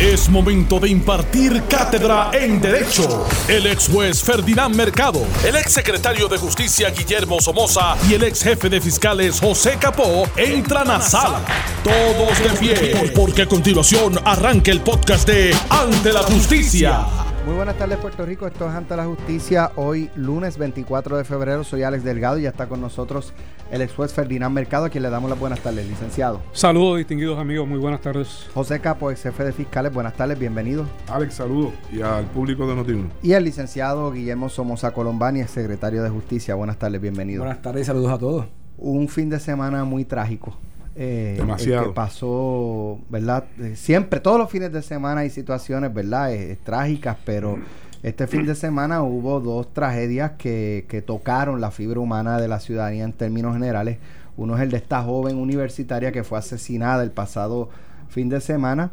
Es 0.00 0.28
momento 0.28 0.78
de 0.78 0.90
impartir 0.90 1.62
cátedra 1.70 2.30
en 2.34 2.60
Derecho. 2.60 3.26
El 3.48 3.66
ex 3.66 3.88
juez 3.88 4.22
Ferdinand 4.22 4.74
Mercado, 4.74 5.22
el 5.42 5.56
ex 5.56 5.72
secretario 5.72 6.28
de 6.28 6.36
Justicia 6.36 6.90
Guillermo 6.90 7.40
Somoza 7.40 7.96
y 8.06 8.12
el 8.12 8.24
ex 8.24 8.42
jefe 8.42 8.68
de 8.68 8.78
fiscales 8.82 9.40
José 9.40 9.78
Capó 9.80 10.28
entran 10.36 10.90
a 10.90 11.00
sala. 11.00 11.40
Todos 11.82 12.38
de 12.38 12.58
pie, 12.58 13.10
porque 13.16 13.42
a 13.42 13.46
continuación 13.46 14.20
arranca 14.22 14.70
el 14.70 14.82
podcast 14.82 15.26
de 15.26 15.56
Ante 15.70 16.12
la 16.12 16.24
Justicia. 16.24 17.06
Muy 17.46 17.54
buenas 17.54 17.78
tardes 17.78 17.98
Puerto 17.98 18.26
Rico, 18.26 18.48
esto 18.48 18.68
es 18.68 18.74
Ante 18.74 18.96
la 18.96 19.04
Justicia, 19.04 19.70
hoy 19.76 20.10
lunes 20.16 20.58
24 20.58 21.16
de 21.16 21.22
febrero, 21.22 21.62
soy 21.62 21.84
Alex 21.84 22.02
Delgado 22.02 22.38
y 22.38 22.42
ya 22.42 22.48
está 22.48 22.68
con 22.68 22.80
nosotros 22.80 23.32
el 23.70 23.82
ex 23.82 23.94
juez 23.94 24.12
Ferdinand 24.12 24.52
Mercado, 24.52 24.86
a 24.86 24.90
quien 24.90 25.04
le 25.04 25.10
damos 25.10 25.30
las 25.30 25.38
buenas 25.38 25.60
tardes, 25.60 25.86
licenciado. 25.86 26.42
Saludos 26.50 26.98
distinguidos 26.98 27.38
amigos, 27.38 27.68
muy 27.68 27.78
buenas 27.78 28.00
tardes. 28.00 28.48
José 28.52 28.80
Capo, 28.80 29.12
ex 29.12 29.22
jefe 29.22 29.44
de 29.44 29.52
fiscales, 29.52 29.94
buenas 29.94 30.14
tardes, 30.14 30.36
bienvenido. 30.36 30.86
Alex, 31.06 31.34
saludos 31.34 31.72
y 31.92 32.00
al 32.02 32.24
público 32.24 32.66
de 32.66 32.74
Notiuno. 32.74 33.10
Y 33.22 33.34
el 33.34 33.44
licenciado 33.44 34.10
Guillermo 34.10 34.48
Somoza 34.48 34.92
Colombani, 34.92 35.40
ex 35.40 35.52
secretario 35.52 36.02
de 36.02 36.10
Justicia, 36.10 36.56
buenas 36.56 36.80
tardes, 36.80 37.00
bienvenido. 37.00 37.44
Buenas 37.44 37.62
tardes 37.62 37.82
y 37.82 37.84
saludos 37.84 38.10
a 38.10 38.18
todos. 38.18 38.46
Un 38.76 39.08
fin 39.08 39.30
de 39.30 39.38
semana 39.38 39.84
muy 39.84 40.04
trágico. 40.04 40.58
Eh, 40.98 41.34
Demasiado. 41.36 41.82
el 41.82 41.88
que 41.90 41.94
pasó, 41.94 42.98
¿verdad? 43.10 43.44
Eh, 43.58 43.76
Siempre, 43.76 44.18
todos 44.20 44.38
los 44.38 44.50
fines 44.50 44.72
de 44.72 44.82
semana 44.82 45.20
hay 45.20 45.30
situaciones, 45.30 45.92
¿verdad? 45.92 46.32
Eh, 46.32 46.56
trágicas, 46.64 47.18
pero 47.24 47.58
este 48.02 48.26
fin 48.26 48.46
de 48.46 48.54
semana 48.54 49.02
hubo 49.02 49.40
dos 49.40 49.72
tragedias 49.74 50.32
que, 50.38 50.86
que 50.88 51.02
tocaron 51.02 51.60
la 51.60 51.70
fibra 51.70 52.00
humana 52.00 52.40
de 52.40 52.48
la 52.48 52.60
ciudadanía 52.60 53.04
en 53.04 53.12
términos 53.12 53.52
generales. 53.52 53.98
Uno 54.36 54.56
es 54.56 54.62
el 54.62 54.70
de 54.70 54.78
esta 54.78 55.02
joven 55.02 55.36
universitaria 55.36 56.12
que 56.12 56.24
fue 56.24 56.38
asesinada 56.38 57.02
el 57.02 57.10
pasado 57.10 57.68
fin 58.08 58.28
de 58.28 58.40
semana. 58.40 58.92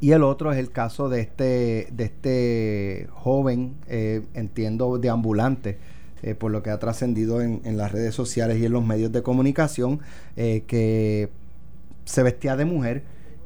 Y 0.00 0.12
el 0.12 0.22
otro 0.22 0.52
es 0.52 0.58
el 0.58 0.70
caso 0.70 1.08
de 1.08 1.20
este, 1.20 1.88
de 1.92 2.04
este 2.04 3.08
joven, 3.12 3.76
eh, 3.88 4.22
entiendo, 4.34 4.98
de 4.98 5.08
ambulante, 5.08 5.78
eh, 6.24 6.34
por 6.34 6.50
lo 6.50 6.62
que 6.62 6.70
ha 6.70 6.78
trascendido 6.78 7.42
en, 7.42 7.60
en 7.64 7.76
las 7.76 7.92
redes 7.92 8.14
sociales 8.14 8.58
y 8.58 8.64
en 8.64 8.72
los 8.72 8.82
medios 8.82 9.12
de 9.12 9.22
comunicación, 9.22 10.00
eh, 10.36 10.64
que 10.66 11.28
se 12.06 12.22
vestía 12.22 12.56
de 12.56 12.64
mujer 12.64 13.02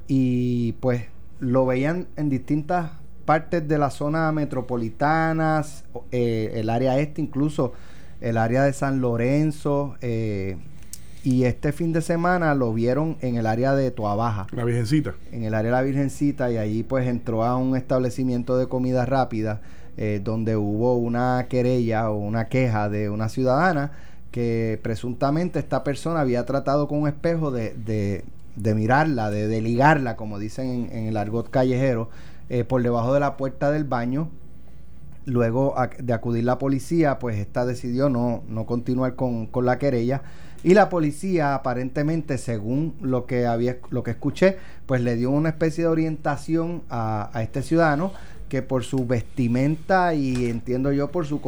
y 0.07 0.75
pues 0.75 1.07
lo 1.41 1.67
veían 1.67 2.07
en 2.15 2.29
distintas 2.29 2.93
partes 3.25 3.67
de 3.67 3.79
la 3.79 3.91
zona 3.91 4.31
metropolitana, 4.31 5.65
eh, 6.13 6.53
el 6.55 6.71
área 6.71 7.01
este, 7.01 7.21
incluso 7.21 7.73
el 8.21 8.37
área 8.37 8.63
de 8.63 8.73
San 8.73 9.01
Lorenzo. 9.01 9.97
y 10.01 11.45
este 11.45 11.73
fin 11.73 11.93
de 11.93 12.01
semana 12.01 12.55
lo 12.55 12.73
vieron 12.73 13.17
en 13.23 13.35
el 13.35 13.47
área 13.47 13.75
de 13.75 13.91
Toabaja 13.91 14.47
La 14.53 14.65
Virgencita. 14.65 15.15
en 15.33 15.43
el 15.43 15.53
área 15.53 15.73
de 15.73 15.77
la 15.77 15.83
Virgencita 15.83 16.49
y 16.53 16.59
allí 16.59 16.85
pues 16.85 17.09
entró 17.09 17.43
a 17.43 17.57
un 17.57 17.77
establecimiento 17.77 18.57
de 18.57 18.69
comida 18.69 19.05
rápida 19.05 19.61
eh, 19.99 20.21
donde 20.25 20.57
hubo 20.57 20.97
una 20.97 21.47
querella 21.51 22.11
o 22.11 22.17
una 22.17 22.47
queja 22.49 22.89
de 22.89 23.11
una 23.11 23.29
ciudadana 23.29 23.93
que 24.31 24.79
presuntamente 24.83 25.59
esta 25.59 25.85
persona 25.85 26.21
había 26.21 26.47
tratado 26.47 26.89
con 26.89 27.01
un 27.03 27.09
espejo 27.09 27.51
de, 27.51 27.75
de- 27.75 28.25
de 28.57 28.75
mirarla, 28.75 29.31
de, 29.31 29.47
de 29.49 29.61
ligarla, 29.61 30.17
como 30.17 30.39
dicen 30.39 30.89
en, 30.93 31.07
el 31.07 31.17
argot 31.17 31.49
callejero, 31.51 32.09
eh, 32.49 32.65
por 32.65 32.83
debajo 32.83 33.13
de 33.15 33.21
la 33.21 33.37
puerta 33.37 33.71
del 33.71 33.85
baño. 33.85 34.29
Luego 35.27 35.75
de 35.99 36.13
acudir 36.15 36.45
la 36.45 36.59
policía, 36.59 37.19
pues 37.19 37.37
esta 37.37 37.67
decidió 37.67 38.09
no, 38.09 38.43
no 38.49 38.65
continuar 38.65 39.15
con, 39.15 39.47
con 39.47 39.67
la 39.67 39.79
querella. 39.79 40.23
Y 40.65 40.73
la 40.75 40.89
policía, 40.89 41.55
aparentemente, 41.55 42.39
según 42.39 42.95
lo 43.03 43.27
que 43.27 43.47
había 43.47 43.77
lo 43.91 44.03
que 44.03 44.11
escuché, 44.13 44.57
pues 44.87 45.03
le 45.03 45.17
dio 45.17 45.31
una 45.31 45.51
especie 45.51 45.85
de 45.85 45.91
orientación 45.91 46.83
a, 46.89 47.31
a 47.33 47.43
este 47.43 47.63
ciudadano 47.63 48.11
que 48.49 48.63
por 48.63 48.85
su 48.85 49.07
vestimenta 49.07 50.15
y 50.15 50.47
entiendo 50.47 50.93
yo 50.93 51.11
por 51.11 51.27
su, 51.27 51.41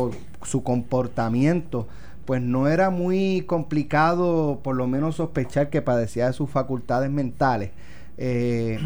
su 0.42 0.62
comportamiento, 0.62 1.86
pues 2.24 2.42
no 2.42 2.68
era 2.68 2.90
muy 2.90 3.42
complicado 3.46 4.60
por 4.62 4.76
lo 4.76 4.86
menos 4.86 5.16
sospechar 5.16 5.68
que 5.70 5.82
padecía 5.82 6.28
de 6.28 6.32
sus 6.32 6.48
facultades 6.48 7.10
mentales. 7.10 7.70
Eh, 8.18 8.78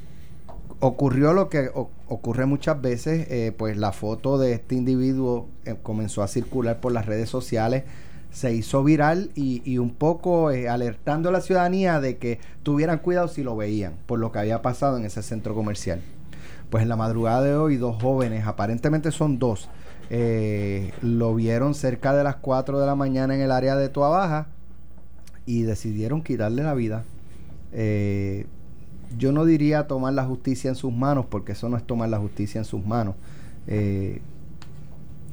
ocurrió 0.80 1.32
lo 1.32 1.48
que 1.48 1.70
ocurre 1.74 2.44
muchas 2.44 2.80
veces, 2.82 3.28
eh, 3.30 3.54
pues 3.56 3.78
la 3.78 3.92
foto 3.92 4.36
de 4.36 4.52
este 4.52 4.74
individuo 4.74 5.48
eh, 5.64 5.76
comenzó 5.82 6.22
a 6.22 6.28
circular 6.28 6.80
por 6.80 6.92
las 6.92 7.06
redes 7.06 7.30
sociales, 7.30 7.84
se 8.30 8.52
hizo 8.52 8.84
viral 8.84 9.30
y, 9.34 9.62
y 9.64 9.78
un 9.78 9.94
poco 9.94 10.48
alertando 10.48 11.30
a 11.30 11.32
la 11.32 11.40
ciudadanía 11.40 12.00
de 12.00 12.18
que 12.18 12.40
tuvieran 12.62 12.98
cuidado 12.98 13.28
si 13.28 13.42
lo 13.42 13.56
veían 13.56 13.94
por 14.04 14.18
lo 14.18 14.30
que 14.32 14.40
había 14.40 14.60
pasado 14.60 14.98
en 14.98 15.06
ese 15.06 15.22
centro 15.22 15.54
comercial. 15.54 16.02
Pues 16.70 16.82
en 16.82 16.88
la 16.88 16.96
madrugada 16.96 17.42
de 17.42 17.54
hoy 17.54 17.76
dos 17.76 18.00
jóvenes, 18.02 18.46
aparentemente 18.46 19.12
son 19.12 19.38
dos, 19.38 19.68
eh, 20.10 20.92
lo 21.02 21.34
vieron 21.34 21.74
cerca 21.74 22.14
de 22.14 22.24
las 22.24 22.36
4 22.36 22.80
de 22.80 22.86
la 22.86 22.94
mañana 22.94 23.34
en 23.34 23.40
el 23.40 23.50
área 23.50 23.76
de 23.76 23.88
Toa 23.88 24.08
Baja 24.08 24.48
y 25.46 25.62
decidieron 25.62 26.22
quitarle 26.22 26.62
la 26.62 26.74
vida. 26.74 27.04
Eh, 27.72 28.46
yo 29.16 29.32
no 29.32 29.44
diría 29.44 29.86
tomar 29.86 30.12
la 30.12 30.24
justicia 30.24 30.68
en 30.68 30.74
sus 30.74 30.92
manos, 30.92 31.26
porque 31.26 31.52
eso 31.52 31.68
no 31.68 31.76
es 31.76 31.84
tomar 31.84 32.08
la 32.08 32.18
justicia 32.18 32.58
en 32.58 32.64
sus 32.64 32.84
manos. 32.84 33.14
Eh, 33.66 34.20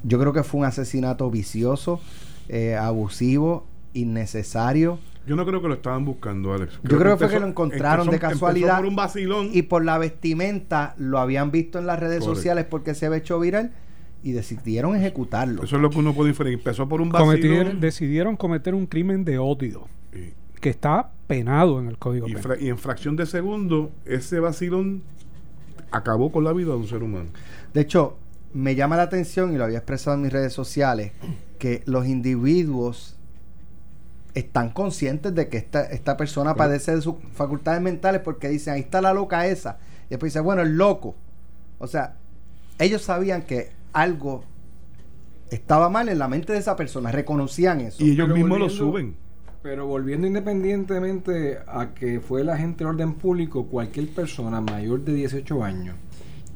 yo 0.04 0.18
creo 0.20 0.32
que 0.32 0.42
fue 0.42 0.60
un 0.60 0.66
asesinato 0.66 1.30
vicioso, 1.30 2.00
eh, 2.48 2.76
abusivo, 2.76 3.64
innecesario. 3.92 4.98
Yo 5.26 5.36
no 5.36 5.46
creo 5.46 5.62
que 5.62 5.68
lo 5.68 5.74
estaban 5.74 6.04
buscando, 6.04 6.52
Alex. 6.52 6.80
Yo 6.82 6.98
creo 6.98 7.16
que 7.16 7.24
fue 7.24 7.34
que 7.34 7.40
lo 7.40 7.46
encontraron 7.46 8.08
de 8.08 8.18
casualidad. 8.18 8.70
empezó 8.70 8.82
por 8.82 8.86
un 8.86 8.96
vacilón. 8.96 9.50
Y 9.52 9.62
por 9.62 9.84
la 9.84 9.98
vestimenta 9.98 10.94
lo 10.98 11.18
habían 11.18 11.50
visto 11.50 11.78
en 11.78 11.86
las 11.86 11.98
redes 11.98 12.24
sociales 12.24 12.66
porque 12.68 12.94
se 12.94 13.06
había 13.06 13.18
hecho 13.18 13.40
viral 13.40 13.72
y 14.22 14.32
decidieron 14.32 14.96
ejecutarlo. 14.96 15.62
Eso 15.62 15.76
es 15.76 15.82
lo 15.82 15.90
que 15.90 15.98
uno 15.98 16.14
puede 16.14 16.30
inferir. 16.30 16.54
Empezó 16.54 16.88
por 16.88 17.00
un 17.00 17.10
vacilón. 17.10 17.80
decidieron 17.80 18.36
cometer 18.36 18.74
un 18.74 18.86
crimen 18.86 19.24
de 19.24 19.38
odio 19.38 19.88
y, 20.12 20.32
que 20.60 20.70
está 20.70 21.10
penado 21.26 21.78
en 21.78 21.88
el 21.88 21.98
Código 21.98 22.26
y 22.28 22.34
Penal. 22.34 22.58
y 22.60 22.68
en 22.68 22.78
fracción 22.78 23.16
de 23.16 23.26
segundo, 23.26 23.92
ese 24.04 24.40
vacilón 24.40 25.02
acabó 25.90 26.32
con 26.32 26.44
la 26.44 26.52
vida 26.52 26.70
de 26.70 26.76
un 26.76 26.86
ser 26.86 27.02
humano. 27.02 27.28
De 27.72 27.82
hecho, 27.82 28.16
me 28.54 28.74
llama 28.74 28.96
la 28.96 29.02
atención, 29.02 29.52
y 29.52 29.58
lo 29.58 29.64
había 29.64 29.78
expresado 29.78 30.16
en 30.16 30.22
mis 30.22 30.32
redes 30.32 30.52
sociales, 30.52 31.12
que 31.58 31.82
los 31.86 32.06
individuos 32.06 33.13
están 34.34 34.70
conscientes 34.70 35.34
de 35.34 35.48
que 35.48 35.56
esta, 35.56 35.84
esta 35.84 36.16
persona 36.16 36.54
padece 36.54 36.94
de 36.94 37.02
sus 37.02 37.16
facultades 37.32 37.80
mentales 37.80 38.20
porque 38.20 38.48
dicen, 38.48 38.74
ahí 38.74 38.80
está 38.80 39.00
la 39.00 39.14
loca 39.14 39.46
esa. 39.46 39.78
Y 40.06 40.10
después 40.10 40.32
dice, 40.32 40.40
bueno, 40.40 40.62
el 40.62 40.76
loco. 40.76 41.14
O 41.78 41.86
sea, 41.86 42.16
ellos 42.78 43.02
sabían 43.02 43.42
que 43.42 43.70
algo 43.92 44.44
estaba 45.50 45.88
mal 45.88 46.08
en 46.08 46.18
la 46.18 46.28
mente 46.28 46.52
de 46.52 46.58
esa 46.58 46.74
persona, 46.76 47.12
reconocían 47.12 47.80
eso. 47.80 48.02
Y 48.02 48.10
ellos 48.12 48.26
Pero 48.26 48.36
mismos 48.36 48.58
lo 48.58 48.68
suben. 48.68 49.16
Pero 49.62 49.86
volviendo 49.86 50.26
independientemente 50.26 51.58
a 51.66 51.94
que 51.94 52.20
fue 52.20 52.42
el 52.42 52.50
agente 52.50 52.84
de 52.84 52.90
orden 52.90 53.14
público, 53.14 53.66
cualquier 53.66 54.08
persona 54.08 54.60
mayor 54.60 55.00
de 55.04 55.14
18 55.14 55.64
años 55.64 55.96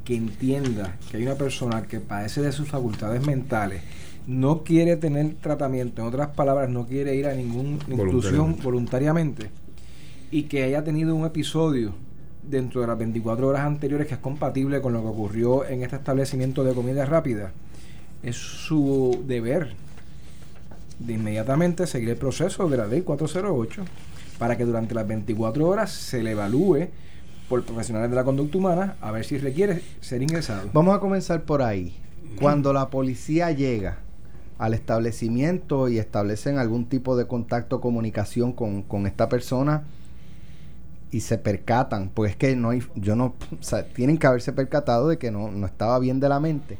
que 0.09 0.17
entienda 0.17 0.97
que 1.11 1.19
hay 1.19 1.23
una 1.25 1.35
persona 1.35 1.83
que 1.83 2.01
padece 2.01 2.41
de 2.41 2.51
sus 2.51 2.67
facultades 2.67 3.27
mentales, 3.27 3.83
no 4.27 4.65
quiere 4.65 4.97
tener 4.97 5.35
tratamiento, 5.35 6.01
en 6.01 6.09
otras 6.09 6.29
palabras, 6.29 6.71
no 6.71 6.87
quiere 6.87 7.15
ir 7.15 7.27
a 7.27 7.35
ninguna 7.35 7.73
institución 7.87 8.57
Voluntariamente. 8.57 8.63
voluntariamente, 8.65 9.51
y 10.31 10.45
que 10.45 10.63
haya 10.63 10.83
tenido 10.83 11.15
un 11.15 11.27
episodio 11.27 11.93
dentro 12.43 12.81
de 12.81 12.87
las 12.87 12.97
24 12.97 13.49
horas 13.49 13.67
anteriores 13.67 14.07
que 14.07 14.15
es 14.15 14.21
compatible 14.21 14.81
con 14.81 14.95
lo 14.95 15.03
que 15.03 15.09
ocurrió 15.09 15.67
en 15.69 15.83
este 15.83 15.97
establecimiento 15.97 16.65
de 16.65 16.73
comida 16.73 17.05
rápida, 17.05 17.53
es 18.23 18.37
su 18.37 19.23
deber 19.27 19.75
de 21.01 21.13
inmediatamente 21.13 21.87
seguir 21.87 22.09
el 22.09 22.17
proceso 22.17 22.67
de 22.71 22.79
la 22.79 22.87
ley 22.87 23.03
408 23.03 23.85
para 24.39 24.57
que 24.57 24.65
durante 24.65 24.95
las 24.95 25.07
24 25.07 25.69
horas 25.69 25.93
se 25.93 26.23
le 26.23 26.31
evalúe 26.31 26.89
por 27.49 27.65
profesionales 27.65 28.11
de 28.11 28.17
la 28.17 28.25
conducta 28.25 28.59
humana 28.59 28.97
a 29.01 29.11
ver 29.11 29.25
si 29.25 29.39
requiere 29.39 29.83
ser 30.01 30.23
ingresado. 30.23 30.69
Vamos 30.73 30.95
a 30.95 31.01
comenzar 31.01 31.43
por 31.43 31.63
ahí. 31.63 31.97
Cuando 32.41 32.73
la 32.73 32.91
policía 32.91 33.51
llega 33.53 33.99
al 34.59 34.75
establecimiento 34.75 35.89
y 35.89 35.99
establecen 35.99 36.59
algún 36.59 36.87
tipo 36.87 37.17
de 37.17 37.27
contacto 37.27 37.81
comunicación 37.81 38.53
con, 38.53 38.83
con 38.83 39.07
esta 39.07 39.29
persona 39.29 39.85
y 41.11 41.21
se 41.21 41.39
percatan, 41.39 42.11
pues 42.13 42.33
es 42.33 42.37
que 42.37 42.55
no 42.55 42.71
hay, 42.71 42.83
yo 42.95 43.17
no, 43.17 43.35
o 43.59 43.63
sea, 43.63 43.87
tienen 43.87 44.19
que 44.19 44.27
haberse 44.27 44.53
percatado 44.53 45.09
de 45.09 45.19
que 45.19 45.31
no, 45.31 45.51
no 45.51 45.67
estaba 45.67 45.99
bien 45.99 46.21
de 46.21 46.29
la 46.29 46.39
mente. 46.39 46.79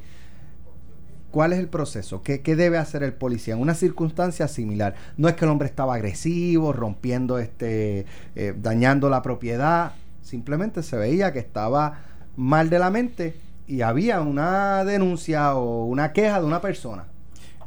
¿Cuál 1.31 1.53
es 1.53 1.59
el 1.59 1.69
proceso? 1.69 2.23
¿Qué, 2.23 2.41
qué 2.41 2.57
debe 2.57 2.79
hacer 2.79 3.03
el 3.03 3.13
policía 3.13 3.55
en 3.55 3.61
una 3.61 3.75
circunstancia 3.75 4.49
similar? 4.49 4.95
No 5.17 5.29
es 5.29 5.35
que 5.35 5.45
el 5.45 5.51
hombre 5.51 5.69
estaba 5.69 5.95
agresivo, 5.95 6.73
rompiendo, 6.73 7.39
este, 7.39 8.07
eh, 8.35 8.55
dañando 8.61 9.11
la 9.11 9.23
propiedad. 9.23 9.93
Simplemente 10.23 10.83
se 10.83 10.97
veía 10.97 11.33
que 11.33 11.39
estaba 11.39 12.01
mal 12.37 12.71
de 12.71 12.79
la 12.79 12.91
mente 12.91 13.35
y 13.67 13.83
había 13.83 14.21
una 14.21 14.85
denuncia 14.85 15.55
o 15.55 15.85
una 15.87 16.13
queja 16.13 16.41
de 16.41 16.47
una 16.47 16.61
persona. 16.61 17.05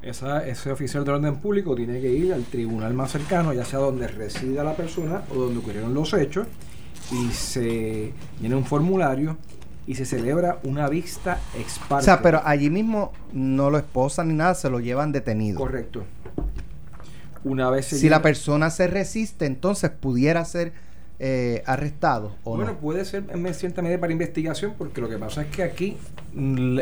Esa- 0.02 0.46
ese 0.48 0.72
oficial 0.72 1.06
de 1.06 1.12
orden 1.12 1.36
público 1.38 1.76
tiene 1.76 2.02
que 2.02 2.12
ir 2.12 2.34
al 2.34 2.44
tribunal 2.44 2.94
más 2.94 3.12
cercano, 3.12 3.54
ya 3.54 3.66
sea 3.66 3.80
donde 3.80 4.08
resida 4.08 4.64
la 4.64 4.74
persona 4.76 5.22
o 5.32 5.36
donde 5.36 5.60
ocurrieron 5.60 5.94
los 5.94 6.14
hechos, 6.14 6.48
y 7.12 7.30
se 7.32 8.14
llena 8.42 8.58
un 8.58 8.66
formulario 8.66 9.38
y 9.86 9.96
se 9.96 10.06
celebra 10.06 10.60
una 10.64 10.88
vista 10.88 11.40
ex 11.60 11.78
parte. 11.80 12.04
O 12.04 12.06
sea, 12.06 12.22
pero 12.22 12.42
allí 12.46 12.70
mismo 12.70 13.12
no 13.34 13.70
lo 13.70 13.78
esposan 13.78 14.30
ni 14.30 14.34
nada, 14.34 14.56
se 14.56 14.70
lo 14.70 14.80
llevan 14.80 15.12
detenido. 15.12 15.60
Correcto. 15.60 16.04
Una 17.44 17.70
vez 17.70 17.88
se 17.88 17.98
Si 17.98 18.08
la 18.10 18.22
persona 18.22 18.70
se 18.70 18.88
resiste, 18.88 19.46
entonces 19.46 19.90
pudiera 19.90 20.46
ser 20.46 20.74
eh, 21.24 21.62
arrestado 21.68 22.36
o 22.44 22.56
Bueno, 22.56 22.72
no. 22.72 22.80
puede 22.80 23.06
ser 23.06 23.26
en 23.32 23.54
cierta 23.54 23.84
medida 23.84 24.00
para 24.00 24.12
investigación, 24.12 24.74
porque 24.76 25.02
lo 25.02 25.08
que 25.08 25.20
pasa 25.20 25.44
es 25.44 25.50
que 25.50 25.62
aquí 25.62 25.96
mm, 26.34 26.80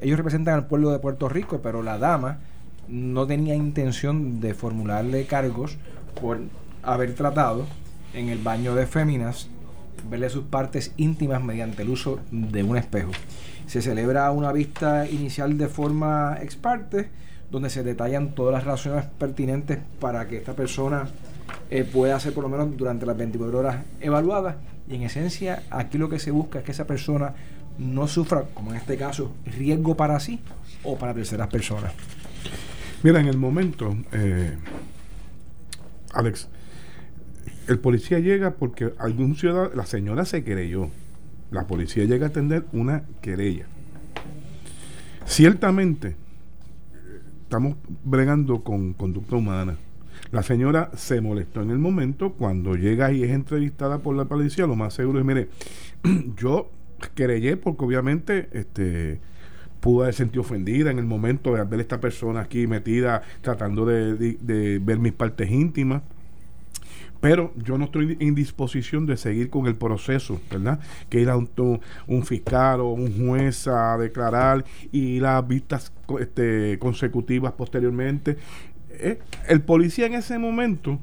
ellos 0.00 0.16
representan 0.16 0.54
al 0.54 0.68
pueblo 0.68 0.92
de 0.92 1.00
Puerto 1.00 1.28
Rico, 1.28 1.58
pero 1.60 1.82
la 1.82 1.98
dama 1.98 2.38
no 2.86 3.26
tenía 3.26 3.56
intención 3.56 4.40
de 4.40 4.54
formularle 4.54 5.26
cargos 5.26 5.78
por 6.20 6.38
haber 6.84 7.16
tratado 7.16 7.66
en 8.14 8.28
el 8.28 8.38
baño 8.38 8.76
de 8.76 8.86
féminas 8.86 9.48
verle 10.08 10.30
sus 10.30 10.44
partes 10.44 10.92
íntimas 10.96 11.42
mediante 11.42 11.82
el 11.82 11.88
uso 11.90 12.20
de 12.30 12.62
un 12.62 12.76
espejo. 12.76 13.10
Se 13.66 13.82
celebra 13.82 14.30
una 14.30 14.52
vista 14.52 15.08
inicial 15.08 15.58
de 15.58 15.66
forma 15.66 16.38
ex 16.40 16.54
parte, 16.54 17.10
donde 17.50 17.68
se 17.68 17.82
detallan 17.82 18.36
todas 18.36 18.54
las 18.54 18.64
razones 18.64 19.06
pertinentes 19.18 19.80
para 19.98 20.28
que 20.28 20.36
esta 20.36 20.54
persona 20.54 21.08
eh, 21.74 21.84
pueda 21.84 22.20
ser 22.20 22.34
por 22.34 22.42
lo 22.42 22.50
menos 22.50 22.76
durante 22.76 23.06
las 23.06 23.16
24 23.16 23.58
horas 23.58 23.76
evaluada. 23.98 24.58
Y 24.90 24.96
en 24.96 25.04
esencia, 25.04 25.62
aquí 25.70 25.96
lo 25.96 26.10
que 26.10 26.18
se 26.18 26.30
busca 26.30 26.58
es 26.58 26.66
que 26.66 26.72
esa 26.72 26.86
persona 26.86 27.32
no 27.78 28.06
sufra, 28.06 28.44
como 28.52 28.72
en 28.72 28.76
este 28.76 28.98
caso, 28.98 29.32
riesgo 29.46 29.96
para 29.96 30.20
sí 30.20 30.38
o 30.84 30.98
para 30.98 31.14
terceras 31.14 31.48
personas. 31.48 31.94
Mira, 33.02 33.20
en 33.20 33.26
el 33.26 33.38
momento, 33.38 33.96
eh, 34.12 34.54
Alex, 36.12 36.50
el 37.68 37.78
policía 37.78 38.18
llega 38.18 38.50
porque 38.50 38.92
algún 38.98 39.34
ciudadano, 39.34 39.70
la 39.74 39.86
señora 39.86 40.26
se 40.26 40.44
querelló. 40.44 40.90
La 41.50 41.66
policía 41.66 42.04
llega 42.04 42.26
a 42.26 42.28
atender 42.28 42.66
una 42.74 43.04
querella. 43.22 43.64
Ciertamente, 45.24 46.08
eh, 46.08 46.16
estamos 47.44 47.76
bregando 48.04 48.62
con 48.62 48.92
conducta 48.92 49.36
humana. 49.36 49.78
La 50.32 50.42
señora 50.42 50.90
se 50.96 51.20
molestó 51.20 51.62
en 51.62 51.70
el 51.70 51.78
momento 51.78 52.32
cuando 52.32 52.74
llega 52.74 53.12
y 53.12 53.22
es 53.22 53.30
entrevistada 53.30 53.98
por 53.98 54.16
la 54.16 54.24
policía. 54.24 54.66
Lo 54.66 54.74
más 54.76 54.94
seguro 54.94 55.18
es, 55.20 55.24
mire, 55.24 55.48
yo 56.36 56.70
querellé 57.14 57.56
porque 57.56 57.84
obviamente 57.84 58.48
este 58.52 59.20
pudo 59.80 60.02
haber 60.04 60.14
sentido 60.14 60.42
ofendida 60.42 60.90
en 60.92 60.98
el 61.00 61.06
momento 61.06 61.54
de 61.54 61.64
ver 61.64 61.80
a 61.80 61.82
esta 61.82 62.00
persona 62.00 62.40
aquí 62.42 62.66
metida 62.68 63.22
tratando 63.40 63.84
de, 63.84 64.14
de- 64.16 64.78
ver 64.78 64.98
mis 64.98 65.12
partes 65.12 65.50
íntimas. 65.50 66.02
Pero 67.20 67.52
yo 67.56 67.78
no 67.78 67.84
estoy 67.84 68.16
en 68.18 68.34
disposición 68.34 69.06
de 69.06 69.16
seguir 69.16 69.48
con 69.48 69.66
el 69.68 69.76
proceso, 69.76 70.40
¿verdad? 70.50 70.80
Que 71.08 71.20
ir 71.20 71.30
a 71.30 71.36
un, 71.36 72.24
fiscal 72.24 72.80
o 72.80 72.88
un 72.88 73.16
juez 73.28 73.68
a 73.68 73.96
declarar 73.96 74.64
y 74.90 75.20
las 75.20 75.46
vistas 75.46 75.92
este, 76.18 76.78
consecutivas 76.80 77.52
posteriormente. 77.52 78.38
Eh, 79.00 79.18
el 79.48 79.60
policía 79.62 80.06
en 80.06 80.14
ese 80.14 80.38
momento 80.38 80.98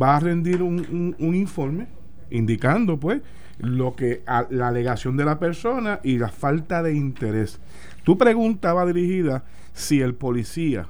va 0.00 0.16
a 0.16 0.20
rendir 0.20 0.62
un, 0.62 1.14
un- 1.18 1.34
informe 1.34 1.86
indicando, 2.30 2.98
pues, 2.98 3.20
lo 3.58 3.94
que 3.94 4.22
a- 4.26 4.46
la 4.50 4.68
alegación 4.68 5.16
de 5.16 5.24
la 5.24 5.38
persona 5.38 6.00
y 6.02 6.18
la 6.18 6.28
falta 6.28 6.82
de 6.82 6.94
interés. 6.94 7.60
Tu 8.04 8.16
pregunta 8.18 8.72
va 8.72 8.86
dirigida 8.86 9.44
si 9.74 10.00
el 10.00 10.14
policía 10.14 10.86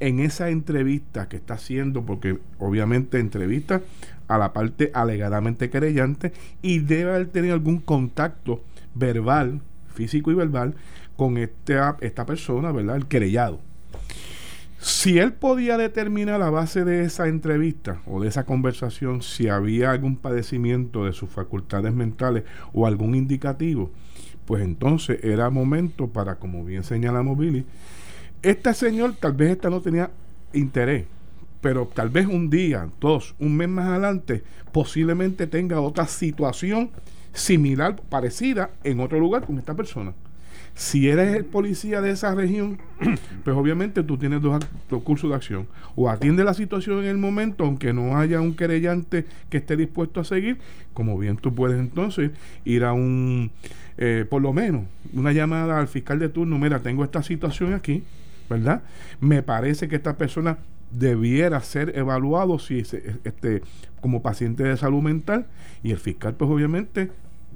en 0.00 0.20
esa 0.20 0.48
entrevista 0.50 1.28
que 1.28 1.36
está 1.36 1.54
haciendo, 1.54 2.04
porque 2.06 2.38
obviamente 2.58 3.18
entrevista 3.18 3.82
a 4.28 4.38
la 4.38 4.52
parte 4.52 4.90
alegadamente 4.94 5.70
querellante 5.70 6.32
y 6.62 6.78
debe 6.80 7.10
haber 7.14 7.28
tenido 7.28 7.54
algún 7.54 7.78
contacto 7.80 8.62
verbal, 8.94 9.60
físico 9.94 10.30
y 10.30 10.34
verbal, 10.34 10.74
con 11.16 11.36
esta, 11.36 11.96
esta 12.00 12.24
persona, 12.26 12.70
¿verdad? 12.72 12.96
El 12.96 13.06
querellado. 13.06 13.60
Si 14.80 15.18
él 15.18 15.32
podía 15.32 15.76
determinar 15.76 16.40
a 16.40 16.50
base 16.50 16.84
de 16.84 17.02
esa 17.02 17.26
entrevista 17.26 18.00
o 18.06 18.22
de 18.22 18.28
esa 18.28 18.44
conversación 18.44 19.22
si 19.22 19.48
había 19.48 19.90
algún 19.90 20.16
padecimiento 20.16 21.04
de 21.04 21.12
sus 21.12 21.28
facultades 21.28 21.92
mentales 21.92 22.44
o 22.72 22.86
algún 22.86 23.16
indicativo, 23.16 23.90
pues 24.46 24.62
entonces 24.62 25.22
era 25.24 25.50
momento 25.50 26.06
para, 26.06 26.36
como 26.36 26.64
bien 26.64 26.84
señalamos 26.84 27.36
Billy, 27.36 27.66
este 28.40 28.72
señor 28.72 29.16
tal 29.18 29.32
vez 29.32 29.50
esta 29.50 29.68
no 29.68 29.80
tenía 29.80 30.10
interés, 30.52 31.06
pero 31.60 31.90
tal 31.92 32.08
vez 32.08 32.26
un 32.26 32.48
día, 32.48 32.88
dos, 33.00 33.34
un 33.40 33.56
mes 33.56 33.68
más 33.68 33.88
adelante, 33.88 34.44
posiblemente 34.70 35.48
tenga 35.48 35.80
otra 35.80 36.06
situación 36.06 36.90
similar, 37.32 38.00
parecida, 38.08 38.70
en 38.84 39.00
otro 39.00 39.18
lugar 39.18 39.44
con 39.44 39.58
esta 39.58 39.74
persona. 39.74 40.14
Si 40.78 41.08
eres 41.08 41.34
el 41.34 41.44
policía 41.44 42.00
de 42.00 42.12
esa 42.12 42.36
región, 42.36 42.78
pues 43.44 43.56
obviamente 43.56 44.04
tú 44.04 44.16
tienes 44.16 44.40
dos, 44.40 44.64
cursos 45.02 45.28
de 45.28 45.34
acción. 45.34 45.66
O 45.96 46.08
atiende 46.08 46.44
la 46.44 46.54
situación 46.54 47.00
en 47.00 47.06
el 47.06 47.18
momento, 47.18 47.64
aunque 47.64 47.92
no 47.92 48.16
haya 48.16 48.40
un 48.40 48.54
querellante 48.54 49.26
que 49.50 49.56
esté 49.56 49.76
dispuesto 49.76 50.20
a 50.20 50.24
seguir, 50.24 50.58
como 50.94 51.18
bien 51.18 51.36
tú 51.36 51.52
puedes 51.52 51.80
entonces 51.80 52.30
ir 52.64 52.84
a 52.84 52.92
un, 52.92 53.50
eh, 53.96 54.24
por 54.30 54.40
lo 54.40 54.52
menos, 54.52 54.84
una 55.12 55.32
llamada 55.32 55.80
al 55.80 55.88
fiscal 55.88 56.20
de 56.20 56.28
turno, 56.28 56.60
mira, 56.60 56.78
tengo 56.78 57.02
esta 57.02 57.24
situación 57.24 57.74
aquí, 57.74 58.04
¿verdad? 58.48 58.84
Me 59.20 59.42
parece 59.42 59.88
que 59.88 59.96
esta 59.96 60.16
persona 60.16 60.58
debiera 60.92 61.60
ser 61.60 61.98
evaluado 61.98 62.60
si 62.60 62.78
este 62.78 63.62
como 64.00 64.22
paciente 64.22 64.62
de 64.62 64.76
salud 64.76 65.02
mental 65.02 65.46
y 65.82 65.90
el 65.90 65.98
fiscal 65.98 66.34
pues 66.34 66.48
obviamente 66.50 67.10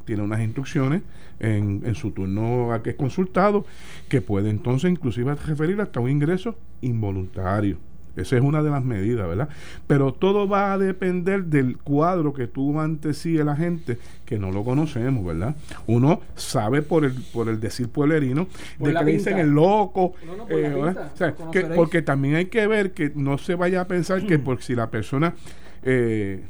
tiene 0.04 0.22
unas 0.22 0.40
instrucciones 0.40 1.02
en, 1.40 1.82
en 1.84 1.94
su 1.94 2.10
turno 2.12 2.72
a 2.72 2.82
que 2.82 2.90
es 2.90 2.96
consultado 2.96 3.64
que 4.08 4.20
puede 4.20 4.50
entonces 4.50 4.90
inclusive 4.90 5.34
referir 5.34 5.81
hasta 5.81 6.00
un 6.00 6.10
ingreso 6.10 6.56
involuntario. 6.81 7.78
Esa 8.14 8.37
es 8.37 8.43
una 8.43 8.62
de 8.62 8.69
las 8.69 8.84
medidas, 8.84 9.26
¿verdad? 9.26 9.49
Pero 9.87 10.12
todo 10.12 10.46
va 10.46 10.75
a 10.75 10.78
depender 10.78 11.44
del 11.46 11.78
cuadro 11.78 12.34
que 12.34 12.46
tuvo 12.46 12.82
ante 12.82 13.14
sí 13.14 13.38
el 13.38 13.49
agente, 13.49 13.96
que 14.26 14.38
no 14.38 14.50
lo 14.52 14.64
conocemos, 14.64 15.25
¿verdad? 15.25 15.56
Uno 15.87 16.20
sabe 16.37 16.82
por 16.82 17.06
el, 17.06 17.14
por 17.32 17.49
el 17.49 17.58
decir 17.58 17.88
pueblerino 17.88 18.49
Por 18.78 18.88
de 18.88 18.94
que 18.99 19.04
le 19.04 19.12
dicen 19.12 19.38
el 19.38 19.49
loco. 19.52 20.12
No, 20.26 20.37
no, 20.37 20.46
por 20.46 20.60
la 20.60 20.69
eh, 20.69 20.75
¿verdad? 20.75 20.87
pinta, 20.93 21.10
O 21.14 21.16
sea, 21.16 21.26
lo 21.28 21.34
que- 21.37 21.43
conoceréis. 21.43 21.72
porque 21.75 22.02
también 22.02 22.34
hay 22.34 22.46
que 22.46 22.66
ver 22.66 22.93
que 22.93 23.12
no 23.14 23.38
se 23.38 23.54
vaya 23.54 23.81
a 23.81 23.87
pensar 23.88 24.26
que 24.26 24.38
por 24.38 24.62
si 24.62 24.75
la 24.75 24.90
persona 24.90 25.34
eh, 25.82 26.43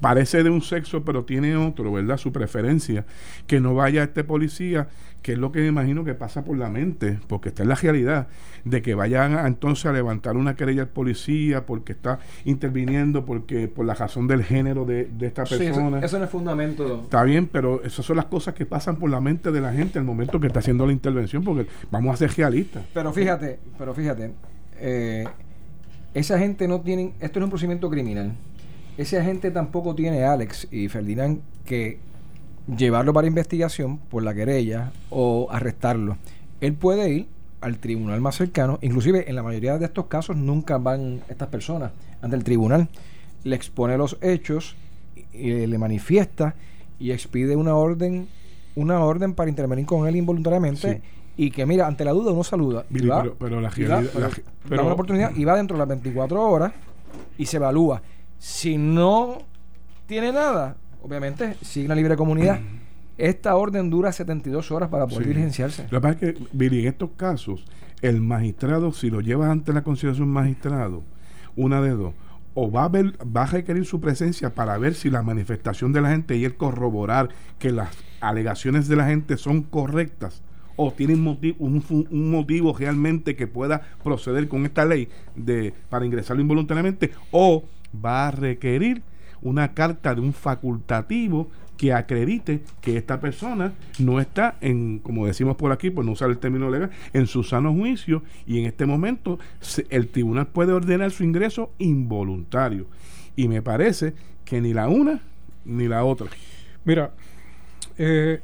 parece 0.00 0.42
de 0.42 0.50
un 0.50 0.62
sexo 0.62 1.04
pero 1.04 1.24
tiene 1.24 1.56
otro, 1.56 1.92
¿verdad? 1.92 2.16
Su 2.16 2.32
preferencia, 2.32 3.04
que 3.46 3.60
no 3.60 3.74
vaya 3.74 4.02
este 4.04 4.24
policía, 4.24 4.88
que 5.22 5.32
es 5.32 5.38
lo 5.38 5.50
que 5.50 5.60
me 5.60 5.66
imagino 5.66 6.04
que 6.04 6.14
pasa 6.14 6.44
por 6.44 6.56
la 6.56 6.68
mente, 6.68 7.18
porque 7.26 7.48
está 7.48 7.64
en 7.64 7.70
la 7.70 7.74
realidad, 7.74 8.28
de 8.64 8.82
que 8.82 8.94
vayan 8.94 9.34
a, 9.36 9.46
entonces 9.46 9.86
a 9.86 9.92
levantar 9.92 10.36
una 10.36 10.54
querella 10.54 10.82
al 10.82 10.88
policía 10.88 11.66
porque 11.66 11.92
está 11.92 12.20
interviniendo 12.44 13.24
porque 13.24 13.66
por 13.68 13.84
la 13.84 13.94
razón 13.94 14.28
del 14.28 14.44
género 14.44 14.84
de, 14.84 15.06
de 15.06 15.26
esta 15.26 15.44
Sí, 15.46 15.54
eso, 15.54 15.64
persona. 15.64 15.98
eso 16.00 16.18
no 16.18 16.24
es 16.24 16.30
fundamento. 16.30 17.00
Está 17.02 17.24
bien, 17.24 17.48
pero 17.50 17.82
esas 17.82 18.04
son 18.04 18.16
las 18.16 18.26
cosas 18.26 18.54
que 18.54 18.66
pasan 18.66 18.96
por 18.96 19.10
la 19.10 19.20
mente 19.20 19.50
de 19.50 19.60
la 19.60 19.72
gente 19.72 19.98
al 19.98 20.04
momento 20.04 20.38
que 20.38 20.46
está 20.46 20.60
haciendo 20.60 20.86
la 20.86 20.92
intervención, 20.92 21.42
porque 21.42 21.66
vamos 21.90 22.14
a 22.14 22.16
ser 22.16 22.30
realistas. 22.36 22.84
Pero 22.94 23.12
fíjate, 23.12 23.58
pero 23.76 23.94
fíjate, 23.94 24.32
eh, 24.78 25.24
esa 26.14 26.38
gente 26.38 26.68
no 26.68 26.80
tiene, 26.80 27.12
esto 27.20 27.40
no 27.40 27.44
es 27.44 27.48
un 27.48 27.50
procedimiento 27.50 27.90
criminal. 27.90 28.32
Ese 28.98 29.18
agente 29.18 29.50
tampoco 29.50 29.94
tiene, 29.94 30.24
Alex 30.24 30.68
y 30.70 30.88
Ferdinand, 30.88 31.40
que 31.64 31.98
llevarlo 32.76 33.14
para 33.14 33.26
investigación 33.26 33.96
por 33.98 34.22
la 34.22 34.34
querella 34.34 34.92
o 35.08 35.48
arrestarlo. 35.50 36.18
Él 36.60 36.74
puede 36.74 37.10
ir 37.10 37.28
al 37.60 37.78
tribunal 37.78 38.20
más 38.20 38.34
cercano, 38.36 38.78
inclusive 38.82 39.28
en 39.30 39.36
la 39.36 39.42
mayoría 39.42 39.78
de 39.78 39.84
estos 39.86 40.06
casos 40.06 40.36
nunca 40.36 40.78
van 40.78 41.20
estas 41.28 41.48
personas 41.48 41.92
ante 42.20 42.36
el 42.36 42.44
tribunal, 42.44 42.88
le 43.44 43.56
expone 43.56 43.96
los 43.96 44.18
hechos, 44.20 44.76
y, 45.32 45.66
le 45.66 45.78
manifiesta 45.78 46.54
y 46.98 47.12
expide 47.12 47.54
una 47.56 47.74
orden, 47.76 48.26
una 48.74 49.00
orden 49.00 49.32
para 49.34 49.48
intervenir 49.48 49.86
con 49.86 50.06
él 50.08 50.16
involuntariamente 50.16 50.94
Sí. 51.36 51.42
y 51.44 51.50
que 51.52 51.64
mira, 51.66 51.86
ante 51.86 52.04
la 52.04 52.10
duda 52.12 52.32
uno 52.32 52.42
saluda. 52.44 52.84
y 52.90 52.94
Billy, 52.94 53.08
va- 53.08 53.22
pero, 53.22 53.36
pero 53.38 53.60
la 53.60 53.70
y 53.76 53.82
va- 53.82 53.88
realidad. 54.00 54.10
pero 54.12 54.20
la- 54.20 54.28
da 54.34 54.42
pero- 54.68 54.82
una 54.84 54.92
oportunidad 54.92 55.34
y 55.36 55.44
va 55.44 55.56
dentro 55.56 55.76
de 55.76 55.78
las 55.78 55.88
24 55.88 56.42
horas 56.42 56.72
y 57.38 57.46
se 57.46 57.56
evalúa. 57.58 58.02
Si 58.38 58.78
no 58.78 59.38
tiene 60.06 60.32
nada, 60.32 60.76
obviamente 61.02 61.56
sigue 61.62 61.84
en 61.84 61.88
la 61.90 61.94
libre 61.94 62.16
comunidad. 62.16 62.60
Esta 63.16 63.56
orden 63.56 63.90
dura 63.90 64.12
72 64.12 64.70
horas 64.70 64.88
para 64.90 65.06
poder 65.06 65.24
Sí. 65.24 65.28
diligenciarse. 65.30 65.82
Lo 65.90 66.00
que 66.00 66.00
pasa 66.00 66.12
es 66.12 66.34
que, 66.34 66.42
Billy, 66.52 66.80
en 66.82 66.86
estos 66.88 67.10
casos, 67.16 67.64
el 68.00 68.20
magistrado, 68.20 68.92
si 68.92 69.10
lo 69.10 69.20
llevas 69.20 69.50
ante 69.50 69.72
la 69.72 69.82
consideración 69.82 70.28
magistrado, 70.28 71.02
una 71.56 71.80
de 71.82 71.90
dos, 71.90 72.14
o 72.54 72.70
va 72.70 72.84
a, 72.84 72.88
ver, 72.88 73.14
va 73.36 73.42
a 73.42 73.46
requerir 73.46 73.84
su 73.84 74.00
presencia 74.00 74.54
para 74.54 74.78
ver 74.78 74.94
si 74.94 75.10
la 75.10 75.22
manifestación 75.22 75.92
de 75.92 76.00
la 76.00 76.10
gente 76.10 76.36
y 76.36 76.44
el 76.44 76.56
corroborar 76.56 77.28
que 77.58 77.70
las 77.72 77.90
alegaciones 78.20 78.86
de 78.88 78.96
la 78.96 79.06
gente 79.06 79.36
son 79.36 79.62
correctas 79.62 80.42
o 80.76 80.92
tienen 80.92 81.26
un, 81.26 81.84
un 82.10 82.30
motivo 82.30 82.72
realmente 82.76 83.34
que 83.34 83.48
pueda 83.48 83.82
proceder 84.04 84.46
con 84.48 84.64
esta 84.64 84.84
ley 84.84 85.08
de 85.34 85.74
para 85.88 86.06
ingresarlo 86.06 86.40
involuntariamente 86.40 87.10
o 87.32 87.64
va 87.94 88.28
a 88.28 88.30
requerir 88.30 89.02
una 89.42 89.74
carta 89.74 90.14
de 90.14 90.20
un 90.20 90.32
facultativo 90.32 91.48
que 91.78 91.92
acredite 91.92 92.60
que 92.80 92.96
esta 92.96 93.20
persona 93.20 93.72
no 94.00 94.20
está 94.20 94.56
en, 94.60 94.98
como 94.98 95.26
decimos 95.26 95.56
por 95.56 95.70
aquí, 95.70 95.90
por 95.90 96.04
no 96.04 96.12
usar 96.12 96.28
el 96.28 96.38
término 96.38 96.68
legal, 96.68 96.90
en 97.12 97.26
su 97.26 97.44
sano 97.44 97.72
juicio 97.72 98.22
y 98.46 98.58
en 98.58 98.66
este 98.66 98.84
momento 98.84 99.38
el 99.88 100.08
tribunal 100.08 100.48
puede 100.48 100.72
ordenar 100.72 101.12
su 101.12 101.22
ingreso 101.22 101.70
involuntario. 101.78 102.86
Y 103.36 103.46
me 103.46 103.62
parece 103.62 104.14
que 104.44 104.60
ni 104.60 104.74
la 104.74 104.88
una 104.88 105.20
ni 105.64 105.86
la 105.86 106.04
otra. 106.04 106.26
Mira, 106.84 107.12
eh, 107.96 108.40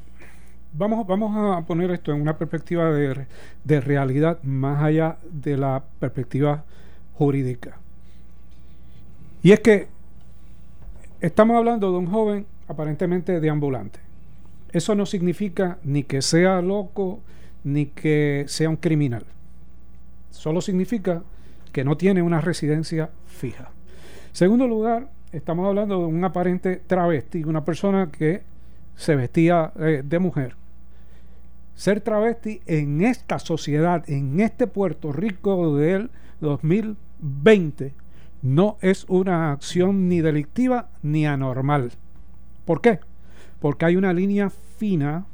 vamos, 0.72 1.04
vamos 1.06 1.56
a 1.56 1.66
poner 1.66 1.90
esto 1.90 2.12
en 2.12 2.20
una 2.20 2.38
perspectiva 2.38 2.92
de, 2.92 3.26
de 3.64 3.80
realidad 3.80 4.40
más 4.44 4.82
allá 4.82 5.18
de 5.28 5.56
la 5.56 5.82
perspectiva 5.98 6.64
jurídica. 7.14 7.78
Y 9.44 9.52
es 9.52 9.60
que 9.60 9.88
estamos 11.20 11.58
hablando 11.58 11.92
de 11.92 11.98
un 11.98 12.06
joven 12.06 12.46
aparentemente 12.66 13.40
deambulante. 13.40 14.00
Eso 14.72 14.94
no 14.94 15.04
significa 15.04 15.76
ni 15.84 16.02
que 16.02 16.22
sea 16.22 16.62
loco 16.62 17.20
ni 17.62 17.84
que 17.84 18.46
sea 18.48 18.70
un 18.70 18.76
criminal. 18.76 19.26
Solo 20.30 20.62
significa 20.62 21.22
que 21.72 21.84
no 21.84 21.98
tiene 21.98 22.22
una 22.22 22.40
residencia 22.40 23.10
fija. 23.26 23.68
Segundo 24.32 24.66
lugar, 24.66 25.10
estamos 25.30 25.68
hablando 25.68 25.98
de 25.98 26.06
un 26.06 26.24
aparente 26.24 26.76
travesti, 26.76 27.44
una 27.44 27.66
persona 27.66 28.10
que 28.10 28.40
se 28.96 29.14
vestía 29.14 29.74
eh, 29.78 30.00
de 30.02 30.18
mujer. 30.20 30.56
Ser 31.74 32.00
travesti 32.00 32.62
en 32.64 33.02
esta 33.02 33.38
sociedad, 33.38 34.08
en 34.08 34.40
este 34.40 34.66
Puerto 34.66 35.12
Rico 35.12 35.76
del 35.76 36.08
2020, 36.40 37.92
no 38.44 38.76
es 38.82 39.06
una 39.08 39.52
acción 39.52 40.06
ni 40.06 40.20
delictiva 40.20 40.90
ni 41.02 41.26
anormal. 41.26 41.92
¿Por 42.66 42.82
qué? 42.82 43.00
Porque 43.58 43.86
hay 43.86 43.96
una 43.96 44.12
línea 44.12 44.50
fina, 44.50 45.24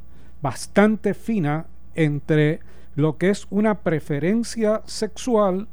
bastante 0.40 1.12
fina, 1.12 1.66
entre 1.96 2.60
lo 2.94 3.18
que 3.18 3.30
es 3.30 3.48
una 3.50 3.80
preferencia 3.80 4.82
sexual 4.86 5.66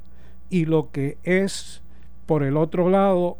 y 0.49 0.65
lo 0.65 0.89
que 0.91 1.19
es, 1.23 1.83
por 2.25 2.41
el 2.41 2.57
otro 2.57 2.89
lado, 2.89 3.37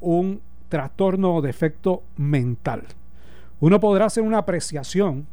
un 0.00 0.40
trastorno 0.68 1.34
o 1.34 1.42
defecto 1.42 2.04
mental. 2.16 2.84
Uno 3.58 3.80
podrá 3.80 4.04
hacer 4.04 4.22
una 4.22 4.38
apreciación 4.38 5.26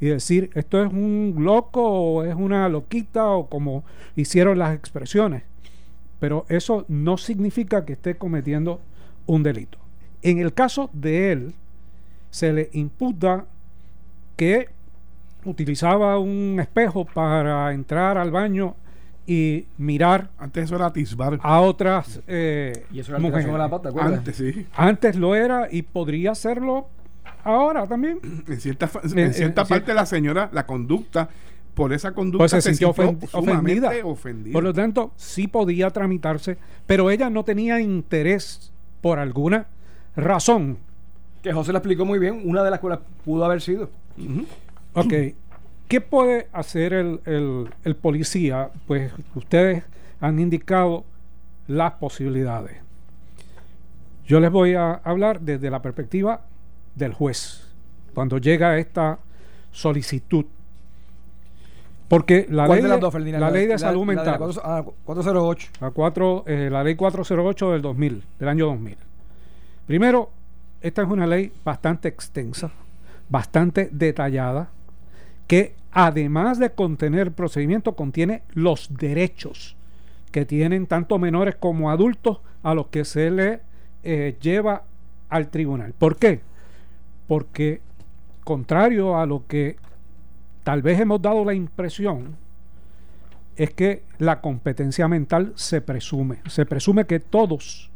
y 0.00 0.06
decir, 0.06 0.50
esto 0.54 0.80
es 0.80 0.92
un 0.92 1.34
loco 1.40 1.82
o 1.82 2.22
es 2.22 2.36
una 2.36 2.68
loquita 2.68 3.26
o 3.30 3.48
como 3.48 3.82
hicieron 4.14 4.60
las 4.60 4.76
expresiones, 4.76 5.42
pero 6.20 6.46
eso 6.48 6.84
no 6.88 7.16
significa 7.16 7.84
que 7.84 7.94
esté 7.94 8.16
cometiendo 8.16 8.80
un 9.26 9.42
delito. 9.42 9.78
En 10.22 10.38
el 10.38 10.52
caso 10.52 10.90
de 10.92 11.32
él, 11.32 11.54
se 12.30 12.52
le 12.52 12.70
imputa 12.72 13.46
que 14.36 14.68
utilizaba 15.44 16.18
un 16.18 16.58
espejo 16.60 17.04
para 17.04 17.72
entrar 17.72 18.18
al 18.18 18.30
baño 18.30 18.74
y 19.26 19.66
mirar 19.76 20.30
antes 20.38 20.64
eso 20.64 20.76
era 20.76 20.86
atisbar 20.86 21.38
a 21.42 21.60
otras 21.60 22.20
eh, 22.26 22.86
y 22.90 23.00
eso 23.00 23.12
era 23.12 23.18
mujeres. 23.18 23.46
La 23.46 23.68
pata, 23.68 23.90
antes 24.00 24.36
sí 24.36 24.66
antes 24.74 25.16
lo 25.16 25.34
era 25.34 25.68
y 25.70 25.82
podría 25.82 26.34
serlo 26.34 26.88
ahora 27.44 27.86
también 27.86 28.20
en 28.46 28.60
cierta, 28.60 28.88
en, 29.14 29.34
cierta 29.34 29.66
parte 29.66 29.92
la 29.92 30.06
señora 30.06 30.48
la 30.50 30.66
conducta 30.66 31.28
por 31.78 31.92
esa 31.92 32.12
conducta 32.12 32.38
pues 32.38 32.50
se, 32.50 32.60
sintió 32.60 32.90
ofendida. 32.90 33.92
ofendida. 34.02 34.52
Por 34.52 34.64
lo 34.64 34.74
tanto, 34.74 35.12
sí 35.16 35.46
podía 35.46 35.90
tramitarse, 35.90 36.58
pero 36.86 37.08
ella 37.08 37.30
no 37.30 37.44
tenía 37.44 37.80
interés 37.80 38.72
por 39.00 39.20
alguna 39.20 39.68
razón 40.16 40.78
que 41.40 41.52
José 41.52 41.70
lo 41.70 41.78
explicó 41.78 42.04
muy 42.04 42.18
bien, 42.18 42.42
una 42.44 42.64
de 42.64 42.70
las 42.72 42.80
cuales 42.80 42.98
pudo 43.24 43.44
haber 43.44 43.60
sido. 43.60 43.90
Ok. 44.94 45.14
¿Qué 45.86 46.00
puede 46.00 46.48
hacer 46.52 46.92
el, 46.92 47.96
policía? 48.02 48.70
Pues 48.88 49.12
ustedes 49.36 49.84
han 50.20 50.40
indicado 50.40 51.04
las 51.68 51.92
posibilidades. 51.92 52.78
Yo 54.26 54.40
les 54.40 54.50
voy 54.50 54.74
a 54.74 54.94
hablar 54.94 55.40
desde 55.40 55.70
la 55.70 55.80
perspectiva 55.80 56.42
del 56.96 57.14
juez, 57.14 57.68
cuando 58.14 58.38
llega 58.38 58.78
esta 58.78 59.20
solicitud. 59.70 60.44
Porque 62.08 62.46
la 62.48 62.66
ley 62.66 62.80
de, 62.80 63.38
la, 63.38 63.50
ley 63.50 63.66
de 63.66 63.78
salud 63.78 64.04
mental. 64.06 64.34
a 64.64 64.82
408. 65.04 65.70
A 65.80 65.90
4, 65.90 66.44
eh, 66.46 66.68
la 66.70 66.82
ley 66.82 66.96
408 66.96 67.72
del 67.72 67.82
2000, 67.82 68.22
del 68.38 68.48
año 68.48 68.66
2000. 68.66 68.96
Primero, 69.86 70.30
esta 70.80 71.02
es 71.02 71.08
una 71.08 71.26
ley 71.26 71.52
bastante 71.64 72.08
extensa, 72.08 72.70
bastante 73.28 73.90
detallada, 73.92 74.70
que 75.46 75.74
además 75.92 76.58
de 76.58 76.70
contener 76.70 77.32
procedimiento, 77.32 77.92
contiene 77.94 78.42
los 78.54 78.88
derechos 78.96 79.76
que 80.30 80.46
tienen 80.46 80.86
tanto 80.86 81.18
menores 81.18 81.56
como 81.56 81.90
adultos 81.90 82.40
a 82.62 82.74
los 82.74 82.88
que 82.88 83.04
se 83.04 83.30
le 83.30 83.60
eh, 84.02 84.36
lleva 84.40 84.84
al 85.28 85.48
tribunal. 85.48 85.92
¿Por 85.98 86.16
qué? 86.16 86.40
Porque 87.26 87.80
contrario 88.44 89.18
a 89.18 89.26
lo 89.26 89.46
que 89.46 89.76
tal 90.68 90.82
vez 90.82 91.00
hemos 91.00 91.22
dado 91.22 91.46
la 91.46 91.54
impresión, 91.54 92.36
es 93.56 93.70
que 93.70 94.02
la 94.18 94.42
competencia 94.42 95.08
mental 95.08 95.54
se 95.54 95.80
presume. 95.80 96.40
Se 96.46 96.66
presume 96.66 97.06
que 97.06 97.20
todos 97.20 97.88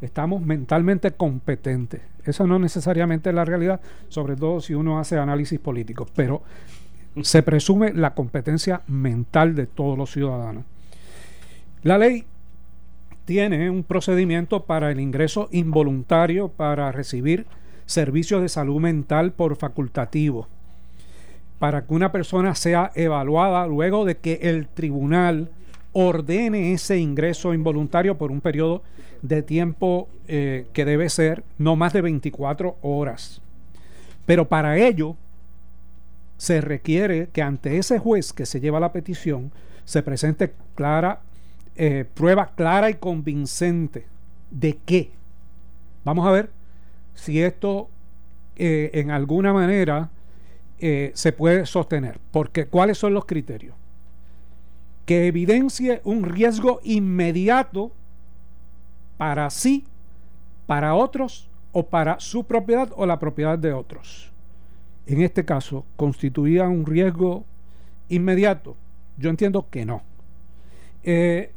estamos 0.00 0.40
mentalmente 0.40 1.10
competentes. 1.10 2.02
Eso 2.24 2.46
no 2.46 2.60
necesariamente 2.60 3.30
es 3.30 3.34
la 3.34 3.44
realidad, 3.44 3.80
sobre 4.10 4.36
todo 4.36 4.60
si 4.60 4.74
uno 4.74 5.00
hace 5.00 5.18
análisis 5.18 5.58
político, 5.58 6.06
pero 6.14 6.40
se 7.20 7.42
presume 7.42 7.92
la 7.92 8.14
competencia 8.14 8.80
mental 8.86 9.56
de 9.56 9.66
todos 9.66 9.98
los 9.98 10.12
ciudadanos. 10.12 10.62
La 11.82 11.98
ley 11.98 12.26
tiene 13.24 13.70
un 13.70 13.82
procedimiento 13.82 14.66
para 14.66 14.92
el 14.92 15.00
ingreso 15.00 15.48
involuntario 15.50 16.46
para 16.46 16.92
recibir 16.92 17.46
servicios 17.86 18.40
de 18.40 18.48
salud 18.48 18.80
mental 18.80 19.32
por 19.32 19.56
facultativo, 19.56 20.46
para 21.58 21.84
que 21.84 21.94
una 21.94 22.12
persona 22.12 22.54
sea 22.54 22.92
evaluada 22.94 23.66
luego 23.66 24.04
de 24.04 24.16
que 24.16 24.40
el 24.42 24.68
tribunal 24.68 25.50
ordene 25.92 26.72
ese 26.72 26.98
ingreso 26.98 27.54
involuntario 27.54 28.16
por 28.16 28.30
un 28.30 28.40
periodo 28.40 28.82
de 29.22 29.42
tiempo 29.42 30.08
eh, 30.28 30.66
que 30.72 30.84
debe 30.84 31.08
ser 31.08 31.42
no 31.58 31.74
más 31.74 31.92
de 31.92 32.02
24 32.02 32.76
horas. 32.82 33.40
Pero 34.26 34.48
para 34.48 34.78
ello 34.78 35.16
se 36.36 36.60
requiere 36.60 37.28
que 37.32 37.42
ante 37.42 37.78
ese 37.78 37.98
juez 37.98 38.32
que 38.32 38.46
se 38.46 38.60
lleva 38.60 38.78
la 38.78 38.92
petición 38.92 39.50
se 39.84 40.02
presente 40.02 40.52
clara, 40.74 41.20
eh, 41.74 42.04
prueba 42.14 42.52
clara 42.54 42.90
y 42.90 42.94
convincente 42.94 44.06
de 44.50 44.78
qué. 44.84 45.10
Vamos 46.04 46.26
a 46.26 46.30
ver 46.30 46.50
si 47.14 47.42
esto 47.42 47.88
eh, 48.56 48.90
en 48.94 49.10
alguna 49.10 49.52
manera 49.52 50.10
se 50.78 51.32
puede 51.32 51.66
sostener. 51.66 52.18
Porque 52.30 52.66
¿cuáles 52.66 52.98
son 52.98 53.14
los 53.14 53.24
criterios? 53.24 53.74
Que 55.06 55.26
evidencie 55.26 56.00
un 56.04 56.24
riesgo 56.24 56.80
inmediato 56.84 57.92
para 59.16 59.50
sí, 59.50 59.84
para 60.66 60.94
otros 60.94 61.48
o 61.72 61.86
para 61.86 62.20
su 62.20 62.44
propiedad 62.44 62.90
o 62.96 63.06
la 63.06 63.18
propiedad 63.18 63.58
de 63.58 63.72
otros. 63.72 64.32
En 65.06 65.22
este 65.22 65.44
caso, 65.44 65.84
¿constituía 65.96 66.68
un 66.68 66.84
riesgo 66.86 67.44
inmediato? 68.08 68.76
Yo 69.16 69.30
entiendo 69.30 69.66
que 69.70 69.84
no. 69.84 70.02
Eh, 71.02 71.50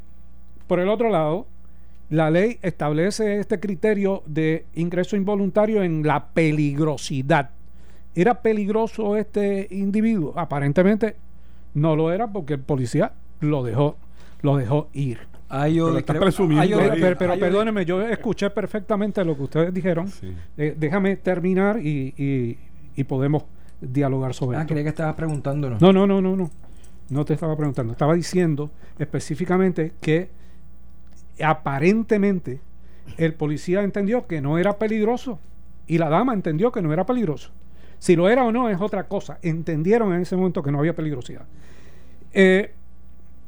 por 0.67 0.79
el 0.79 0.87
otro 0.87 1.09
lado, 1.09 1.47
la 2.09 2.29
ley 2.29 2.59
establece 2.61 3.39
este 3.39 3.59
criterio 3.59 4.23
de 4.25 4.65
ingreso 4.75 5.15
involuntario 5.15 5.83
en 5.83 6.05
la 6.05 6.27
peligrosidad. 6.27 7.51
¿Era 8.15 8.41
peligroso 8.41 9.15
este 9.15 9.67
individuo? 9.71 10.33
Aparentemente 10.37 11.15
no 11.73 11.95
lo 11.95 12.11
era 12.11 12.27
porque 12.27 12.53
el 12.53 12.59
policía 12.59 13.13
lo 13.39 13.63
dejó, 13.63 13.95
lo 14.41 14.57
dejó 14.57 14.89
ir 14.93 15.31
pero, 17.17 17.39
perdóneme, 17.39 17.85
yo 17.85 18.01
escuché 18.01 18.49
perfectamente 18.49 19.23
lo 19.25 19.35
que 19.35 19.43
ustedes 19.43 19.73
dijeron. 19.73 20.09
Eh, 20.57 20.75
déjame 20.77 21.17
terminar 21.17 21.79
y, 21.81 22.57
podemos 23.07 23.43
dialogar 23.81 24.33
sobre 24.35 24.57
ah, 24.57 24.65
creía 24.65 24.83
que 24.83 24.89
estabas 24.89 25.15
preguntándonos. 25.15 25.81
No, 25.81 25.91
no, 25.91 26.05
no, 26.05 26.21
no, 26.21 26.35
no. 26.35 26.51
No 27.09 27.25
te 27.25 27.33
estaba 27.33 27.57
preguntando. 27.57 27.93
Estaba 27.93 28.13
diciendo 28.13 28.69
específicamente 28.97 29.93
que 29.99 30.29
aparentemente 31.43 32.61
el 33.17 33.33
policía 33.33 33.81
entendió 33.81 34.27
que 34.27 34.39
no 34.39 34.57
era 34.57 34.77
peligroso 34.77 35.39
y 35.87 35.97
la 35.97 36.09
dama 36.09 36.33
entendió 36.33 36.71
que 36.71 36.81
no 36.81 36.93
era 36.93 37.05
peligroso. 37.05 37.51
Si 38.01 38.15
lo 38.15 38.27
era 38.29 38.43
o 38.43 38.51
no 38.51 38.67
es 38.67 38.81
otra 38.81 39.03
cosa. 39.03 39.37
Entendieron 39.43 40.11
en 40.11 40.21
ese 40.21 40.35
momento 40.35 40.63
que 40.63 40.71
no 40.71 40.79
había 40.79 40.95
peligrosidad. 40.95 41.45
Eh, 42.33 42.73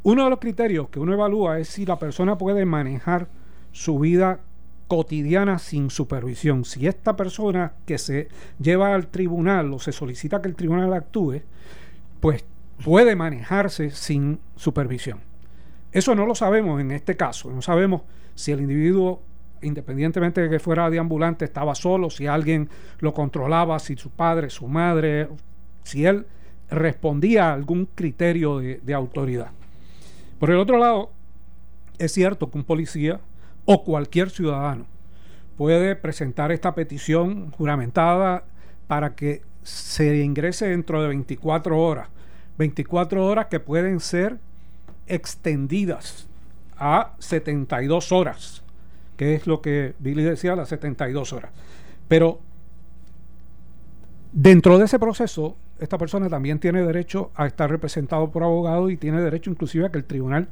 uno 0.03 0.25
de 0.25 0.29
los 0.29 0.37
criterios 0.37 0.89
que 0.89 0.99
uno 0.99 1.11
evalúa 1.11 1.57
es 1.57 1.69
si 1.69 1.87
la 1.87 1.97
persona 1.97 2.37
puede 2.37 2.63
manejar 2.63 3.29
su 3.71 3.97
vida 3.97 4.41
cotidiana 4.87 5.57
sin 5.57 5.89
supervisión. 5.89 6.65
Si 6.65 6.85
esta 6.85 7.15
persona 7.15 7.73
que 7.87 7.97
se 7.97 8.27
lleva 8.59 8.93
al 8.93 9.07
tribunal 9.07 9.73
o 9.73 9.79
se 9.79 9.91
solicita 9.91 10.39
que 10.39 10.49
el 10.49 10.55
tribunal 10.55 10.93
actúe, 10.93 11.41
pues 12.19 12.45
puede 12.85 13.15
manejarse 13.15 13.89
sin 13.89 14.39
supervisión. 14.55 15.21
Eso 15.91 16.13
no 16.13 16.27
lo 16.27 16.35
sabemos 16.35 16.79
en 16.79 16.91
este 16.91 17.17
caso. 17.17 17.49
No 17.49 17.63
sabemos 17.63 18.03
si 18.35 18.51
el 18.51 18.61
individuo, 18.61 19.23
independientemente 19.63 20.41
de 20.41 20.49
que 20.49 20.59
fuera 20.59 20.89
deambulante, 20.89 21.45
estaba 21.45 21.75
solo, 21.75 22.09
si 22.09 22.27
alguien 22.27 22.69
lo 22.99 23.13
controlaba, 23.13 23.79
si 23.79 23.95
su 23.95 24.09
padre, 24.09 24.49
su 24.49 24.67
madre, 24.67 25.27
si 25.83 26.05
él 26.05 26.25
respondía 26.69 27.49
a 27.49 27.53
algún 27.53 27.87
criterio 27.87 28.59
de, 28.59 28.79
de 28.83 28.93
autoridad. 28.93 29.51
Por 30.39 30.51
el 30.51 30.57
otro 30.57 30.77
lado, 30.77 31.11
es 31.97 32.11
cierto 32.11 32.49
que 32.49 32.57
un 32.57 32.63
policía 32.63 33.19
o 33.65 33.83
cualquier 33.83 34.29
ciudadano 34.29 34.85
puede 35.57 35.95
presentar 35.95 36.51
esta 36.51 36.75
petición 36.75 37.51
juramentada 37.51 38.43
para 38.87 39.15
que 39.15 39.41
se 39.63 40.23
ingrese 40.23 40.67
dentro 40.67 41.01
de 41.01 41.09
24 41.09 41.79
horas. 41.79 42.09
24 42.57 43.25
horas 43.25 43.47
que 43.47 43.59
pueden 43.59 43.99
ser 43.99 44.37
extendidas 45.07 46.27
a 46.77 47.13
72 47.19 48.11
horas, 48.11 48.62
que 49.17 49.35
es 49.35 49.47
lo 49.47 49.61
que 49.61 49.95
Billy 49.99 50.23
decía, 50.23 50.55
las 50.55 50.69
72 50.69 51.33
horas. 51.33 51.51
Pero 52.07 52.39
dentro 54.31 54.77
de 54.77 54.85
ese 54.85 54.99
proceso, 54.99 55.55
esta 55.79 55.97
persona 55.97 56.29
también 56.29 56.59
tiene 56.59 56.81
derecho 56.81 57.31
a 57.35 57.45
estar 57.45 57.69
representado 57.69 58.31
por 58.31 58.43
abogado 58.43 58.89
y 58.89 58.97
tiene 58.97 59.21
derecho 59.21 59.49
inclusive 59.49 59.85
a 59.85 59.89
que 59.89 59.97
el 59.97 60.05
tribunal 60.05 60.47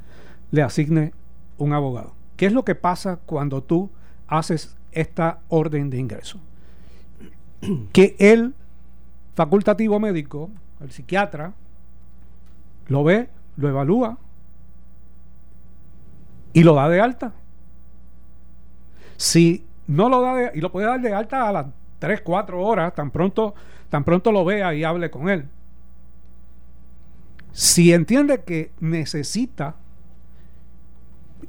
le 0.52 0.62
asigne 0.62 1.14
un 1.58 1.74
abogado. 1.74 2.14
¿Qué 2.38 2.46
es 2.46 2.54
lo 2.54 2.66
que 2.66 2.76
pasa 2.76 3.20
cuando 3.26 3.62
tú 3.62 3.90
haces 4.28 4.76
esta 4.92 5.40
orden 5.50 5.90
de 5.90 5.98
ingreso? 5.98 6.40
Que 7.94 8.16
el 8.20 8.56
facultativo 9.36 10.00
médico, 10.00 10.50
el 10.82 10.92
psiquiatra, 10.92 11.54
lo 12.88 13.04
ve, 13.04 13.30
lo 13.56 13.70
evalúa 13.70 14.18
y 16.54 16.64
lo 16.64 16.74
da 16.74 16.90
de 16.90 17.00
alta. 17.00 17.34
Si 19.22 19.68
no 19.86 20.10
lo 20.10 20.20
da 20.20 20.34
de, 20.34 20.52
y 20.56 20.62
lo 20.62 20.72
puede 20.72 20.88
dar 20.88 21.00
de 21.00 21.14
alta 21.14 21.48
a 21.48 21.52
las 21.52 21.68
3, 22.00 22.22
4 22.22 22.60
horas, 22.60 22.96
tan 22.96 23.12
pronto, 23.12 23.54
tan 23.88 24.04
pronto 24.04 24.32
lo 24.32 24.44
vea 24.44 24.74
y 24.74 24.84
hable 24.84 25.12
con 25.12 25.30
él. 25.30 25.48
Si 27.52 27.94
entiende 27.94 28.42
que 28.42 28.72
necesita 28.80 29.76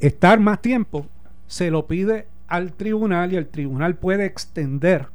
estar 0.00 0.38
más 0.38 0.60
tiempo, 0.60 1.06
se 1.46 1.70
lo 1.70 1.86
pide 1.86 2.28
al 2.46 2.74
tribunal 2.74 3.32
y 3.32 3.36
el 3.36 3.48
tribunal 3.48 3.94
puede 3.94 4.26
extender 4.26 5.08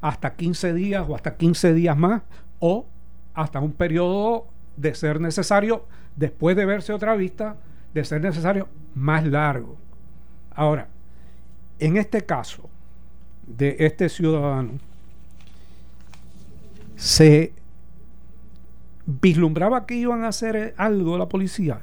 hasta 0.00 0.34
15 0.34 0.72
días 0.72 1.04
o 1.06 1.14
hasta 1.14 1.36
15 1.36 1.74
días 1.74 1.98
más 1.98 2.22
o 2.58 2.86
hasta 3.34 3.60
un 3.60 3.72
periodo 3.72 4.46
de 4.78 4.94
ser 4.94 5.20
necesario, 5.20 5.84
después 6.16 6.56
de 6.56 6.64
verse 6.64 6.94
otra 6.94 7.14
vista, 7.16 7.56
de 7.92 8.02
ser 8.02 8.22
necesario 8.22 8.66
más 8.94 9.26
largo. 9.26 9.76
Ahora, 10.54 10.88
en 11.78 11.96
este 11.96 12.24
caso 12.24 12.68
de 13.46 13.76
este 13.78 14.08
ciudadano, 14.08 14.72
se 16.96 17.52
vislumbraba 19.06 19.86
que 19.86 19.94
iban 19.94 20.24
a 20.24 20.28
hacer 20.28 20.74
algo 20.76 21.16
la 21.16 21.28
policía. 21.28 21.80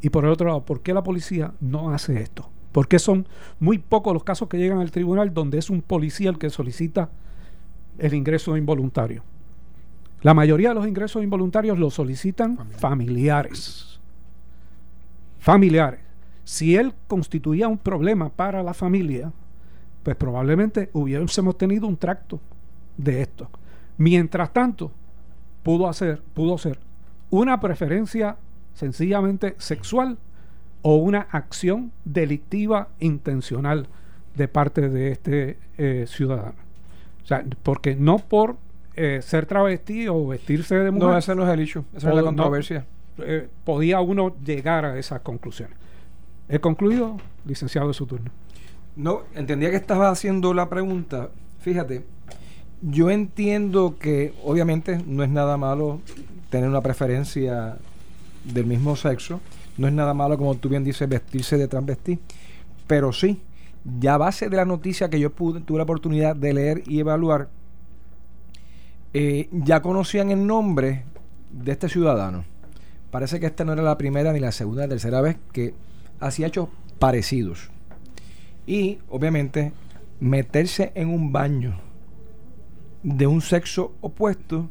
Y 0.00 0.10
por 0.10 0.24
el 0.24 0.30
otro 0.30 0.48
lado, 0.48 0.64
¿por 0.64 0.80
qué 0.80 0.92
la 0.92 1.02
policía 1.02 1.52
no 1.60 1.90
hace 1.92 2.20
esto? 2.20 2.48
Porque 2.72 2.98
son 2.98 3.28
muy 3.60 3.78
pocos 3.78 4.12
los 4.12 4.24
casos 4.24 4.48
que 4.48 4.58
llegan 4.58 4.78
al 4.78 4.90
tribunal 4.90 5.32
donde 5.32 5.58
es 5.58 5.70
un 5.70 5.82
policía 5.82 6.30
el 6.30 6.38
que 6.38 6.50
solicita 6.50 7.10
el 7.98 8.14
ingreso 8.14 8.56
involuntario. 8.56 9.22
La 10.22 10.34
mayoría 10.34 10.70
de 10.70 10.76
los 10.76 10.86
ingresos 10.86 11.22
involuntarios 11.22 11.78
los 11.78 11.94
solicitan 11.94 12.56
familiares. 12.72 14.00
Familiares. 15.38 16.00
Si 16.44 16.76
él 16.76 16.94
constituía 17.06 17.68
un 17.68 17.78
problema 17.78 18.28
para 18.28 18.62
la 18.62 18.74
familia, 18.74 19.32
pues 20.02 20.16
probablemente 20.16 20.90
hubiésemos 20.92 21.56
tenido 21.56 21.86
un 21.86 21.96
tracto 21.96 22.40
de 22.96 23.22
esto. 23.22 23.48
Mientras 23.98 24.52
tanto, 24.52 24.90
pudo 25.62 25.88
hacer, 25.88 26.20
pudo 26.34 26.58
ser 26.58 26.78
una 27.30 27.60
preferencia 27.60 28.36
sencillamente 28.74 29.54
sexual 29.58 30.18
o 30.82 30.96
una 30.96 31.28
acción 31.30 31.92
delictiva 32.04 32.88
intencional 32.98 33.86
de 34.34 34.48
parte 34.48 34.88
de 34.88 35.12
este 35.12 35.58
eh, 35.78 36.06
ciudadano. 36.08 36.56
O 37.22 37.26
sea, 37.26 37.44
porque 37.62 37.94
no 37.94 38.18
por 38.18 38.56
eh, 38.96 39.20
ser 39.22 39.46
travesti 39.46 40.08
o 40.08 40.26
vestirse 40.26 40.74
de 40.76 40.90
mujer. 40.90 41.08
No, 41.08 41.16
ese 41.16 41.34
no 41.34 41.46
es 41.46 41.54
el 41.54 41.60
hecho, 41.60 41.84
esa 41.94 42.10
es 42.10 42.16
la 42.16 42.22
controversia. 42.22 42.84
Eh, 43.18 43.48
podía 43.64 44.00
uno 44.00 44.34
llegar 44.44 44.84
a 44.84 44.98
esas 44.98 45.20
conclusiones. 45.20 45.76
He 46.48 46.58
concluido, 46.58 47.16
licenciado 47.44 47.88
de 47.88 47.94
su 47.94 48.06
turno. 48.06 48.30
No, 48.96 49.22
entendía 49.34 49.70
que 49.70 49.76
estaba 49.76 50.10
haciendo 50.10 50.52
la 50.52 50.68
pregunta. 50.68 51.30
Fíjate, 51.60 52.04
yo 52.82 53.10
entiendo 53.10 53.96
que 53.98 54.34
obviamente 54.44 55.02
no 55.06 55.22
es 55.22 55.30
nada 55.30 55.56
malo 55.56 56.00
tener 56.50 56.68
una 56.68 56.82
preferencia 56.82 57.78
del 58.44 58.66
mismo 58.66 58.96
sexo. 58.96 59.40
No 59.78 59.86
es 59.86 59.94
nada 59.94 60.12
malo, 60.12 60.36
como 60.36 60.54
tú 60.56 60.68
bien 60.68 60.84
dices, 60.84 61.08
vestirse 61.08 61.56
de 61.56 61.68
transvestí. 61.68 62.18
Pero 62.86 63.12
sí, 63.12 63.40
ya 63.98 64.14
a 64.14 64.18
base 64.18 64.48
de 64.48 64.56
la 64.56 64.64
noticia 64.64 65.08
que 65.08 65.18
yo 65.18 65.30
pude, 65.30 65.60
tuve 65.60 65.78
la 65.78 65.84
oportunidad 65.84 66.36
de 66.36 66.52
leer 66.52 66.82
y 66.86 67.00
evaluar, 67.00 67.48
eh, 69.14 69.48
ya 69.52 69.80
conocían 69.80 70.30
el 70.30 70.46
nombre 70.46 71.04
de 71.50 71.72
este 71.72 71.88
ciudadano. 71.88 72.44
Parece 73.10 73.40
que 73.40 73.46
esta 73.46 73.64
no 73.64 73.72
era 73.72 73.82
la 73.82 73.98
primera, 73.98 74.32
ni 74.32 74.40
la 74.40 74.52
segunda, 74.52 74.82
ni 74.82 74.88
la 74.88 74.94
tercera 74.94 75.20
vez 75.20 75.36
que 75.52 75.74
hacía 76.22 76.46
hechos 76.46 76.68
parecidos. 76.98 77.70
Y, 78.66 78.98
obviamente, 79.08 79.72
meterse 80.20 80.92
en 80.94 81.08
un 81.08 81.32
baño 81.32 81.78
de 83.02 83.26
un 83.26 83.40
sexo 83.40 83.94
opuesto 84.00 84.70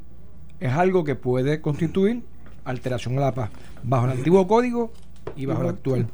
es 0.59 0.71
algo 0.71 1.03
que 1.03 1.15
puede 1.15 1.59
constituir 1.59 2.23
alteración 2.63 3.17
a 3.17 3.21
la 3.21 3.31
paz 3.33 3.49
bajo 3.83 4.05
el 4.05 4.11
antiguo 4.11 4.47
código 4.47 4.91
y 5.35 5.45
bajo 5.45 5.63
el 5.63 5.69
actual. 5.69 6.07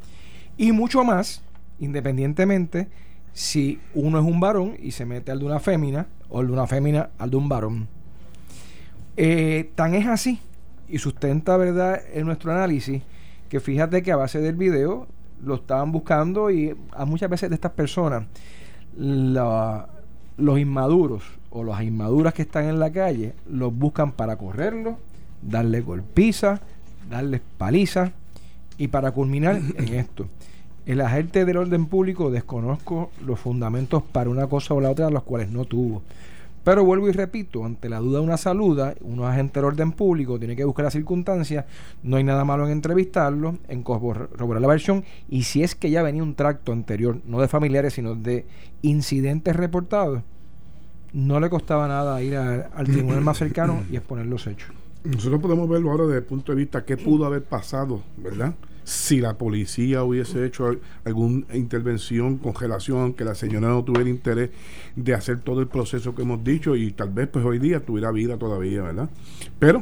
Y 0.57 0.71
mucho 0.71 1.03
más, 1.03 1.43
independientemente 1.79 2.87
si 3.33 3.79
uno 3.93 4.17
es 4.17 4.25
un 4.25 4.39
varón 4.39 4.75
y 4.81 4.91
se 4.91 5.05
mete 5.05 5.31
al 5.31 5.39
de 5.39 5.45
una 5.45 5.59
fémina 5.59 6.07
o 6.29 6.41
el 6.41 6.47
de 6.47 6.53
una 6.53 6.65
fémina 6.65 7.11
al 7.19 7.29
de 7.29 7.37
un 7.37 7.47
varón. 7.47 7.87
Eh, 9.15 9.71
tan 9.75 9.93
es 9.93 10.07
así 10.07 10.39
y 10.87 10.97
sustenta, 10.97 11.57
¿verdad?, 11.57 12.01
en 12.13 12.25
nuestro 12.25 12.51
análisis, 12.51 13.03
que 13.49 13.59
fíjate 13.59 14.01
que 14.01 14.11
a 14.11 14.15
base 14.15 14.39
del 14.39 14.55
video 14.55 15.07
lo 15.43 15.55
estaban 15.55 15.91
buscando 15.91 16.51
y 16.51 16.75
a 16.91 17.05
muchas 17.05 17.29
veces 17.29 17.49
de 17.49 17.55
estas 17.55 17.71
personas, 17.71 18.25
los 18.95 20.59
inmaduros 20.59 21.23
o 21.49 21.63
las 21.63 21.81
inmaduras 21.83 22.33
que 22.33 22.43
están 22.43 22.65
en 22.65 22.79
la 22.79 22.91
calle, 22.91 23.33
los 23.49 23.75
buscan 23.75 24.11
para 24.11 24.37
correrlo, 24.37 24.97
darle 25.41 25.81
golpiza, 25.81 26.61
darles 27.09 27.41
paliza 27.57 28.11
y 28.77 28.87
para 28.87 29.11
culminar 29.11 29.55
en 29.77 29.93
esto. 29.93 30.27
El 30.85 31.01
agente 31.01 31.43
del 31.43 31.57
orden 31.57 31.87
público 31.87 32.31
desconozco 32.31 33.11
los 33.25 33.39
fundamentos 33.39 34.03
para 34.03 34.29
una 34.29 34.47
cosa 34.47 34.73
o 34.73 34.79
la 34.79 34.91
otra, 34.91 35.09
los 35.09 35.23
cuales 35.23 35.51
no 35.51 35.65
tuvo. 35.65 36.01
Pero 36.67 36.83
vuelvo 36.83 37.07
y 37.07 37.13
repito, 37.13 37.63
ante 37.63 37.87
la 37.87 37.99
duda 37.99 38.19
una 38.19 38.35
saluda, 38.35 38.93
un 38.99 39.23
agente 39.23 39.61
del 39.61 39.67
orden 39.67 39.93
público 39.93 40.37
tiene 40.37 40.53
que 40.53 40.65
buscar 40.65 40.83
las 40.83 40.91
circunstancias, 40.91 41.63
no 42.03 42.17
hay 42.17 42.25
nada 42.25 42.43
malo 42.43 42.65
en 42.65 42.73
entrevistarlo, 42.73 43.57
en 43.69 43.83
corroborar 43.83 44.61
la 44.61 44.67
versión, 44.67 45.05
y 45.29 45.43
si 45.43 45.63
es 45.63 45.75
que 45.75 45.89
ya 45.89 46.03
venía 46.03 46.21
un 46.21 46.35
tracto 46.35 46.73
anterior, 46.73 47.21
no 47.25 47.39
de 47.39 47.47
familiares, 47.47 47.93
sino 47.93 48.15
de 48.15 48.45
incidentes 48.81 49.55
reportados, 49.55 50.23
no 51.13 51.39
le 51.39 51.49
costaba 51.49 51.87
nada 51.87 52.21
ir 52.21 52.35
al 52.35 52.83
tribunal 52.83 53.21
más 53.21 53.37
cercano 53.37 53.83
y 53.89 53.95
exponer 53.95 54.25
los 54.25 54.45
hechos. 54.45 54.69
Nosotros 55.05 55.39
podemos 55.41 55.69
verlo 55.69 55.91
ahora 55.91 56.03
desde 56.03 56.17
el 56.17 56.25
punto 56.25 56.51
de 56.51 56.57
vista 56.57 56.83
qué 56.83 56.97
pudo 56.97 57.25
haber 57.25 57.45
pasado, 57.45 58.03
¿verdad? 58.17 58.53
Si 58.87 59.19
la 59.19 59.37
policía 59.37 60.01
hubiese 60.05 60.45
hecho 60.45 60.77
alguna 61.03 61.45
intervención 61.53 62.37
con 62.37 62.55
relación 62.55 63.13
que 63.15 63.25
la 63.25 63.35
señora 63.35 63.67
no 63.67 63.83
tuviera 63.83 64.09
interés 64.09 64.51
de 64.95 65.13
hacer 65.13 65.41
todo 65.41 65.59
el 65.59 65.67
proceso 65.67 66.15
que 66.15 66.21
hemos 66.21 66.41
dicho 66.41 66.73
y 66.73 66.93
tal 66.93 67.09
vez 67.09 67.27
pues 67.27 67.43
hoy 67.43 67.59
día 67.59 67.81
tuviera 67.81 68.11
vida 68.11 68.37
todavía, 68.37 68.83
¿verdad? 68.83 69.09
Pero 69.59 69.81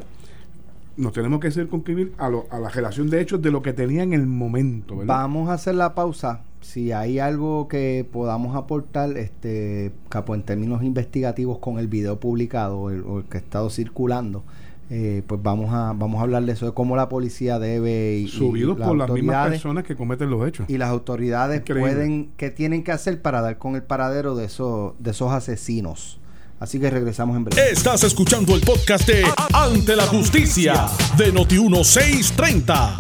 nos 0.98 1.14
tenemos 1.14 1.40
que 1.40 1.52
circunscribir 1.52 2.14
a, 2.18 2.32
a 2.50 2.60
la 2.60 2.70
relación 2.70 3.08
de 3.12 3.22
hechos 3.22 3.40
de 3.44 3.52
lo 3.52 3.62
que 3.62 3.74
tenía 3.74 4.02
en 4.02 4.14
el 4.14 4.26
momento, 4.26 4.98
¿verdad? 4.98 5.14
Vamos 5.18 5.50
a 5.50 5.54
hacer 5.54 5.76
la 5.76 5.94
pausa. 5.94 6.42
Si 6.62 6.92
hay 6.92 7.20
algo 7.20 7.68
que 7.68 8.10
podamos 8.12 8.56
aportar, 8.56 9.16
este, 9.20 9.92
Capo, 10.10 10.34
en 10.34 10.42
términos 10.42 10.82
investigativos 10.82 11.60
con 11.60 11.78
el 11.78 11.88
video 11.88 12.20
publicado 12.20 12.80
o 12.80 12.90
el 12.90 13.26
que 13.26 13.38
ha 13.38 13.42
estado 13.42 13.70
circulando, 13.70 14.44
eh, 14.90 15.24
pues 15.26 15.42
vamos 15.42 15.74
a 15.74 15.94
vamos 15.94 16.20
a 16.20 16.24
hablar 16.24 16.44
de 16.44 16.52
eso 16.52 16.68
de 16.68 16.74
cómo 16.74 16.96
la 16.96 17.10
policía 17.10 17.58
debe 17.60 18.18
y, 18.18 18.28
subidos 18.28 18.78
por 18.78 18.96
las 18.96 19.10
mismas 19.10 19.50
personas 19.50 19.84
que 19.84 19.96
cometen 19.96 20.30
los 20.30 20.48
hechos. 20.48 20.70
y 20.70 20.78
las 20.78 20.90
autoridades 20.90 21.62
pueden 21.62 22.30
qué 22.38 22.52
tienen 22.52 22.84
que 22.84 22.92
hacer 22.92 23.22
para 23.22 23.42
dar 23.42 23.58
con 23.58 23.76
el 23.76 23.84
paradero 23.84 24.36
de 24.36 24.46
esos 24.46 24.94
de 25.00 25.12
esos 25.12 25.32
asesinos 25.32 26.20
así 26.60 26.80
que 26.80 26.90
regresamos 26.90 27.36
en 27.36 27.46
breve. 27.46 27.72
Estás 27.72 28.04
escuchando 28.04 28.56
el 28.56 28.62
podcast 28.62 29.08
de 29.08 29.24
ante 29.54 29.96
la 29.96 30.06
justicia 30.06 30.88
de 31.18 31.32
noti 31.32 31.60
1630 31.60 32.98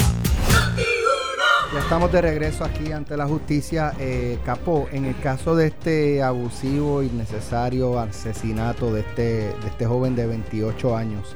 ya 1.76 1.82
estamos 1.82 2.10
de 2.10 2.21
regreso 2.21 2.63
aquí 2.63 2.93
ante 2.93 3.17
la 3.17 3.28
justicia. 3.28 3.93
Eh, 4.00 4.39
Capó, 4.45 4.88
en 4.93 5.04
el 5.04 5.19
caso 5.19 5.58
de 5.58 5.67
este 5.67 6.24
abusivo, 6.24 7.04
innecesario 7.04 8.00
asesinato 8.00 8.93
de 8.93 9.02
este, 9.02 9.21
de 9.21 9.67
este 9.67 9.86
joven 9.86 10.15
de 10.15 10.26
28 10.26 10.95
años, 10.95 11.36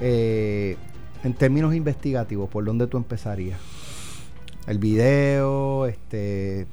eh, 0.00 0.76
en 1.22 1.34
términos 1.34 1.74
investigativos, 1.74 2.48
¿por 2.48 2.64
dónde 2.64 2.86
tú 2.86 2.96
empezarías? 2.96 3.58
El 4.66 4.78
video, 4.78 5.86
este... 5.86 6.66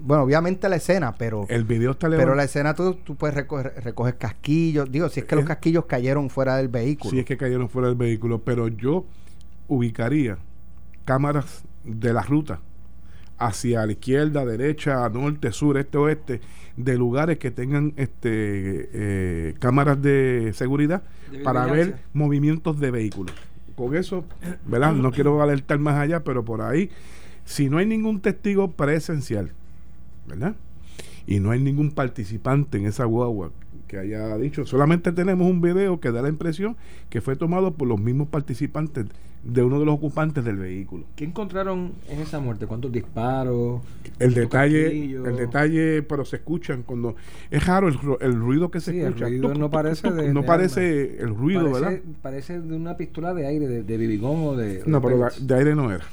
Bueno, 0.00 0.22
obviamente 0.22 0.68
la 0.68 0.76
escena, 0.76 1.14
pero... 1.16 1.46
El 1.48 1.64
video 1.64 1.92
está 1.92 2.08
Pero 2.08 2.34
la 2.34 2.44
escena 2.44 2.74
tú, 2.74 2.94
tú 2.94 3.16
puedes 3.16 3.34
recoger, 3.34 4.16
casquillos. 4.16 4.90
Digo, 4.90 5.08
si 5.08 5.20
es 5.20 5.26
que 5.26 5.34
los 5.34 5.44
casquillos 5.44 5.86
cayeron 5.86 6.30
fuera 6.30 6.56
del 6.56 6.68
vehículo. 6.68 7.10
Si 7.10 7.18
es 7.18 7.24
que 7.24 7.36
cayeron 7.36 7.68
fuera 7.68 7.88
del 7.88 7.96
vehículo, 7.96 8.42
pero 8.42 8.68
yo 8.68 9.06
ubicaría 9.66 10.38
cámaras 11.04 11.64
de 11.84 12.12
la 12.12 12.22
ruta 12.22 12.60
hacia 13.38 13.86
la 13.86 13.92
izquierda, 13.92 14.44
derecha, 14.44 15.08
norte, 15.08 15.52
sur, 15.52 15.78
este, 15.78 15.96
oeste, 15.98 16.40
de 16.76 16.96
lugares 16.96 17.38
que 17.38 17.50
tengan 17.50 17.92
este 17.96 18.88
eh, 18.92 19.54
cámaras 19.58 20.00
de 20.00 20.52
seguridad 20.54 21.02
para 21.42 21.66
ver 21.66 21.98
movimientos 22.12 22.78
de 22.78 22.90
vehículos. 22.90 23.34
Con 23.74 23.96
eso, 23.96 24.24
¿verdad? 24.66 24.92
No 24.92 25.12
quiero 25.12 25.40
alertar 25.40 25.78
más 25.78 25.96
allá, 25.96 26.24
pero 26.24 26.44
por 26.44 26.62
ahí, 26.62 26.90
si 27.44 27.68
no 27.68 27.78
hay 27.78 27.86
ningún 27.86 28.20
testigo 28.20 28.72
presencial, 28.72 29.52
¿verdad? 30.26 30.56
Y 31.26 31.40
no 31.40 31.50
hay 31.50 31.60
ningún 31.60 31.92
participante 31.92 32.78
en 32.78 32.86
esa 32.86 33.04
guagua 33.04 33.50
que 33.86 33.98
haya 33.98 34.36
dicho, 34.36 34.66
solamente 34.66 35.12
tenemos 35.12 35.50
un 35.50 35.60
video 35.60 35.98
que 35.98 36.12
da 36.12 36.22
la 36.22 36.28
impresión 36.28 36.76
que 37.08 37.20
fue 37.20 37.36
tomado 37.36 37.74
por 37.74 37.88
los 37.88 37.98
mismos 37.98 38.28
participantes 38.28 39.06
de 39.42 39.62
uno 39.62 39.78
de 39.78 39.86
los 39.86 39.94
ocupantes 39.94 40.44
del 40.44 40.56
vehículo. 40.56 41.04
¿Qué 41.14 41.24
encontraron 41.24 41.92
en 42.08 42.20
esa 42.20 42.40
muerte? 42.40 42.66
¿Cuántos 42.66 42.92
disparos? 42.92 43.82
El 44.18 44.34
detalle, 44.34 45.12
el 45.12 45.36
detalle, 45.36 46.02
pero 46.02 46.24
se 46.24 46.36
escuchan 46.36 46.82
cuando 46.82 47.14
es 47.50 47.64
raro 47.66 47.88
el, 47.88 48.34
ruido 48.34 48.70
que 48.70 48.80
se 48.80 48.98
escucha. 48.98 49.26
El 49.26 49.40
ruido 49.40 49.54
no 49.54 49.70
parece 49.70 50.10
de, 50.10 50.32
no 50.32 50.42
parece 50.44 51.20
el 51.20 51.34
ruido, 51.34 51.70
¿verdad? 51.70 52.00
Parece 52.20 52.60
de 52.60 52.76
una 52.76 52.96
pistola 52.96 53.32
de 53.32 53.46
aire, 53.46 53.68
de, 53.68 53.82
de 53.82 53.96
bibigón 53.96 54.42
o 54.42 54.56
de. 54.56 54.82
No, 54.86 55.00
pero 55.00 55.28
de 55.40 55.54
aire 55.54 55.74
no 55.74 55.92
era. 55.92 56.04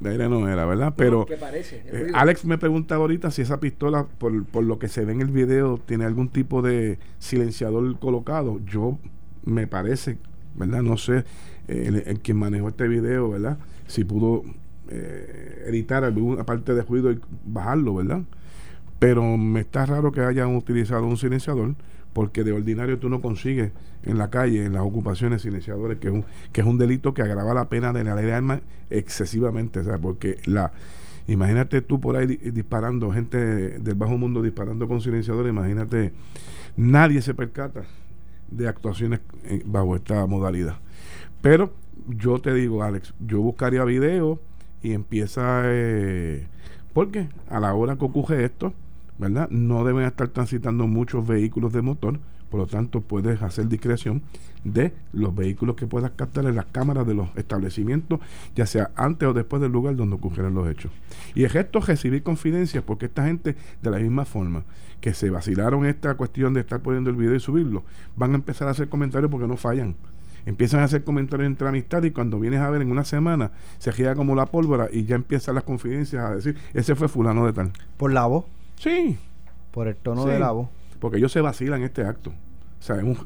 De 0.00 0.10
aire 0.10 0.28
no 0.28 0.46
era, 0.46 0.66
¿verdad? 0.66 0.92
Pero 0.94 1.24
¿Qué 1.24 1.38
parece? 1.38 1.82
Eh, 1.86 2.10
Alex 2.12 2.44
me 2.44 2.58
preguntaba 2.58 3.00
ahorita 3.00 3.30
si 3.30 3.40
esa 3.40 3.60
pistola, 3.60 4.06
por, 4.18 4.44
por 4.44 4.62
lo 4.62 4.78
que 4.78 4.88
se 4.88 5.06
ve 5.06 5.12
en 5.12 5.22
el 5.22 5.28
video, 5.28 5.78
tiene 5.78 6.04
algún 6.04 6.28
tipo 6.28 6.60
de 6.60 6.98
silenciador 7.18 7.98
colocado. 7.98 8.60
Yo 8.66 8.98
me 9.46 9.66
parece, 9.66 10.18
¿verdad? 10.54 10.82
No 10.82 10.98
sé 10.98 11.24
el, 11.68 12.20
quien 12.20 12.38
manejó 12.38 12.68
este 12.68 12.88
video, 12.88 13.30
¿verdad? 13.30 13.58
Si 13.86 14.04
pudo 14.04 14.44
eh, 14.88 15.64
editar 15.66 16.04
alguna 16.04 16.44
parte 16.44 16.74
de 16.74 16.82
ruido 16.82 17.10
y 17.12 17.20
bajarlo, 17.44 17.96
¿verdad? 17.96 18.22
Pero 18.98 19.36
me 19.36 19.60
está 19.60 19.86
raro 19.86 20.12
que 20.12 20.20
hayan 20.20 20.54
utilizado 20.56 21.06
un 21.06 21.16
silenciador 21.16 21.74
porque 22.12 22.44
de 22.44 22.52
ordinario 22.52 22.98
tú 22.98 23.10
no 23.10 23.20
consigues 23.20 23.72
en 24.04 24.16
la 24.16 24.30
calle, 24.30 24.64
en 24.64 24.72
las 24.72 24.82
ocupaciones 24.82 25.42
silenciadores, 25.42 25.98
que 25.98 26.08
es 26.08 26.14
un, 26.14 26.24
que 26.52 26.62
es 26.62 26.66
un 26.66 26.78
delito 26.78 27.12
que 27.12 27.20
agrava 27.20 27.52
la 27.52 27.68
pena 27.68 27.92
de 27.92 28.04
la 28.04 28.14
ley 28.14 28.24
de 28.24 28.32
armas 28.32 28.60
excesivamente, 28.88 29.84
¿sabes? 29.84 30.00
Porque 30.00 30.38
la 30.46 30.72
imagínate 31.28 31.82
tú 31.82 32.00
por 32.00 32.16
ahí 32.16 32.26
disparando, 32.26 33.12
gente 33.12 33.38
del 33.78 33.94
bajo 33.96 34.16
mundo 34.16 34.42
disparando 34.42 34.88
con 34.88 35.00
silenciadores, 35.00 35.50
imagínate, 35.50 36.12
nadie 36.76 37.20
se 37.20 37.34
percata 37.34 37.82
de 38.50 38.68
actuaciones 38.68 39.20
eh, 39.44 39.62
bajo 39.66 39.96
esta 39.96 40.24
modalidad. 40.26 40.78
Pero 41.40 41.72
yo 42.08 42.40
te 42.40 42.52
digo, 42.54 42.82
Alex, 42.82 43.14
yo 43.20 43.40
buscaría 43.40 43.84
video 43.84 44.40
y 44.82 44.92
empieza... 44.92 45.62
Eh, 45.64 46.46
porque 46.92 47.28
a 47.50 47.60
la 47.60 47.74
hora 47.74 47.96
que 47.96 48.04
ocurre 48.06 48.44
esto, 48.44 48.72
¿verdad? 49.18 49.50
No 49.50 49.84
deben 49.84 50.04
estar 50.04 50.28
transitando 50.28 50.86
muchos 50.86 51.26
vehículos 51.26 51.72
de 51.72 51.82
motor, 51.82 52.18
por 52.50 52.60
lo 52.60 52.66
tanto 52.66 53.00
puedes 53.00 53.42
hacer 53.42 53.68
discreción 53.68 54.22
de 54.64 54.92
los 55.12 55.34
vehículos 55.34 55.76
que 55.76 55.86
puedas 55.86 56.12
captar 56.12 56.46
en 56.46 56.54
las 56.54 56.66
cámaras 56.66 57.06
de 57.06 57.14
los 57.14 57.28
establecimientos, 57.36 58.20
ya 58.54 58.66
sea 58.66 58.90
antes 58.96 59.28
o 59.28 59.34
después 59.34 59.60
del 59.60 59.72
lugar 59.72 59.96
donde 59.96 60.16
ocurrieron 60.16 60.54
los 60.54 60.68
hechos. 60.68 60.90
Y 61.34 61.44
el 61.44 61.50
gesto 61.50 61.80
recibir 61.80 62.22
confidencias, 62.22 62.82
porque 62.82 63.06
esta 63.06 63.26
gente, 63.26 63.56
de 63.82 63.90
la 63.90 63.98
misma 63.98 64.24
forma 64.24 64.64
que 65.00 65.12
se 65.12 65.30
vacilaron 65.30 65.84
esta 65.86 66.14
cuestión 66.14 66.54
de 66.54 66.60
estar 66.60 66.80
poniendo 66.80 67.10
el 67.10 67.16
video 67.16 67.34
y 67.34 67.40
subirlo, 67.40 67.84
van 68.16 68.32
a 68.32 68.36
empezar 68.36 68.68
a 68.68 68.70
hacer 68.70 68.88
comentarios 68.88 69.30
porque 69.30 69.46
no 69.46 69.56
fallan 69.56 69.96
empiezan 70.46 70.80
a 70.80 70.84
hacer 70.84 71.04
comentarios 71.04 71.46
entre 71.46 71.68
amistad 71.68 72.02
y 72.04 72.12
cuando 72.12 72.40
vienes 72.40 72.60
a 72.60 72.70
ver 72.70 72.80
en 72.80 72.90
una 72.90 73.04
semana 73.04 73.50
se 73.78 73.92
gira 73.92 74.14
como 74.14 74.34
la 74.34 74.46
pólvora 74.46 74.88
y 74.90 75.04
ya 75.04 75.16
empiezan 75.16 75.56
las 75.56 75.64
confidencias 75.64 76.24
a 76.24 76.34
decir, 76.36 76.56
ese 76.72 76.94
fue 76.94 77.08
fulano 77.08 77.44
de 77.44 77.52
tal. 77.52 77.72
¿Por 77.96 78.12
la 78.12 78.26
voz? 78.26 78.46
Sí. 78.76 79.18
Por 79.72 79.88
el 79.88 79.96
tono 79.96 80.24
de 80.24 80.38
la 80.38 80.52
voz. 80.52 80.68
Porque 81.00 81.18
ellos 81.18 81.32
se 81.32 81.40
vacilan 81.40 81.82
este 81.82 82.02
acto. 82.02 82.30
O 82.78 82.82
sea, 82.82 82.96
un, 82.96 83.18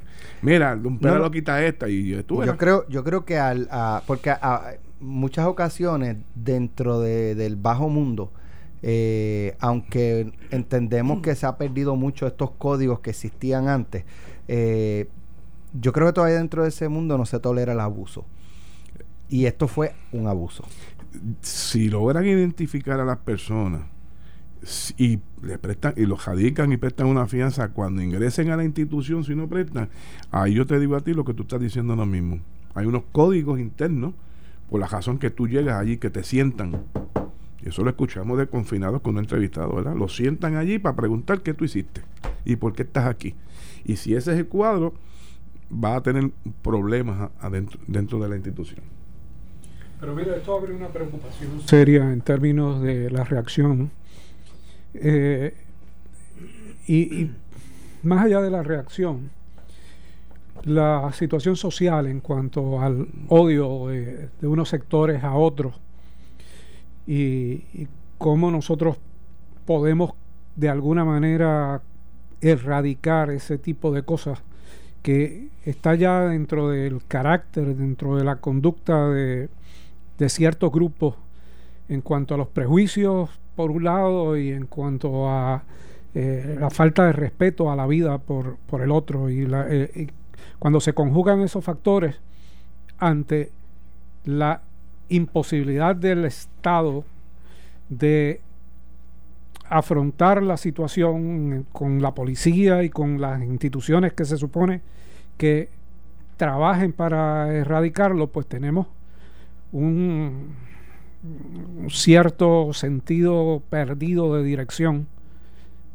mira, 0.42 0.74
un 0.82 0.98
perro 0.98 1.18
lo 1.18 1.30
quita 1.30 1.64
esta 1.64 1.88
y 1.88 2.22
tú 2.22 2.42
Yo 2.44 2.56
creo, 2.56 2.88
yo 2.88 3.04
creo 3.04 3.24
que 3.24 3.38
al, 3.38 3.68
porque 4.06 4.30
a, 4.30 4.74
muchas 5.00 5.46
ocasiones 5.46 6.16
dentro 6.34 7.00
del 7.00 7.56
bajo 7.56 7.88
mundo, 7.88 8.32
eh, 8.82 9.56
aunque 9.60 10.32
entendemos 10.50 11.20
que 11.20 11.34
se 11.34 11.46
ha 11.46 11.58
perdido 11.58 11.96
mucho 11.96 12.26
estos 12.26 12.52
códigos 12.52 13.00
que 13.00 13.10
existían 13.10 13.68
antes, 13.68 14.04
eh, 14.48 15.08
yo 15.72 15.92
creo 15.92 16.08
que 16.08 16.12
todavía 16.14 16.38
dentro 16.38 16.62
de 16.62 16.68
ese 16.68 16.88
mundo 16.88 17.16
no 17.18 17.26
se 17.26 17.38
tolera 17.40 17.72
el 17.72 17.80
abuso. 17.80 18.24
Y 19.28 19.46
esto 19.46 19.68
fue 19.68 19.94
un 20.12 20.26
abuso. 20.26 20.64
Si 21.40 21.88
logran 21.88 22.26
identificar 22.26 23.00
a 23.00 23.04
las 23.04 23.18
personas 23.18 23.82
y 24.98 25.20
le 25.42 25.58
prestan 25.58 25.94
y 25.96 26.04
los 26.04 26.24
radican 26.24 26.72
y 26.72 26.76
prestan 26.76 27.06
una 27.06 27.26
fianza 27.26 27.70
cuando 27.70 28.02
ingresen 28.02 28.50
a 28.50 28.56
la 28.56 28.64
institución 28.64 29.24
si 29.24 29.34
no 29.34 29.48
prestan, 29.48 29.88
ahí 30.30 30.54
yo 30.54 30.66
te 30.66 30.78
digo 30.78 30.96
a 30.96 31.00
ti 31.00 31.14
lo 31.14 31.24
que 31.24 31.34
tú 31.34 31.42
estás 31.42 31.60
diciendo 31.60 31.92
ahora 31.92 32.06
mismo. 32.06 32.40
Hay 32.74 32.86
unos 32.86 33.04
códigos 33.12 33.58
internos 33.58 34.14
por 34.68 34.80
la 34.80 34.86
razón 34.86 35.18
que 35.18 35.30
tú 35.30 35.48
llegas 35.48 35.80
allí 35.80 35.96
que 35.96 36.10
te 36.10 36.22
sientan. 36.22 36.84
Eso 37.62 37.84
lo 37.84 37.90
escuchamos 37.90 38.38
de 38.38 38.46
confinados 38.46 39.02
con 39.02 39.14
un 39.14 39.20
entrevistado, 39.20 39.74
¿verdad? 39.74 39.94
Lo 39.94 40.08
sientan 40.08 40.56
allí 40.56 40.78
para 40.78 40.96
preguntar 40.96 41.42
qué 41.42 41.52
tú 41.54 41.64
hiciste 41.64 42.02
y 42.44 42.56
por 42.56 42.72
qué 42.72 42.82
estás 42.82 43.06
aquí. 43.06 43.34
Y 43.84 43.96
si 43.96 44.14
ese 44.14 44.32
es 44.32 44.38
el 44.38 44.46
cuadro, 44.46 44.94
va 45.72 45.96
a 45.96 46.00
tener 46.02 46.30
problemas 46.62 47.30
adentro, 47.40 47.80
dentro 47.86 48.18
de 48.18 48.28
la 48.28 48.36
institución. 48.36 48.80
Pero 50.00 50.14
mira, 50.14 50.34
esto 50.34 50.56
abre 50.56 50.72
una 50.72 50.88
preocupación 50.88 51.60
seria 51.66 52.10
en 52.10 52.22
términos 52.22 52.80
de 52.80 53.10
la 53.10 53.22
reacción. 53.24 53.90
Eh, 54.94 55.54
y, 56.86 57.30
más 58.02 58.24
allá 58.24 58.40
de 58.40 58.50
la 58.50 58.62
reacción, 58.62 59.30
la 60.64 61.12
situación 61.12 61.54
social 61.56 62.06
en 62.06 62.20
cuanto 62.20 62.80
al 62.80 63.08
odio 63.28 63.88
de, 63.88 64.30
unos 64.42 64.70
sectores 64.70 65.22
a 65.22 65.34
otros 65.34 65.74
y, 67.06 67.62
y 67.74 67.88
cómo 68.18 68.50
nosotros 68.50 68.96
podemos 69.66 70.12
de 70.56 70.68
alguna 70.70 71.04
manera 71.04 71.82
erradicar 72.40 73.30
ese 73.30 73.58
tipo 73.58 73.92
de 73.92 74.02
cosas 74.02 74.42
que 75.02 75.48
está 75.64 75.94
ya 75.94 76.20
dentro 76.26 76.70
del 76.70 77.00
carácter, 77.06 77.76
dentro 77.76 78.16
de 78.16 78.24
la 78.24 78.36
conducta 78.36 79.08
de, 79.08 79.48
ciertos 80.28 80.70
grupos 80.70 81.14
en 81.88 82.02
cuanto 82.02 82.34
a 82.34 82.36
los 82.36 82.48
prejuicios 82.48 83.30
por 83.56 83.70
un 83.70 83.84
lado 83.84 84.36
y 84.36 84.50
en 84.50 84.66
cuanto 84.66 85.30
a 85.30 85.62
eh, 86.14 86.56
la 86.60 86.68
falta 86.68 87.06
de 87.06 87.12
respeto 87.12 87.70
a 87.70 87.76
la 87.76 87.86
vida 87.86 88.18
por, 88.18 88.58
el 88.82 88.90
otro. 88.90 89.30
Eh, 89.30 89.90
y, 89.94 90.08
cuando 90.58 90.78
se 90.80 90.92
conjugan 90.92 91.40
esos 91.40 91.64
factores 91.64 92.16
ante 92.98 93.50
la 94.26 94.60
imposibilidad 95.08 95.96
del 95.96 96.26
Estado 96.26 97.04
de 97.88 98.42
afrontar 99.70 100.42
la 100.42 100.56
situación 100.56 101.64
con 101.72 102.02
la 102.02 102.12
policía 102.12 102.82
y 102.82 102.90
con 102.90 103.20
las 103.20 103.40
instituciones 103.42 104.12
que 104.12 104.24
se 104.24 104.36
supone 104.36 104.82
que 105.38 105.68
trabajen 106.36 106.92
para 106.92 107.54
erradicarlo, 107.54 108.26
pues 108.26 108.46
tenemos 108.46 108.88
un, 109.70 110.56
cierto 111.88 112.72
sentido 112.72 113.62
perdido 113.70 114.34
de 114.34 114.42
dirección 114.42 115.06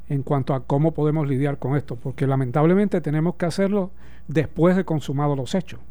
en 0.08 0.24
cuanto 0.24 0.54
a 0.54 0.64
cómo 0.64 0.94
podemos 0.94 1.28
lidiar 1.28 1.60
con 1.60 1.76
esto, 1.76 1.98
porque 1.98 2.28
lamentablemente 2.28 3.02
tenemos 3.02 3.36
que 3.36 3.46
hacerlo 3.46 3.92
después 4.28 4.78
de 4.78 4.86
consumados 4.86 5.36
los 5.36 5.54
hechos. 5.54 5.82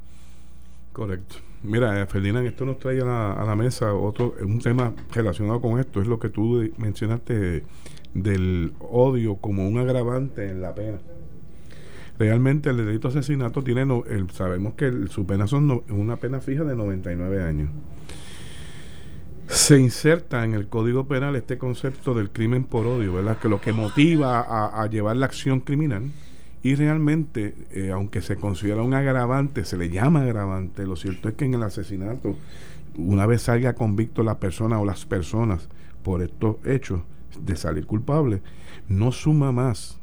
Correcto. 0.94 1.36
Mira, 1.64 2.00
eh, 2.00 2.06
Ferdinand, 2.06 2.46
esto 2.46 2.64
nos 2.64 2.78
trae 2.78 3.00
a 3.00 3.04
la, 3.04 3.32
a 3.32 3.44
la 3.44 3.56
mesa 3.56 3.92
otro 3.94 4.34
un 4.42 4.60
tema 4.60 4.94
relacionado 5.12 5.60
con 5.60 5.80
esto, 5.80 6.00
es 6.00 6.06
lo 6.06 6.20
que 6.20 6.28
tú 6.28 6.70
mencionaste 6.78 7.64
del 8.14 8.72
odio 8.78 9.34
como 9.36 9.66
un 9.66 9.76
agravante 9.78 10.48
en 10.48 10.62
la 10.62 10.72
pena. 10.72 10.98
Realmente 12.16 12.70
el 12.70 12.76
delito 12.76 13.08
de 13.10 13.18
asesinato 13.18 13.64
tiene, 13.64 13.84
no- 13.84 14.04
el- 14.06 14.30
sabemos 14.30 14.74
que 14.74 14.84
el- 14.86 15.08
su 15.10 15.26
pena 15.26 15.48
son 15.48 15.66
no- 15.66 15.82
una 15.88 16.14
pena 16.16 16.40
fija 16.40 16.62
de 16.62 16.76
99 16.76 17.42
años. 17.42 17.70
Se 19.48 19.76
inserta 19.80 20.44
en 20.44 20.54
el 20.54 20.68
Código 20.68 21.08
Penal 21.08 21.34
este 21.34 21.58
concepto 21.58 22.14
del 22.14 22.30
crimen 22.30 22.62
por 22.64 22.86
odio, 22.86 23.14
¿verdad? 23.14 23.38
Que 23.38 23.48
lo 23.48 23.60
que 23.60 23.72
motiva 23.72 24.40
a 24.80 24.86
llevar 24.86 25.16
la 25.16 25.26
acción 25.26 25.58
criminal 25.58 26.04
y 26.64 26.76
realmente, 26.76 27.54
eh, 27.72 27.90
aunque 27.90 28.22
se 28.22 28.36
considera 28.36 28.82
un 28.82 28.94
agravante, 28.94 29.66
se 29.66 29.76
le 29.76 29.90
llama 29.90 30.22
agravante, 30.22 30.86
lo 30.86 30.96
cierto 30.96 31.28
es 31.28 31.34
que 31.34 31.44
en 31.44 31.52
el 31.52 31.62
asesinato, 31.62 32.36
una 32.96 33.26
vez 33.26 33.42
salga 33.42 33.74
convicto 33.74 34.22
la 34.22 34.40
persona 34.40 34.80
o 34.80 34.86
las 34.86 35.04
personas 35.04 35.68
por 36.02 36.22
estos 36.22 36.56
hechos 36.64 37.02
de 37.38 37.54
salir 37.56 37.86
culpable, 37.86 38.40
no 38.88 39.12
suma 39.12 39.52
más 39.52 39.98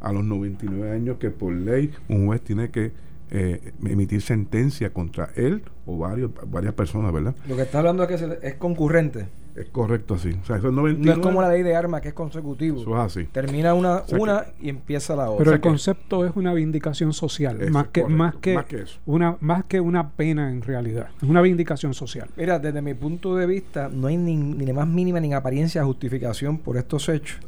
a 0.00 0.10
los 0.10 0.24
99 0.24 0.90
años 0.90 1.18
que 1.18 1.30
por 1.30 1.52
ley 1.52 1.92
un 2.08 2.26
juez 2.26 2.40
tiene 2.40 2.70
que 2.70 2.92
eh, 3.30 3.72
emitir 3.84 4.22
sentencia 4.22 4.94
contra 4.94 5.32
él 5.36 5.64
o 5.84 5.98
varias 5.98 6.72
personas, 6.72 7.12
¿verdad? 7.12 7.34
Lo 7.46 7.56
que 7.56 7.62
está 7.62 7.80
hablando 7.80 8.04
es 8.04 8.08
que 8.22 8.38
es 8.42 8.54
concurrente. 8.54 9.26
Es 9.56 9.68
correcto 9.70 10.14
así. 10.14 10.36
O 10.42 10.44
sea, 10.44 10.56
esos 10.56 10.70
No 10.72 10.82
99, 10.82 11.18
es 11.18 11.26
como 11.26 11.40
la 11.40 11.48
ley 11.48 11.62
de 11.62 11.74
armas 11.74 12.02
que 12.02 12.08
es 12.08 12.14
consecutivo. 12.14 12.80
Eso 12.82 12.90
es 12.94 13.00
así. 13.00 13.24
Termina 13.24 13.72
una, 13.72 14.06
sea 14.06 14.18
una 14.18 14.44
y 14.60 14.68
empieza 14.68 15.16
la 15.16 15.30
otra. 15.30 15.38
Pero 15.44 15.52
el 15.54 15.60
concepto 15.62 16.26
es 16.26 16.32
una 16.36 16.52
vindicación 16.52 17.12
social, 17.14 17.60
Eso 17.62 17.70
más 17.72 17.86
es 17.86 17.90
que, 17.90 18.02
correcto, 18.02 18.18
más 18.22 18.34
que, 18.36 18.54
más 18.54 18.64
que 18.66 18.82
eso. 18.82 18.98
una 19.06 19.36
más 19.40 19.64
que 19.64 19.80
una 19.80 20.10
pena 20.10 20.50
en 20.50 20.60
realidad, 20.60 21.08
es 21.22 21.28
una 21.28 21.40
vindicación 21.40 21.94
social. 21.94 22.28
Mira, 22.36 22.58
desde 22.58 22.82
mi 22.82 22.92
punto 22.94 23.34
de 23.34 23.46
vista, 23.46 23.88
no 23.88 24.08
hay 24.08 24.18
ni, 24.18 24.36
ni 24.36 24.66
la 24.66 24.74
más 24.74 24.88
mínima 24.88 25.20
ni 25.20 25.32
apariencia 25.32 25.80
de 25.80 25.86
justificación 25.86 26.58
por 26.58 26.76
estos 26.76 27.08
hechos. 27.08 27.38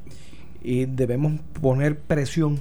Y 0.62 0.86
debemos 0.86 1.40
poner 1.60 1.98
presión 1.98 2.58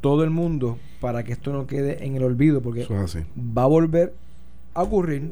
todo 0.00 0.24
el 0.24 0.30
mundo 0.30 0.78
para 1.00 1.22
que 1.22 1.32
esto 1.32 1.52
no 1.52 1.66
quede 1.66 2.04
en 2.04 2.16
el 2.16 2.22
olvido, 2.24 2.60
porque 2.60 2.82
Eso 2.82 2.94
es 2.96 3.02
así. 3.02 3.18
va 3.38 3.62
a 3.62 3.66
volver 3.66 4.12
a 4.74 4.82
ocurrir. 4.82 5.30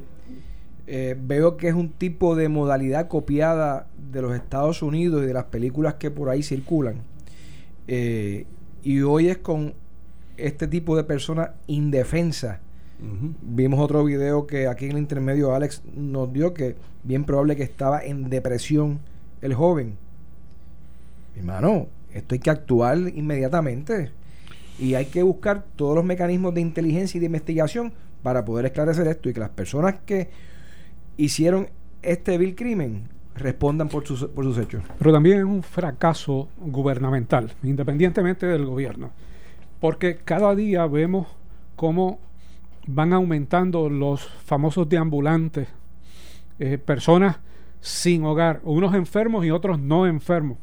Eh, 0.87 1.17
veo 1.19 1.57
que 1.57 1.69
es 1.69 1.75
un 1.75 1.91
tipo 1.91 2.35
de 2.35 2.49
modalidad 2.49 3.09
copiada 3.09 3.87
de 4.11 4.21
los 4.21 4.35
Estados 4.35 4.83
Unidos 4.83 5.23
y 5.23 5.27
de 5.27 5.35
las 5.35 5.45
películas 5.45 5.95
que 5.95 6.11
por 6.11 6.29
ahí 6.29 6.43
circulan. 6.43 6.97
Eh, 7.87 8.47
y 8.83 9.01
hoy 9.03 9.29
es 9.29 9.39
con 9.39 9.75
este 10.37 10.67
tipo 10.67 10.97
de 10.97 11.05
personas 11.05 11.51
indefensas. 11.67 12.59
Ujú. 13.01 13.35
Vimos 13.43 13.81
otro 13.81 14.05
video 14.05 14.47
que 14.47 14.67
aquí 14.67 14.87
en 14.87 14.93
el 14.93 14.99
intermedio 14.99 15.55
Alex 15.55 15.83
nos 15.95 16.33
dio 16.33 16.53
que 16.55 16.77
bien 17.03 17.25
probable 17.25 17.57
que 17.57 17.63
estaba 17.63 18.03
en 18.03 18.29
depresión 18.29 19.01
el 19.41 19.55
joven. 19.55 19.97
Mi 21.35 21.41
hermano, 21.41 21.89
esto 22.13 22.35
hay 22.35 22.39
que 22.41 22.51
actuar 22.51 22.99
inmediatamente. 23.15 24.11
Y 24.79 24.95
hay 24.95 25.07
que 25.07 25.23
buscar 25.23 25.65
todos 25.77 25.95
los 25.95 26.05
mecanismos 26.05 26.55
de 26.55 26.61
inteligencia 26.61 27.19
y 27.19 27.21
de 27.21 27.27
investigación 27.27 27.93
para 28.23 28.45
poder 28.45 28.67
esclarecer 28.67 29.07
esto 29.07 29.29
y 29.29 29.33
que 29.33 29.41
las 29.41 29.51
personas 29.51 29.97
que 30.07 30.31
hicieron 31.17 31.69
este 32.03 32.39
vil 32.39 32.55
crimen 32.55 33.09
respondan 33.35 33.89
por 33.89 34.07
sus, 34.07 34.25
por 34.27 34.45
sus 34.45 34.59
hechos. 34.59 34.83
Pero 34.99 35.13
también 35.13 35.39
es 35.39 35.45
un 35.45 35.63
fracaso 35.63 36.49
gubernamental, 36.59 37.53
independientemente 37.63 38.47
del 38.47 38.67
gobierno. 38.67 39.11
Porque 39.81 40.19
cada 40.25 40.55
día 40.55 40.87
vemos 40.87 41.27
cómo 41.77 42.19
van 42.87 43.13
aumentando 43.13 43.89
los 43.89 44.27
famosos 44.45 44.89
deambulantes, 44.89 45.69
eh, 46.59 46.79
personas 46.79 47.39
sin 47.81 48.25
hogar, 48.25 48.61
unos 48.65 48.95
enfermos 48.95 49.45
y 49.45 49.51
otros 49.51 49.79
no 49.79 50.07
enfermos, 50.07 50.59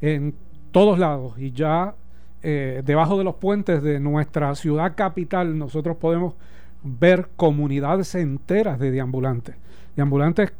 en 0.00 0.34
todos 0.72 0.98
lados. 0.98 1.38
Y 1.38 1.52
ya 1.52 1.94
eh, 2.42 2.82
debajo 2.84 3.18
de 3.18 3.24
los 3.24 3.36
puentes 3.36 3.82
de 3.82 4.00
nuestra 4.00 4.54
ciudad 4.54 4.94
capital 4.96 5.58
nosotros 5.58 5.96
podemos 5.98 6.34
ver 6.82 7.28
comunidades 7.36 8.14
enteras 8.14 8.78
de 8.78 8.90
deambulantes. 8.90 9.56
Deambulantes 9.96 10.52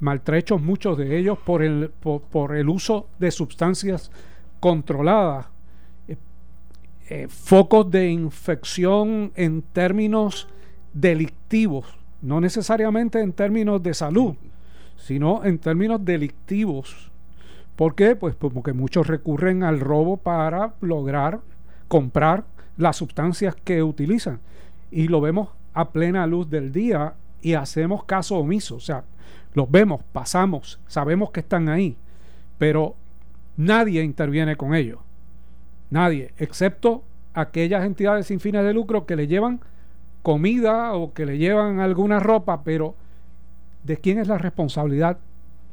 maltrechos, 0.00 0.60
muchos 0.60 0.98
de 0.98 1.16
ellos 1.16 1.38
por 1.38 1.62
el, 1.62 1.90
por, 1.90 2.56
el 2.56 2.68
uso 2.68 3.08
de 3.18 3.30
sustancias 3.30 4.10
controladas. 4.60 5.46
Eh, 6.08 6.16
eh, 7.08 7.28
focos 7.28 7.90
de 7.90 8.10
infección 8.10 9.32
en 9.36 9.62
términos 9.62 10.48
delictivos, 10.92 11.86
no 12.20 12.40
necesariamente 12.40 13.20
en 13.20 13.32
términos 13.32 13.82
de 13.82 13.94
salud, 13.94 14.34
sino 14.96 15.44
en 15.44 15.58
términos 15.58 16.04
delictivos. 16.04 17.10
¿Por 17.76 17.94
qué? 17.94 18.16
Pues 18.16 18.34
porque 18.34 18.72
muchos 18.72 19.06
recurren 19.06 19.62
al 19.62 19.80
robo 19.80 20.16
para 20.16 20.74
lograr 20.80 21.40
comprar 21.88 22.44
las 22.76 22.96
sustancias 22.96 23.54
que 23.54 23.82
utilizan. 23.82 24.40
Y 24.90 25.08
lo 25.08 25.20
vemos 25.20 25.48
a 25.74 25.90
plena 25.90 26.26
luz 26.26 26.48
del 26.48 26.72
día 26.72 27.14
y 27.40 27.54
hacemos 27.54 28.04
caso 28.04 28.36
omiso. 28.36 28.76
O 28.76 28.80
sea, 28.80 29.04
los 29.54 29.70
vemos, 29.70 30.02
pasamos, 30.12 30.80
sabemos 30.86 31.30
que 31.30 31.40
están 31.40 31.68
ahí, 31.68 31.96
pero 32.58 32.94
nadie 33.56 34.02
interviene 34.02 34.56
con 34.56 34.74
ellos. 34.74 34.98
Nadie, 35.90 36.32
excepto 36.38 37.02
aquellas 37.34 37.84
entidades 37.84 38.26
sin 38.26 38.40
fines 38.40 38.64
de 38.64 38.72
lucro 38.72 39.04
que 39.04 39.16
le 39.16 39.26
llevan 39.26 39.60
comida 40.22 40.94
o 40.94 41.12
que 41.12 41.26
le 41.26 41.38
llevan 41.38 41.80
alguna 41.80 42.20
ropa, 42.20 42.62
pero 42.62 42.94
¿de 43.84 43.96
quién 43.98 44.18
es 44.18 44.28
la 44.28 44.38
responsabilidad 44.38 45.18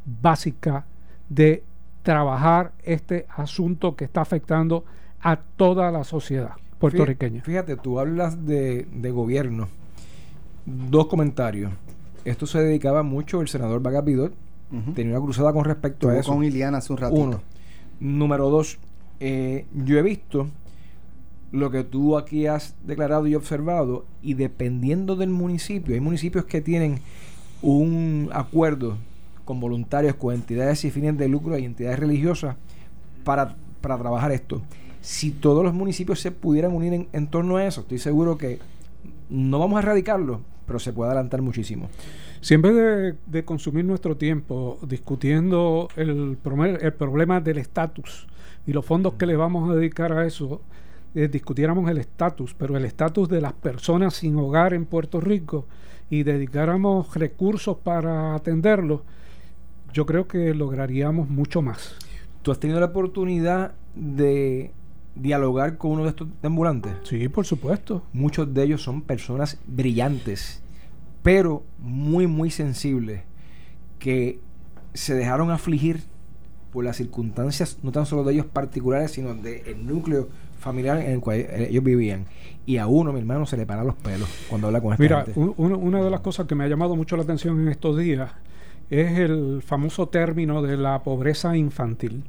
básica 0.05 0.85
de 1.29 1.63
trabajar 2.03 2.71
este 2.83 3.27
asunto 3.29 3.95
que 3.95 4.05
está 4.05 4.21
afectando 4.21 4.83
a 5.21 5.38
toda 5.38 5.91
la 5.91 6.03
sociedad 6.03 6.53
puertorriqueña? 6.79 7.43
Fíjate, 7.43 7.75
tú 7.75 7.99
hablas 7.99 8.45
de, 8.45 8.88
de 8.91 9.12
gobierno. 9.12 9.67
Dos 10.89 11.08
comentarios. 11.08 11.71
Esto 12.25 12.45
se 12.45 12.60
dedicaba 12.60 13.01
mucho 13.01 13.41
el 13.41 13.47
senador 13.47 13.82
Vargas 13.82 14.05
Vidot. 14.05 14.34
Ujú. 14.71 14.91
Tenía 14.93 15.13
una 15.15 15.23
cruzada 15.25 15.51
con 15.51 15.65
respecto 15.65 16.10
a 16.10 16.17
eso. 16.17 16.32
con 16.32 16.43
Iliana 16.43 16.77
hace 16.77 16.93
un 16.93 16.99
ratito. 16.99 17.21
Uno. 17.21 17.41
Número 17.99 18.49
dos, 18.49 18.77
eh, 19.19 19.65
yo 19.73 19.97
he 19.97 20.01
visto 20.01 20.47
lo 21.51 21.71
que 21.71 21.84
tú 21.84 22.17
aquí 22.17 22.45
has 22.45 22.75
declarado 22.86 23.25
y 23.25 23.34
observado, 23.34 24.05
y 24.21 24.36
dependiendo 24.36 25.15
del 25.15 25.32
municipio, 25.32 25.95
hay 25.95 25.99
municipios 25.99 26.45
que 26.45 26.62
tienen 26.62 26.99
un 27.63 28.29
acuerdo 28.32 28.97
con 29.45 29.60
voluntarios, 29.60 30.15
con 30.15 30.36
entidades 30.36 30.79
sin 30.79 30.91
fines 30.91 31.17
de 31.17 31.27
lucro 31.27 31.58
y 31.58 31.65
entidades 31.65 31.97
religiosas 31.97 32.55
para, 33.23 33.55
para 33.82 33.97
trabajar 33.97 34.32
esto. 34.32 34.62
Si 35.01 35.32
todos 35.32 35.63
los 35.63 35.73
municipios 35.73 36.19
se 36.19 36.32
pudieran 36.32 36.73
unir 36.73 36.93
en, 36.93 37.08
en 37.12 37.27
torno 37.27 37.58
a 37.58 37.65
eso, 37.65 37.82
estoy 37.82 37.97
seguro 37.97 38.38
que 38.38 38.60
no 39.29 39.58
vamos 39.58 39.77
a 39.77 39.79
erradicarlo, 39.82 40.41
pero 40.69 40.77
se 40.77 40.93
puede 40.93 41.10
adelantar 41.10 41.41
muchísimo. 41.41 41.89
Si 42.41 42.53
en 42.53 42.62
vez 42.62 42.75
de, 42.75 43.15
de 43.25 43.43
consumir 43.43 43.86
nuestro 43.86 44.17
tiempo 44.17 44.77
discutiendo 44.88 45.89
el 45.95 46.38
problema 46.38 47.41
del 47.41 47.58
estatus 47.58 48.27
y 48.67 48.71
los 48.71 48.86
fondos 48.86 49.15
que 49.15 49.25
le 49.25 49.36
vamos 49.36 49.67
a 49.67 49.73
dedicar 49.73 50.13
a 50.13 50.27
eso, 50.27 50.62
eh, 51.15 51.27
discutiéramos 51.27 51.89
el 51.89 51.97
estatus, 51.97 52.53
pero 52.53 52.77
el 52.77 52.86
estatus 52.86 53.27
de 53.29 53.41
las 53.41 53.53
personas 53.53 54.13
sin 54.13 54.36
hogar 54.36 54.75
en 54.75 54.86
Puerto 54.86 55.19
Rico 55.19 55.65
y 56.12 56.21
dedicáramos 56.21 57.15
recursos 57.15 57.77
para 57.77 58.36
atenderlos, 58.36 59.01
yo 59.91 60.05
creo 60.05 60.27
que 60.27 60.53
lograríamos 60.53 61.29
mucho 61.29 61.63
más. 61.63 61.95
¿Tú 62.43 62.51
has 62.51 62.60
tenido 62.60 62.79
la 62.79 62.86
oportunidad 62.86 63.73
de 63.95 64.71
dialogar 65.21 65.77
con 65.77 65.91
uno 65.91 66.03
de 66.03 66.10
estos 66.10 66.27
ambulantes? 66.43 66.93
Sí, 67.03 67.27
por 67.29 67.45
supuesto. 67.45 68.03
Muchos 68.13 68.53
de 68.53 68.63
ellos 68.63 68.82
son 68.82 69.01
personas 69.01 69.60
brillantes, 69.67 70.62
pero 71.23 71.63
muy, 71.79 72.27
muy 72.27 72.49
sensibles, 72.51 73.21
que 73.99 74.39
se 74.93 75.13
dejaron 75.13 75.51
afligir 75.51 76.01
por 76.71 76.84
las 76.86 76.97
circunstancias, 76.97 77.77
no 77.84 77.91
tan 77.91 78.05
solo 78.05 78.23
de 78.23 78.34
ellos 78.34 78.45
particulares, 78.45 79.12
sino 79.12 79.34
del 79.36 79.86
núcleo 79.86 80.29
familiar 80.60 80.99
en 80.99 81.12
el 81.12 81.19
cual 81.19 81.38
ellos 81.38 81.84
vivían. 81.84 82.25
Y 82.65 82.77
a 82.77 82.88
uno, 82.88 83.12
mi 83.13 83.19
hermano, 83.19 83.45
se 83.45 83.58
le 83.58 83.65
paran 83.65 83.88
los 83.88 83.95
pelos 83.95 84.29
cuando 84.49 84.67
habla 84.67 84.82
con 84.82 84.91
esta 84.93 85.01
Mira, 85.03 85.23
gente. 85.23 85.39
un- 85.39 85.53
uno- 85.58 85.77
una 85.77 86.03
de 86.03 86.10
las 86.10 86.19
cosas 86.19 86.45
que 86.47 86.55
me 86.55 86.63
ha 86.63 86.67
llamado 86.67 86.95
mucho 86.95 87.17
la 87.17 87.23
atención 87.23 87.60
en 87.62 87.69
estos 87.69 87.97
días 87.97 88.32
es 88.89 89.17
el 89.19 89.62
famoso 89.65 90.08
término 90.10 90.62
de 90.62 90.77
la 90.77 91.01
pobreza 91.03 91.55
infantil. 91.58 92.23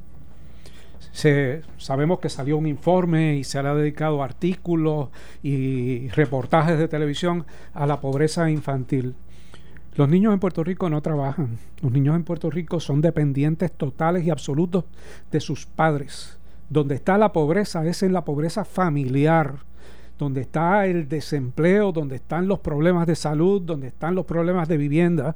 Se, 1.11 1.61
sabemos 1.77 2.19
que 2.19 2.29
salió 2.29 2.57
un 2.57 2.67
informe 2.67 3.35
y 3.35 3.43
se 3.43 3.61
le 3.61 3.69
ha 3.69 3.75
dedicado 3.75 4.23
artículos 4.23 5.09
y 5.43 6.07
reportajes 6.09 6.77
de 6.77 6.87
televisión 6.87 7.45
a 7.73 7.85
la 7.85 7.99
pobreza 7.99 8.49
infantil. 8.49 9.15
Los 9.95 10.07
niños 10.07 10.33
en 10.33 10.39
Puerto 10.39 10.63
Rico 10.63 10.89
no 10.89 11.01
trabajan. 11.01 11.57
Los 11.81 11.91
niños 11.91 12.15
en 12.15 12.23
Puerto 12.23 12.49
Rico 12.49 12.79
son 12.79 13.01
dependientes 13.01 13.73
totales 13.73 14.25
y 14.25 14.29
absolutos 14.29 14.85
de 15.31 15.41
sus 15.41 15.65
padres. 15.65 16.37
Donde 16.69 16.95
está 16.95 17.17
la 17.17 17.33
pobreza 17.33 17.85
es 17.85 18.01
en 18.01 18.13
la 18.13 18.23
pobreza 18.23 18.63
familiar, 18.63 19.55
donde 20.17 20.41
está 20.41 20.85
el 20.85 21.09
desempleo, 21.09 21.91
donde 21.91 22.15
están 22.15 22.47
los 22.47 22.59
problemas 22.59 23.05
de 23.05 23.15
salud, 23.15 23.61
donde 23.61 23.87
están 23.87 24.15
los 24.15 24.25
problemas 24.25 24.69
de 24.69 24.77
vivienda, 24.77 25.35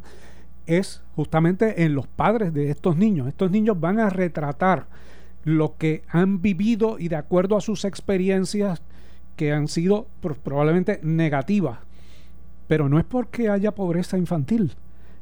es 0.66 1.04
justamente 1.16 1.84
en 1.84 1.94
los 1.94 2.08
padres 2.08 2.54
de 2.54 2.70
estos 2.70 2.96
niños. 2.96 3.28
Estos 3.28 3.52
niños 3.52 3.78
van 3.78 4.00
a 4.00 4.10
retratar 4.10 4.88
lo 5.46 5.78
que 5.78 6.04
han 6.10 6.42
vivido 6.42 7.00
y 7.00 7.08
de 7.08 7.16
acuerdo 7.16 7.56
a 7.56 7.62
sus 7.62 7.86
experiencias 7.86 8.82
que 9.38 9.54
han 9.54 9.68
sido 9.68 10.08
probablemente 10.44 11.00
negativas. 11.04 11.80
Pero 12.68 12.90
no 12.90 13.00
es 13.00 13.06
porque 13.06 13.50
haya 13.50 13.72
pobreza 13.74 14.18
infantil, 14.18 14.74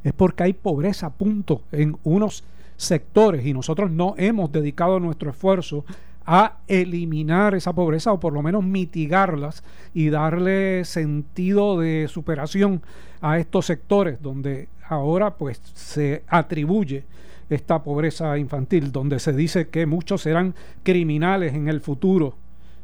es 0.04 0.14
porque 0.14 0.44
hay 0.44 0.54
pobreza, 0.54 1.12
punto, 1.12 1.62
en 1.72 1.98
unos 2.04 2.44
sectores 2.78 3.46
y 3.46 3.54
nosotros 3.54 3.92
no 3.92 4.16
hemos 4.18 4.52
dedicado 4.52 5.00
nuestro 5.00 5.30
esfuerzo 5.30 5.86
a 6.26 6.60
eliminar 6.68 7.54
esa 7.54 7.74
pobreza 7.74 8.14
o 8.14 8.20
por 8.20 8.34
lo 8.34 8.42
menos 8.42 8.64
mitigarlas 8.64 9.62
y 9.94 10.10
darle 10.10 10.86
sentido 10.86 11.78
de 11.80 12.08
superación 12.08 12.82
a 13.22 13.40
estos 13.40 13.66
sectores 13.66 14.22
donde 14.22 14.70
ahora 14.88 15.36
pues 15.36 15.62
se 15.74 16.24
atribuye 16.28 17.04
esta 17.50 17.84
pobreza 17.84 18.38
infantil, 18.38 18.92
donde 18.92 19.20
se 19.20 19.34
dice 19.34 19.68
que 19.70 19.86
muchos 19.86 20.22
serán 20.22 20.56
criminales 20.84 21.54
en 21.54 21.68
el 21.68 21.82
futuro. 21.82 22.36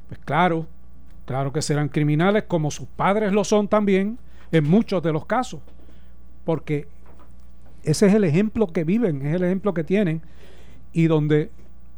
Pues 0.07 0.19
claro, 0.25 0.67
claro 1.25 1.53
que 1.53 1.61
serán 1.61 1.89
criminales 1.89 2.43
como 2.43 2.71
sus 2.71 2.87
padres 2.87 3.31
lo 3.31 3.43
son 3.43 3.67
también 3.67 4.17
en 4.51 4.69
muchos 4.69 5.01
de 5.03 5.13
los 5.13 5.25
casos, 5.25 5.61
porque 6.43 6.87
ese 7.83 8.07
es 8.07 8.13
el 8.13 8.23
ejemplo 8.23 8.67
que 8.67 8.83
viven, 8.83 9.25
es 9.25 9.35
el 9.35 9.43
ejemplo 9.43 9.73
que 9.73 9.83
tienen, 9.83 10.21
y 10.91 11.07
donde 11.07 11.51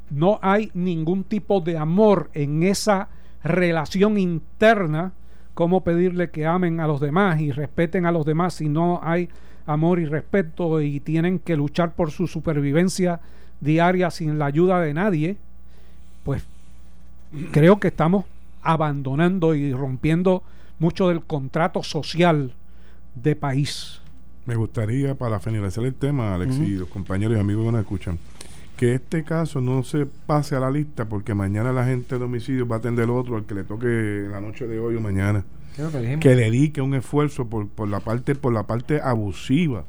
no 0.10 0.40
hay 0.42 0.70
ningún 0.74 1.24
tipo 1.24 1.62
de 1.62 1.78
amor 1.78 2.30
en 2.34 2.64
esa 2.64 3.10
relación 3.44 4.18
interna, 4.18 5.14
como 5.54 5.84
pedirle 5.84 6.30
que 6.30 6.46
amen 6.46 6.80
a 6.80 6.88
los 6.88 7.00
demás 7.00 7.40
y 7.42 7.52
respeten 7.52 8.06
a 8.06 8.12
los 8.12 8.26
demás 8.26 8.56
si 8.56 8.70
no 8.70 9.00
hay 9.04 9.30
amor 9.72 10.00
y 10.00 10.06
respeto 10.06 10.82
y 10.82 11.00
tienen 11.00 11.40
que 11.40 11.56
luchar 11.56 11.94
por 11.94 12.12
su 12.12 12.28
supervivencia 12.28 13.20
diaria 13.60 14.12
sin 14.12 14.40
la 14.40 14.48
ayuda 14.48 14.82
de 14.82 14.94
nadie, 14.94 15.38
pues 16.24 16.44
creo 17.52 17.80
que 17.80 17.90
estamos 17.90 18.26
abandonando 18.62 19.56
y 19.56 19.74
rompiendo 19.74 20.44
mucho 20.80 21.10
del 21.10 21.22
contrato 21.22 21.84
social 21.84 22.54
de 23.16 23.36
país. 23.36 24.02
Me 24.46 24.56
gustaría, 24.56 25.16
para 25.16 25.40
finalizar 25.40 25.84
el 25.84 25.94
tema, 25.94 26.34
Alex 26.34 26.58
y 26.58 26.72
los 26.72 26.90
compañeros 26.90 27.38
y 27.38 27.40
amigos 27.40 27.66
que 27.66 27.72
nos 27.72 27.82
escuchan, 27.82 28.18
que 28.76 28.96
este 28.96 29.24
caso 29.24 29.62
no 29.62 29.84
se 29.84 30.08
pase 30.08 30.56
a 30.56 30.60
la 30.60 30.72
lista 30.72 31.06
porque 31.06 31.36
mañana 31.36 31.72
la 31.72 31.86
gente 31.86 32.18
de 32.18 32.24
homicidio 32.24 32.68
va 32.68 32.78
a 32.78 32.80
atender 32.80 33.10
otro 33.10 33.38
al 33.38 33.46
que 33.46 33.54
le 33.54 33.64
toque 33.64 34.28
la 34.30 34.42
noche 34.42 34.68
de 34.68 34.80
hoy 34.80 34.96
o 34.96 35.02
mañana 35.02 35.46
que, 36.20 36.36
dedique 36.36 36.82
un 36.82 36.94
esfuerzo 36.94 37.48
por, 37.48 37.68
por, 37.68 37.88
la 37.88 38.00
parte 38.00 38.36
por 38.36 38.54
la 38.54 38.68
parte 38.68 39.02
abusiva 39.02 39.86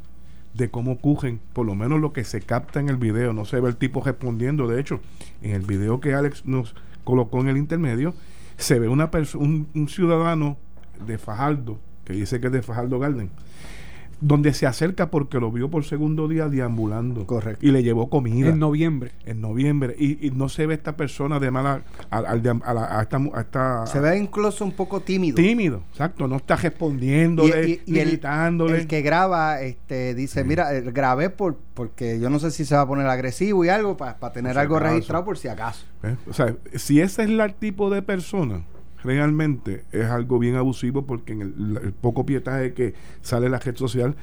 de 0.54 0.70
cómo 0.70 1.00
cogen, 1.00 1.40
por 1.52 1.66
lo 1.66 1.74
menos 1.74 2.00
lo 2.00 2.12
que 2.12 2.24
se 2.24 2.40
capta 2.40 2.80
en 2.80 2.88
el 2.88 2.96
video, 2.96 3.32
no 3.32 3.44
se 3.44 3.60
ve 3.60 3.68
el 3.68 3.76
tipo 3.76 4.02
respondiendo, 4.02 4.68
de 4.68 4.80
hecho, 4.80 5.00
en 5.40 5.52
el 5.52 5.62
video 5.62 6.00
que 6.00 6.14
Alex 6.14 6.44
nos 6.46 6.74
colocó 7.04 7.40
en 7.40 7.48
el 7.48 7.56
intermedio, 7.56 8.14
se 8.58 8.78
ve 8.78 8.88
una 8.88 9.10
un, 9.34 9.68
un 9.74 9.88
ciudadano 9.88 10.58
de 11.06 11.18
Fajardo, 11.18 11.78
que 12.04 12.12
dice 12.12 12.40
que 12.40 12.48
es 12.48 12.52
de 12.52 12.62
Fajardo 12.62 12.98
Garden, 12.98 13.30
donde 14.22 14.54
se 14.54 14.66
acerca 14.66 15.10
porque 15.10 15.38
lo 15.38 15.50
vio 15.50 15.68
por 15.68 15.84
segundo 15.84 16.28
día 16.28 16.48
deambulando. 16.48 17.26
Correcto. 17.26 17.66
Y 17.66 17.72
le 17.72 17.82
llevó 17.82 18.08
comida. 18.08 18.48
En 18.48 18.58
noviembre. 18.58 19.10
En 19.26 19.40
noviembre. 19.40 19.94
Y, 19.98 20.30
no 20.30 20.48
se 20.48 20.66
ve 20.66 20.74
esta 20.74 20.96
persona 20.96 21.40
de 21.40 21.50
mala. 21.50 21.82
A, 22.10 22.18
a, 22.18 23.40
esta, 23.40 23.86
Se 23.86 24.00
ve 24.00 24.16
incluso 24.16 24.64
un 24.64 24.72
poco 24.72 25.00
tímido. 25.00 25.36
Tímido, 25.36 25.82
exacto. 25.90 26.28
No 26.28 26.36
está 26.36 26.56
respondiéndole, 26.56 27.82
y, 27.84 27.98
El, 27.98 28.86
que 28.86 29.02
graba 29.02 29.60
este, 29.60 30.14
dice: 30.14 30.44
Mira, 30.44 30.74
eh, 30.74 30.82
grabé 30.82 31.28
por, 31.28 31.56
porque 31.74 32.20
yo 32.20 32.30
no 32.30 32.38
sé 32.38 32.50
si 32.52 32.64
se 32.64 32.76
va 32.76 32.82
a 32.82 32.86
poner 32.86 33.06
agresivo 33.06 33.64
y 33.64 33.68
algo 33.68 33.96
para 33.96 34.32
tener 34.32 34.56
algo 34.56 34.78
registrado 34.78 35.24
por 35.24 35.36
si 35.36 35.48
acaso. 35.48 35.84
¿Eh? 36.04 36.16
O 36.28 36.32
sea, 36.32 36.54
si 36.74 37.00
ese 37.00 37.24
es 37.24 37.28
el 37.28 37.54
tipo 37.54 37.90
de 37.90 38.02
persona 38.02 38.62
realmente 39.02 39.84
es 39.92 40.06
algo 40.06 40.38
bien 40.38 40.56
abusivo 40.56 41.06
porque 41.06 41.32
en 41.32 41.40
el, 41.40 41.92
poco 42.00 42.26
pietaje 42.26 42.72
que 42.74 42.94
sale 43.20 43.48
la 43.48 43.58
red 43.58 43.76
social 43.76 44.16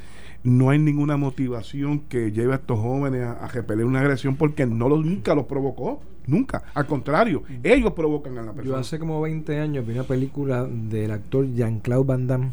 no 0.44 0.70
hay 0.70 0.80
ninguna 0.80 1.18
motivación 1.18 2.00
que 2.02 2.32
lleve 2.32 2.54
a 2.54 2.58
estos 2.58 2.80
jóvenes 2.80 3.26
a, 3.26 3.48
repeler 3.48 3.86
una 3.86 4.00
agresión 4.00 4.36
porque 4.36 4.66
no 4.66 4.88
lo, 4.88 4.98
nunca 4.98 5.36
los 5.36 5.46
provocó, 5.46 6.02
nunca. 6.28 6.64
Al 6.74 6.86
contrario, 6.86 7.44
ellos 7.64 7.92
provocan 7.94 8.38
a 8.38 8.44
la 8.44 8.54
persona. 8.54 8.76
Yo 8.76 8.78
hace 8.78 9.00
como 9.00 9.20
20 9.22 9.60
años 9.60 9.86
vi 9.86 9.94
una 9.94 10.04
película 10.04 10.64
del 10.66 11.12
actor 11.12 11.46
Jean-Claude 11.54 12.06
Van 12.06 12.28
Damme 12.28 12.52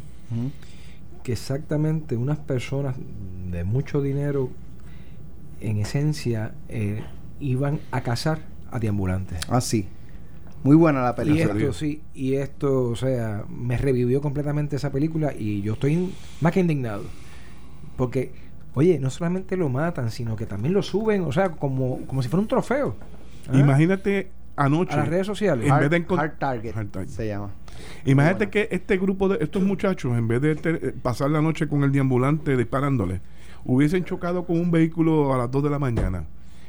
que 1.27 1.33
exactamente 1.33 2.17
unas 2.17 2.39
personas 2.39 2.95
de 3.51 3.65
mucho 3.65 4.01
dinero 4.01 4.49
en 5.61 5.79
esencia 5.79 6.55
eh, 6.69 7.03
iban 7.41 7.81
a 7.91 8.03
cazar 8.03 8.39
a 8.71 8.79
deambulantes. 8.79 9.41
Ah, 9.49 9.61
sí. 9.61 9.89
Muy 10.67 10.75
buena 10.77 11.01
la 11.01 11.15
película. 11.15 11.55
Y 11.55 11.63
esto, 11.63 11.73
sí, 11.73 12.03
y 12.13 12.35
esto, 12.35 12.89
o 12.89 12.97
sea, 12.97 13.45
me 13.49 13.79
revivió 13.79 14.21
completamente 14.21 14.75
esa 14.75 14.91
película 14.91 15.33
y 15.33 15.63
yo 15.63 15.75
estoy 15.75 16.13
más 16.41 16.53
que 16.53 16.59
indignado. 16.59 17.05
Porque, 17.97 18.33
oye, 18.75 18.99
no 18.99 19.11
solamente 19.11 19.57
lo 19.57 19.69
matan, 19.69 20.11
sino 20.11 20.35
que 20.35 20.45
también 20.45 20.75
lo 20.75 20.83
suben, 20.83 21.23
o 21.23 21.31
sea, 21.31 21.51
como, 21.51 22.01
como 22.07 22.21
si 22.21 22.29
fuera 22.29 22.41
un 22.41 22.49
trofeo. 22.49 22.97
¿Ah? 23.49 23.57
Imagínate 23.57 24.33
anoche. 24.57 24.95
A 24.95 24.97
las 24.97 25.09
redes 25.09 25.29
sociales. 25.29 25.71
En 25.71 25.79
vez 25.79 25.89
de 25.89 26.05
Hard 26.19 26.39
Target, 26.39 26.75
se 27.07 27.29
llama. 27.29 27.51
Imagínate 28.05 28.51
que 28.51 28.69
este 28.73 28.97
grupo 28.97 29.29
de 29.29 29.45
estos 29.45 29.63
muchachos, 29.63 30.19
en 30.19 30.27
vez 30.27 30.41
de 30.41 30.59
eh, 30.65 30.93
pasar 31.01 31.31
la 31.31 31.41
noche 31.41 31.69
con 31.69 31.85
el 31.85 31.93
deambulante 31.93 32.57
disparándole, 32.57 33.21
hubiesen 33.65 34.05
chocado 34.05 34.45
con 34.45 34.59
un 34.59 34.73
vehículo 34.73 35.33
a 35.33 35.39
las 35.39 35.49
2 35.49 35.63
de 35.63 35.71
la 35.71 35.79
mañana 35.79 36.25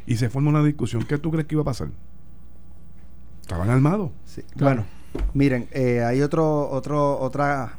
y 0.05 0.17
se 0.17 0.29
forma 0.29 0.49
una 0.49 0.63
discusión. 0.63 1.03
¿Qué 1.03 1.17
tú 1.17 1.31
crees 1.31 1.47
que 1.47 1.55
iba 1.55 1.63
a 1.63 1.65
pasar? 1.65 1.88
Estaban 3.47 3.69
armados. 3.69 4.12
Sí. 4.25 4.41
Bueno, 4.55 4.83
miren, 5.33 5.69
eh, 5.71 6.03
hay 6.03 6.21
otro, 6.21 6.69
otro, 6.69 7.17
otra 7.17 7.77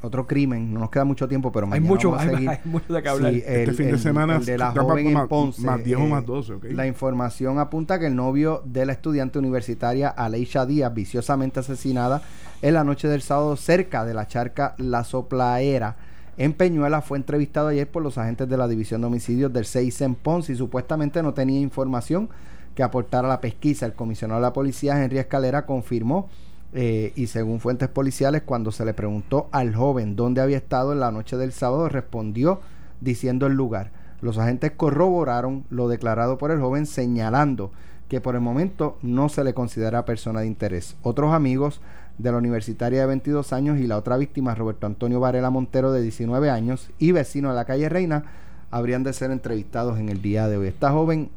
otro 0.00 0.26
crimen, 0.26 0.72
no 0.72 0.80
nos 0.80 0.88
queda 0.88 1.04
mucho 1.04 1.28
tiempo, 1.28 1.52
pero 1.52 1.66
mañana 1.66 1.84
hay 1.84 1.90
mucho, 1.90 2.10
vamos 2.10 2.26
a 2.26 2.30
seguir. 2.36 2.48
Hay, 2.48 2.58
mucho 2.64 2.94
de 2.94 3.02
que 3.02 3.08
hablar. 3.10 3.34
este 3.34 3.72
fin 3.74 3.90
de 3.90 3.98
semana 3.98 4.38
de 4.38 4.56
la 4.56 4.70
joven 4.72 5.08
en 5.14 5.28
Ponce, 5.28 5.60
más 5.60 5.84
10 5.84 5.98
o 5.98 6.06
más 6.06 6.24
12, 6.24 6.52
okay. 6.54 6.72
La 6.72 6.86
información 6.86 7.58
apunta 7.58 7.98
que 7.98 8.06
el 8.06 8.16
novio 8.16 8.62
de 8.64 8.86
la 8.86 8.92
estudiante 8.92 9.38
universitaria 9.38 10.08
Aleisha 10.08 10.64
Díaz, 10.64 10.94
viciosamente 10.94 11.60
asesinada 11.60 12.22
en 12.62 12.72
la 12.72 12.82
noche 12.82 13.08
del 13.08 13.20
sábado 13.20 13.56
cerca 13.56 14.06
de 14.06 14.14
la 14.14 14.26
charca 14.26 14.74
La 14.78 15.04
Soplaera, 15.04 15.96
en 16.38 16.54
Peñuela, 16.54 17.02
fue 17.02 17.18
entrevistado 17.18 17.68
ayer 17.68 17.90
por 17.90 18.02
los 18.02 18.16
agentes 18.16 18.48
de 18.48 18.56
la 18.56 18.68
División 18.68 19.02
de 19.02 19.08
Homicidios 19.08 19.52
del 19.52 19.66
6 19.66 20.00
en 20.00 20.14
Ponce 20.14 20.54
y 20.54 20.56
supuestamente 20.56 21.22
no 21.22 21.34
tenía 21.34 21.60
información 21.60 22.30
que 22.78 22.84
aportara 22.84 23.26
la 23.26 23.40
pesquisa. 23.40 23.86
El 23.86 23.94
comisionado 23.94 24.40
de 24.40 24.46
la 24.46 24.52
policía, 24.52 25.02
Henry 25.02 25.18
Escalera, 25.18 25.66
confirmó 25.66 26.28
eh, 26.72 27.12
y 27.16 27.26
según 27.26 27.58
fuentes 27.58 27.88
policiales, 27.88 28.42
cuando 28.42 28.70
se 28.70 28.84
le 28.84 28.94
preguntó 28.94 29.48
al 29.50 29.74
joven 29.74 30.14
dónde 30.14 30.42
había 30.42 30.58
estado 30.58 30.92
en 30.92 31.00
la 31.00 31.10
noche 31.10 31.36
del 31.36 31.50
sábado, 31.50 31.88
respondió 31.88 32.60
diciendo 33.00 33.48
el 33.48 33.54
lugar. 33.54 33.90
Los 34.20 34.38
agentes 34.38 34.70
corroboraron 34.76 35.64
lo 35.70 35.88
declarado 35.88 36.38
por 36.38 36.52
el 36.52 36.60
joven, 36.60 36.86
señalando 36.86 37.72
que 38.06 38.20
por 38.20 38.36
el 38.36 38.42
momento 38.42 38.96
no 39.02 39.28
se 39.28 39.42
le 39.42 39.54
considera 39.54 40.04
persona 40.04 40.42
de 40.42 40.46
interés. 40.46 40.94
Otros 41.02 41.32
amigos 41.34 41.80
de 42.18 42.30
la 42.30 42.38
universitaria 42.38 43.00
de 43.00 43.06
22 43.06 43.52
años 43.52 43.80
y 43.80 43.88
la 43.88 43.96
otra 43.96 44.16
víctima, 44.16 44.54
Roberto 44.54 44.86
Antonio 44.86 45.18
Varela 45.18 45.50
Montero, 45.50 45.90
de 45.90 46.00
19 46.00 46.48
años 46.48 46.90
y 47.00 47.10
vecino 47.10 47.48
de 47.48 47.56
la 47.56 47.64
calle 47.64 47.88
Reina, 47.88 48.22
habrían 48.70 49.02
de 49.02 49.12
ser 49.14 49.32
entrevistados 49.32 49.98
en 49.98 50.10
el 50.10 50.22
día 50.22 50.46
de 50.46 50.58
hoy. 50.58 50.68
Esta 50.68 50.92
joven 50.92 51.30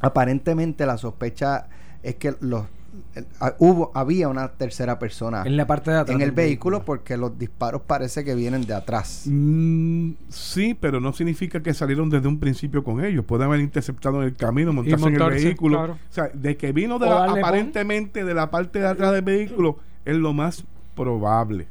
aparentemente 0.00 0.86
la 0.86 0.98
sospecha 0.98 1.68
es 2.02 2.16
que 2.16 2.34
los 2.40 2.64
hubo 3.58 3.90
había 3.94 4.28
una 4.28 4.48
tercera 4.48 4.98
persona 4.98 5.42
en 5.44 5.56
la 5.56 5.66
parte 5.66 5.90
de 5.90 5.98
atrás 5.98 6.14
en 6.14 6.22
el 6.22 6.32
vehículo, 6.32 6.84
porque 6.84 7.16
los 7.16 7.38
disparos 7.38 7.82
parece 7.82 8.24
que 8.24 8.34
vienen 8.34 8.66
de 8.66 8.74
atrás. 8.74 9.24
Mm, 9.26 10.12
sí 10.28 10.74
pero 10.74 11.00
no 11.00 11.12
significa 11.12 11.62
que 11.62 11.74
salieron 11.74 12.10
desde 12.10 12.28
un 12.28 12.38
principio 12.38 12.82
con 12.82 13.04
ellos. 13.04 13.24
Pueden 13.24 13.46
haber 13.46 13.60
interceptado 13.60 14.22
en 14.22 14.28
el 14.28 14.36
camino 14.36 14.72
montarse, 14.72 15.06
en 15.06 15.20
el 15.20 15.30
vehículo. 15.30 15.92
o 15.92 15.98
sea 16.10 16.28
de 16.32 16.56
que 16.56 16.72
vino 16.72 16.98
de 16.98 17.08
aparentemente 17.08 18.24
de 18.24 18.34
la 18.34 18.50
parte 18.50 18.80
de 18.80 18.86
atrás 18.86 19.12
del 19.12 19.22
vehículo 19.22 19.78
es 20.04 20.16
lo 20.16 20.32
más 20.32 20.64
probable 20.94 21.68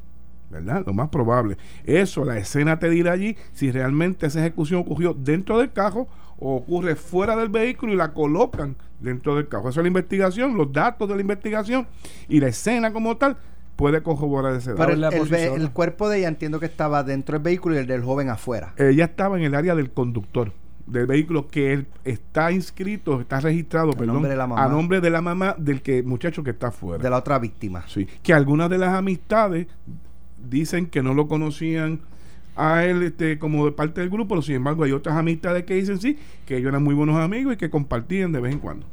¿verdad? 0.50 0.84
Lo 0.86 0.94
más 0.94 1.10
probable. 1.10 1.58
Eso, 1.84 2.24
la 2.24 2.38
escena 2.38 2.80
te 2.80 2.90
dirá 2.90 3.12
allí 3.12 3.36
si 3.54 3.70
realmente 3.72 4.28
esa 4.28 4.40
ejecución 4.40 4.80
ocurrió 4.80 5.14
dentro 5.14 5.58
del 5.60 5.72
carro 5.72 6.08
ocurre 6.40 6.96
fuera 6.96 7.36
del 7.36 7.50
vehículo 7.50 7.94
y 7.94 7.96
la 7.96 8.14
colocan 8.14 8.76
dentro 9.00 9.36
del 9.36 9.48
carro. 9.48 9.70
Esa 9.70 9.80
es 9.80 9.84
la 9.84 9.88
investigación, 9.88 10.56
los 10.56 10.72
datos 10.72 11.08
de 11.08 11.16
la 11.16 11.22
investigación 11.22 11.88
y 12.28 12.40
la 12.40 12.48
escena 12.48 12.92
como 12.92 13.18
tal 13.18 13.38
puede 13.76 14.02
corroborar 14.02 14.56
ese 14.56 14.74
dato. 14.74 14.86
Pero 14.86 15.56
el, 15.56 15.72
cuerpo 15.72 16.10
de 16.10 16.20
ella 16.20 16.28
entiendo 16.28 16.60
que 16.60 16.66
estaba 16.66 17.04
dentro 17.04 17.34
del 17.34 17.44
vehículo 17.44 17.76
y 17.76 17.80
el 17.80 17.88
del 17.88 18.04
joven 18.04 18.30
afuera. 18.30 18.74
Ella 18.78 19.06
estaba 19.06 19.38
en 19.38 19.44
el 19.44 19.56
área 19.56 19.76
del 19.76 19.92
conductor. 19.92 20.52
del 20.88 21.06
vehículo 21.06 21.48
que 21.48 21.74
él 21.74 21.88
está 22.06 22.52
inscrito, 22.52 23.20
está 23.20 23.40
registrado, 23.40 23.92
perdón, 23.92 24.16
nombre 24.16 24.32
de 24.32 24.38
la 24.38 24.48
mamá. 24.48 24.64
a 24.64 24.70
nombre 24.70 25.02
de 25.02 25.10
la 25.10 25.22
mamá 25.22 25.54
del 25.58 25.82
que 25.82 26.02
muchacho 26.02 26.44
que 26.44 26.52
está 26.52 26.68
afuera. 26.68 27.04
De 27.04 27.10
la 27.10 27.18
otra 27.18 27.40
víctima. 27.40 27.84
Sí, 27.88 28.08
que 28.24 28.34
algunas 28.34 28.70
de 28.70 28.78
las 28.78 28.94
amistades 28.94 29.68
dicen 30.50 30.88
que 30.88 31.04
no 31.04 31.14
lo 31.14 31.28
conocían 31.28 32.00
a 32.58 32.84
él 32.86 33.04
este, 33.04 33.38
como 33.40 33.66
de 33.66 33.72
parte 33.72 34.02
del 34.02 34.10
grupo, 34.10 34.30
pero 34.30 34.42
sin 34.42 34.56
embargo 34.56 34.84
hay 34.84 34.92
otras 34.92 35.16
amistades 35.16 35.64
que 35.64 35.76
dicen 35.76 36.00
sí, 36.00 36.18
que 36.46 36.58
ellos 36.58 36.70
eran 36.70 36.84
muy 36.84 36.96
buenos 36.96 37.16
amigos 37.18 37.54
y 37.54 37.58
que 37.58 37.70
compartían 37.70 38.32
de 38.32 38.40
vez 38.40 38.54
en 38.54 38.60
cuando. 38.60 38.86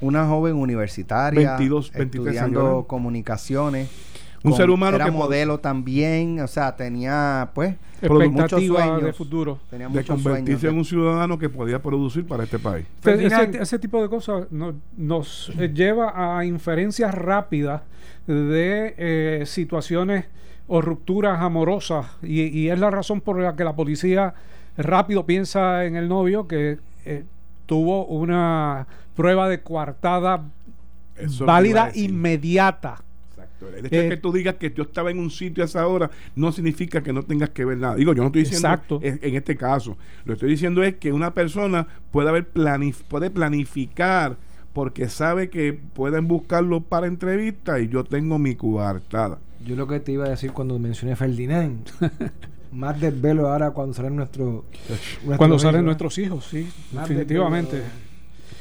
Una 0.00 0.26
joven 0.26 0.56
universitaria 0.56 1.50
22, 1.56 1.92
23 1.92 2.26
estudiando 2.34 2.84
comunicaciones. 2.86 3.88
Un 4.42 4.50
con- 4.50 4.58
ser 4.60 4.68
humano 4.68 4.96
era 4.96 5.06
que 5.06 5.10
modelo 5.10 5.58
también, 5.58 6.38
o 6.40 6.46
sea, 6.46 6.76
tenía 6.76 7.48
pues 7.54 7.76
muchos 8.02 8.22
expectativa 8.22 8.84
de 8.84 8.90
sueños. 8.98 9.16
futuro. 9.16 9.58
tenía 9.70 9.88
de 9.88 10.04
convertirse 10.04 10.60
sueños. 10.60 10.64
en 10.64 10.78
un 10.78 10.84
ciudadano 10.84 11.38
que 11.38 11.48
podía 11.48 11.80
producir 11.80 12.26
para 12.26 12.44
este 12.44 12.58
país. 12.58 12.84
Ese 13.04 13.78
tipo 13.78 14.02
de 14.02 14.10
cosas 14.10 14.48
no- 14.50 14.74
nos 14.98 15.50
eh, 15.58 15.70
lleva 15.72 16.36
a 16.38 16.44
inferencias 16.44 17.14
rápidas 17.14 17.80
de 18.26 18.94
eh, 18.98 19.42
situaciones 19.46 20.26
o 20.66 20.80
rupturas 20.80 21.40
amorosas 21.40 22.06
y, 22.22 22.42
y 22.42 22.70
es 22.70 22.78
la 22.78 22.90
razón 22.90 23.20
por 23.20 23.38
la 23.40 23.54
que 23.56 23.64
la 23.64 23.76
policía 23.76 24.34
rápido 24.76 25.26
piensa 25.26 25.84
en 25.84 25.96
el 25.96 26.08
novio 26.08 26.48
que 26.48 26.78
eh, 27.04 27.24
tuvo 27.66 28.06
una 28.06 28.86
prueba 29.14 29.48
de 29.48 29.62
coartada 29.62 30.50
Eso 31.16 31.46
válida 31.46 31.90
inmediata. 31.94 33.04
Exacto. 33.30 33.68
El 33.74 33.86
hecho 33.86 34.00
de 34.00 34.06
Eh, 34.06 34.08
que 34.08 34.16
tú 34.16 34.32
digas 34.32 34.56
que 34.56 34.72
yo 34.72 34.84
estaba 34.84 35.10
en 35.10 35.18
un 35.18 35.30
sitio 35.30 35.62
a 35.64 35.66
esa 35.66 35.86
hora 35.86 36.10
no 36.34 36.52
significa 36.52 37.02
que 37.02 37.12
no 37.12 37.22
tengas 37.24 37.50
que 37.50 37.64
ver 37.64 37.78
nada. 37.78 37.94
Digo, 37.96 38.12
yo 38.14 38.22
no 38.22 38.28
estoy 38.28 38.42
diciendo 38.42 38.70
Exacto. 38.70 38.98
en, 39.02 39.18
en 39.22 39.34
este 39.36 39.56
caso. 39.56 39.98
Lo 40.24 40.32
que 40.32 40.34
estoy 40.34 40.50
diciendo 40.50 40.82
es 40.82 40.96
que 40.96 41.12
una 41.12 41.34
persona 41.34 41.86
puede 42.10 42.28
haber 42.28 42.48
planif 42.50 43.02
puede 43.04 43.30
planificar 43.30 44.38
porque 44.72 45.08
sabe 45.08 45.50
que 45.50 45.72
pueden 45.74 46.26
buscarlo 46.28 46.80
para 46.82 47.06
entrevista 47.06 47.80
y 47.80 47.88
yo 47.88 48.04
tengo 48.04 48.38
mi 48.38 48.56
coartada. 48.56 49.40
Yo 49.64 49.76
lo 49.76 49.86
que 49.86 50.00
te 50.00 50.12
iba 50.12 50.26
a 50.26 50.28
decir 50.28 50.52
cuando 50.52 50.78
mencioné 50.78 51.16
Ferdinand, 51.16 51.88
más 52.72 53.00
desvelo 53.00 53.48
ahora 53.50 53.70
cuando 53.70 53.94
salen 53.94 54.16
nuestros 54.16 54.64
Cuando 55.36 55.58
salen 55.58 55.80
hijos, 55.80 55.84
nuestros 55.86 56.18
hijos, 56.18 56.44
sí, 56.44 56.68
Más 56.92 57.08
definitivamente. 57.08 57.76
desvelo. 57.76 57.94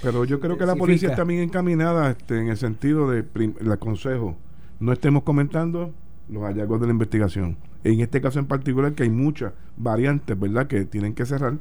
Pero 0.01 0.25
yo 0.25 0.39
creo 0.39 0.57
que 0.57 0.63
Eh, 0.63 0.67
la 0.67 0.75
policía 0.75 1.09
está 1.09 1.23
bien 1.23 1.41
encaminada 1.41 2.11
este, 2.11 2.39
en 2.39 2.49
el 2.49 2.57
sentido 2.57 3.09
de, 3.09 3.25
el 3.35 3.79
consejo, 3.79 4.37
no 4.79 4.91
estemos 4.93 5.23
comentando 5.23 5.93
los 6.29 6.43
hallazgos 6.43 6.79
de 6.81 6.87
la 6.87 6.91
investigación. 6.93 7.57
En 7.83 7.99
este 7.99 8.21
caso 8.21 8.39
en 8.39 8.45
particular, 8.45 8.93
que 8.93 9.03
hay 9.03 9.09
muchas 9.09 9.53
variantes, 9.77 10.39
¿verdad?, 10.39 10.67
que 10.67 10.85
tienen 10.85 11.13
que 11.13 11.25
cerrar, 11.25 11.55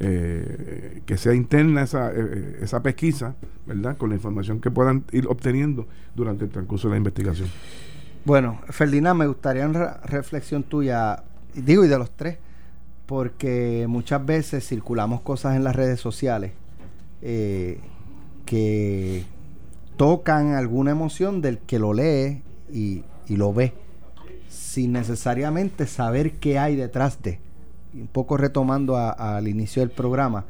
eh, 0.00 1.02
que 1.04 1.16
sea 1.16 1.34
interna 1.34 1.82
esa, 1.82 2.12
eh, 2.12 2.58
esa 2.62 2.82
pesquisa, 2.82 3.34
¿verdad?, 3.66 3.96
con 3.96 4.10
la 4.10 4.14
información 4.16 4.60
que 4.60 4.70
puedan 4.70 5.04
ir 5.12 5.26
obteniendo 5.26 5.86
durante 6.14 6.44
el 6.44 6.50
transcurso 6.50 6.88
de 6.88 6.92
la 6.92 6.98
investigación. 6.98 7.48
Bueno, 8.24 8.60
Ferdinand, 8.68 9.18
me 9.18 9.26
gustaría 9.26 9.66
una 9.66 9.94
re- 9.94 10.00
reflexión 10.04 10.62
tuya, 10.62 11.22
digo, 11.54 11.84
y 11.84 11.88
de 11.88 11.98
los 11.98 12.10
tres, 12.10 12.38
porque 13.06 13.86
muchas 13.88 14.24
veces 14.24 14.66
circulamos 14.66 15.22
cosas 15.22 15.56
en 15.56 15.64
las 15.64 15.74
redes 15.74 15.98
sociales 16.00 16.52
eh, 17.22 17.80
que 18.44 19.24
tocan 19.96 20.52
alguna 20.52 20.90
emoción 20.90 21.40
del 21.40 21.58
que 21.58 21.78
lo 21.78 21.94
lee 21.94 22.42
y, 22.72 23.04
lo 23.28 23.52
ve, 23.52 23.72
sin 24.48 24.92
necesariamente 24.92 25.86
saber 25.86 26.32
qué 26.34 26.58
hay 26.58 26.76
detrás 26.76 27.22
de. 27.22 27.40
Un 27.94 28.06
poco 28.08 28.36
retomando 28.36 28.96
al 28.96 29.48
inicio 29.48 29.80
del 29.80 29.90
programa, 29.90 30.44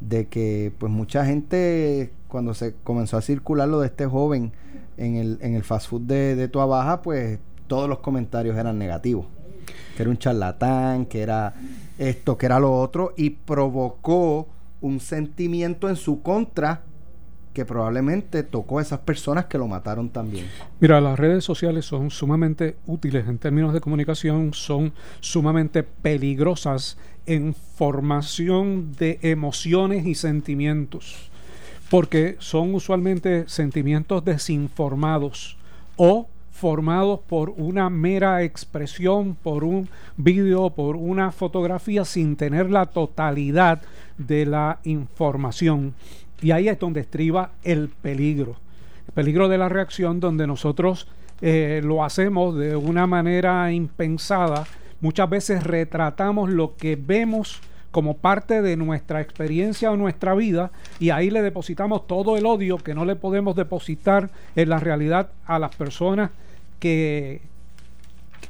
de 0.00 0.26
que 0.26 0.72
pues 0.78 0.92
mucha 0.92 1.24
gente 1.24 2.12
cuando 2.28 2.52
se 2.54 2.74
comenzó 2.84 3.16
a 3.16 3.22
circular 3.22 3.68
lo 3.68 3.80
de 3.80 3.86
este 3.86 4.06
joven 4.06 4.52
en 4.96 5.16
el, 5.16 5.38
en 5.40 5.54
el 5.54 5.64
fast 5.64 5.88
food 5.88 6.02
de, 6.02 6.36
de 6.36 6.48
Tua 6.48 7.02
pues 7.02 7.38
todos 7.66 7.88
los 7.88 7.98
comentarios 7.98 8.56
eran 8.56 8.78
negativos. 8.78 9.26
Que 9.96 10.02
era 10.02 10.10
un 10.10 10.18
charlatán, 10.18 11.06
que 11.06 11.22
era 11.22 11.54
esto, 11.98 12.36
que 12.36 12.46
era 12.46 12.58
lo 12.58 12.72
otro, 12.72 13.14
y 13.16 13.30
provocó 13.30 14.48
un 14.80 15.00
sentimiento 15.00 15.88
en 15.88 15.96
su 15.96 16.22
contra 16.22 16.82
que 17.52 17.64
probablemente 17.64 18.42
tocó 18.42 18.78
a 18.78 18.82
esas 18.82 19.00
personas 19.00 19.46
que 19.46 19.58
lo 19.58 19.68
mataron 19.68 20.08
también. 20.08 20.46
Mira, 20.80 21.00
las 21.00 21.18
redes 21.18 21.44
sociales 21.44 21.84
son 21.84 22.10
sumamente 22.10 22.76
útiles 22.86 23.28
en 23.28 23.38
términos 23.38 23.72
de 23.74 23.80
comunicación, 23.80 24.54
son 24.54 24.92
sumamente 25.20 25.82
peligrosas 25.82 26.96
en 27.26 27.54
formación 27.54 28.92
de 28.92 29.18
emociones 29.22 30.06
y 30.06 30.14
sentimientos, 30.14 31.30
porque 31.92 32.36
son 32.38 32.74
usualmente 32.74 33.46
sentimientos 33.48 34.24
desinformados 34.24 35.58
o 35.96 36.26
formados 36.50 37.20
por 37.20 37.50
una 37.50 37.90
mera 37.90 38.42
expresión, 38.44 39.34
por 39.34 39.62
un 39.62 39.90
vídeo, 40.16 40.70
por 40.70 40.96
una 40.96 41.32
fotografía 41.32 42.06
sin 42.06 42.36
tener 42.36 42.70
la 42.70 42.86
totalidad 42.86 43.82
de 44.16 44.46
la 44.46 44.78
información. 44.84 45.92
Y 46.40 46.52
ahí 46.52 46.66
es 46.66 46.78
donde 46.78 47.00
estriba 47.00 47.50
el 47.62 47.90
peligro. 47.90 48.56
El 49.08 49.12
peligro 49.12 49.50
de 49.50 49.58
la 49.58 49.68
reacción 49.68 50.18
donde 50.18 50.46
nosotros 50.46 51.08
eh, 51.42 51.82
lo 51.84 52.04
hacemos 52.04 52.56
de 52.56 52.74
una 52.74 53.06
manera 53.06 53.70
impensada. 53.70 54.64
Muchas 55.02 55.28
veces 55.28 55.62
retratamos 55.62 56.48
lo 56.48 56.74
que 56.74 56.96
vemos 56.96 57.60
como 57.92 58.16
parte 58.16 58.62
de 58.62 58.76
nuestra 58.76 59.20
experiencia 59.20 59.92
o 59.92 59.96
nuestra 59.96 60.34
vida 60.34 60.72
y 60.98 61.10
ahí 61.10 61.30
le 61.30 61.42
depositamos 61.42 62.06
todo 62.08 62.36
el 62.36 62.46
odio 62.46 62.78
que 62.78 62.94
no 62.94 63.04
le 63.04 63.14
podemos 63.14 63.54
depositar 63.54 64.30
en 64.56 64.68
la 64.70 64.80
realidad 64.80 65.30
a 65.46 65.58
las 65.58 65.76
personas 65.76 66.30
que 66.80 67.42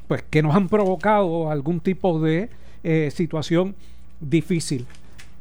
pues 0.09 0.25
que 0.31 0.43
nos 0.43 0.55
han 0.55 0.69
provocado 0.69 1.51
algún 1.51 1.81
tipo 1.81 2.21
de 2.21 2.49
eh, 2.85 3.11
situación 3.15 3.75
difícil. 4.21 4.87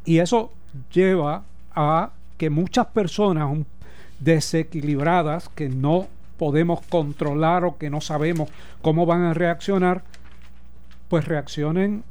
Y 0.03 0.19
eso 0.19 0.51
lleva 0.93 1.43
a 1.73 2.11
que 2.37 2.49
muchas 2.49 2.87
personas 2.87 3.57
desequilibradas 4.19 5.49
que 5.49 5.69
no 5.69 6.07
podemos 6.37 6.81
controlar 6.89 7.65
o 7.65 7.77
que 7.77 7.89
no 7.89 8.01
sabemos 8.01 8.49
cómo 8.81 9.05
van 9.05 9.21
a 9.23 9.33
reaccionar 9.33 10.03
pues 11.07 11.25
reaccionen 11.25 12.03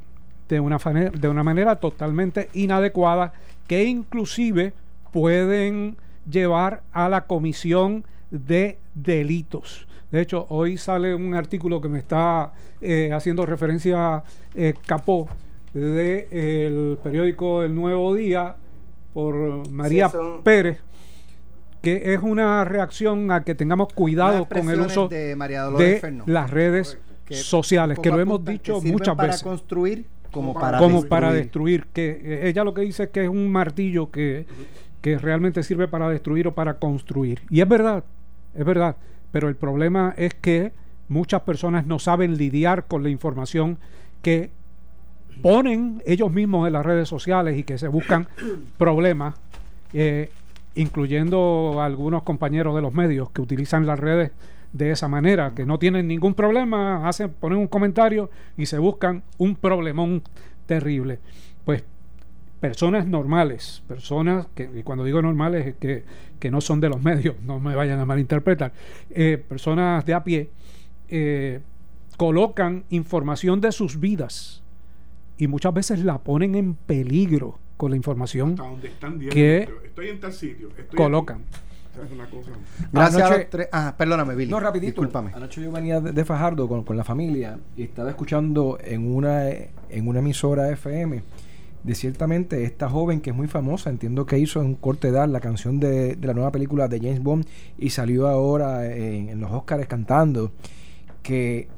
de 0.55 0.61
una, 0.61 0.78
de 0.78 1.28
una 1.28 1.42
manera 1.44 1.76
totalmente 1.76 2.48
inadecuada 2.55 3.32
que 3.66 3.84
inclusive 3.84 4.72
pueden 5.12 5.96
llevar 6.28 6.82
a 6.92 7.09
la 7.09 7.22
comisión 7.26 8.05
de 8.30 8.78
delitos. 8.94 9.86
De 10.11 10.20
hecho, 10.20 10.46
hoy 10.48 10.76
sale 10.76 11.14
un 11.14 11.34
artículo 11.34 11.80
que 11.80 11.88
me 11.88 12.01
está 12.01 12.53
eh, 12.80 13.11
haciendo 13.12 13.46
referencia 13.46 14.24
eh, 14.55 14.74
Capó 14.86 15.28
del 15.72 16.98
periódico 17.03 17.62
El 17.62 17.74
Nuevo 17.76 18.12
Día 18.14 18.57
por 19.14 19.68
María 19.70 20.09
son- 20.09 20.42
Pérez, 20.42 20.80
que 21.80 22.12
es 22.12 22.20
una 22.20 22.64
reacción 22.64 23.30
a 23.30 23.44
que 23.44 23.55
tengamos 23.55 23.92
cuidado 23.92 24.46
con 24.46 24.68
el 24.68 24.80
uso 24.80 25.09
de 25.09 25.36
de 25.36 26.22
las 26.26 26.51
redes 26.51 26.98
sociales, 27.30 27.98
que 28.01 28.11
lo 28.11 28.18
hemos 28.20 28.44
dicho 28.44 28.80
muchas 28.82 29.14
para 29.14 29.28
veces. 29.28 29.42
construir 29.44 30.07
como 30.31 30.55
para 30.55 30.78
como 30.78 31.01
destruir. 31.01 31.09
para 31.09 31.33
destruir 31.33 31.87
que 31.93 32.20
eh, 32.22 32.49
ella 32.49 32.64
lo 32.64 32.74
que 32.74 32.83
dice 32.83 33.05
es 33.05 33.09
que 33.11 33.24
es 33.24 33.28
un 33.28 33.51
martillo 33.51 34.11
que, 34.11 34.47
que 35.01 35.18
realmente 35.18 35.62
sirve 35.62 35.89
para 35.89 36.09
destruir 36.09 36.49
o 36.49 36.55
para 36.55 36.74
construir 36.74 37.43
y 37.51 37.61
es 37.61 37.68
verdad 37.68 38.05
es 38.55 38.64
verdad 38.64 38.97
pero 39.33 39.49
el 39.49 39.57
problema 39.57 40.14
es 40.16 40.35
que 40.35 40.72
muchas 41.09 41.43
personas 41.43 41.87
no 41.87 41.99
saben 41.99 42.37
lidiar 42.37 42.87
con 42.87 43.03
la 43.03 43.11
información 43.11 43.78
que 44.22 44.51
ponen 45.43 46.03
ellos 46.07 46.31
mismos 46.31 46.66
en 46.66 46.74
las 46.74 46.85
redes 46.85 47.09
sociales 47.09 47.59
y 47.59 47.64
que 47.64 47.78
se 47.78 47.89
buscan 47.89 48.28
problemas 48.78 49.35
eh, 49.93 50.31
incluyendo 50.74 51.81
algunos 51.81 52.22
compañeros 52.22 52.74
de 52.76 52.83
los 52.83 52.95
medios 52.95 53.31
que 53.31 53.43
utilizan 53.43 53.87
las 53.87 53.99
redes 53.99 54.31
de 54.72 54.90
esa 54.92 55.08
manera, 55.08 55.54
que 55.54 55.66
no 55.66 55.78
tienen 55.78 56.06
ningún 56.08 56.34
problema, 56.34 57.08
hacen, 57.08 57.30
ponen 57.30 57.58
un 57.58 57.66
comentario 57.66 58.30
y 58.56 58.66
se 58.66 58.78
buscan 58.78 59.22
un 59.38 59.56
problemón 59.56 60.22
terrible. 60.66 61.18
Pues 61.64 61.82
personas 62.60 63.06
normales, 63.06 63.82
personas 63.88 64.46
que, 64.54 64.70
y 64.74 64.82
cuando 64.82 65.04
digo 65.04 65.22
normales 65.22 65.66
es 65.66 65.74
que, 65.76 66.04
que 66.38 66.50
no 66.50 66.60
son 66.60 66.80
de 66.80 66.88
los 66.88 67.02
medios, 67.02 67.36
no 67.42 67.58
me 67.58 67.74
vayan 67.74 67.98
a 67.98 68.04
malinterpretar, 68.04 68.72
eh, 69.10 69.42
personas 69.48 70.04
de 70.04 70.14
a 70.14 70.22
pie, 70.22 70.50
eh, 71.08 71.60
colocan 72.16 72.84
información 72.90 73.60
de 73.60 73.72
sus 73.72 73.98
vidas 73.98 74.62
y 75.38 75.46
muchas 75.46 75.72
veces 75.72 76.04
la 76.04 76.18
ponen 76.18 76.54
en 76.54 76.74
peligro 76.74 77.58
con 77.76 77.90
la 77.90 77.96
información 77.96 78.56
donde 78.56 78.88
están 78.88 79.18
que 79.18 79.66
estoy 79.84 80.10
en 80.10 80.20
tal 80.20 80.34
sitio. 80.34 80.68
Estoy 80.76 80.96
colocan. 80.96 81.38
aquí. 81.38 81.69
O 81.91 81.95
sea, 81.95 82.05
es 82.05 82.12
una 82.12 82.26
cosa- 82.30 82.51
Gracias 82.93 83.22
a 83.22 83.26
Anoche- 83.26 83.38
los 83.38 83.51
tres. 83.51 83.68
Ah, 83.72 83.95
perdóname, 83.97 84.34
Billy. 84.34 84.51
No, 84.51 84.61
rapidito. 84.61 84.86
Discúlpame. 85.03 85.32
Anoche 85.34 85.62
yo 85.62 85.72
venía 85.72 86.01
de, 86.01 86.12
de 86.12 86.24
Fajardo 86.24 86.68
con, 86.68 86.84
con 86.84 86.97
la 86.97 87.05
familia 87.05 87.59
y 87.76 87.82
estaba 87.82 88.11
escuchando 88.11 88.78
en 88.82 89.12
una, 89.12 89.49
en 89.49 90.07
una 90.09 90.20
emisora 90.20 90.70
FM 90.70 91.22
de 91.82 91.95
ciertamente 91.95 92.62
esta 92.64 92.88
joven 92.91 93.20
que 93.22 93.30
es 93.30 93.36
muy 93.36 93.49
famosa, 93.49 93.88
entiendo 93.88 94.26
que 94.26 94.38
hizo 94.38 94.61
en 94.61 94.74
corte 94.74 95.09
edad 95.09 95.26
la 95.28 95.41
canción 95.41 95.80
de, 95.80 96.14
de 96.14 96.26
la 96.26 96.34
nueva 96.34 96.53
película 96.53 96.88
de 96.88 96.99
James 96.99 97.22
Bond 97.22 97.47
y 97.78 97.88
salió 97.91 98.28
ahora 98.28 98.84
en, 98.95 99.30
en 99.30 99.41
los 99.41 99.51
Oscars 99.51 99.86
cantando, 99.86 100.53
que 101.22 101.68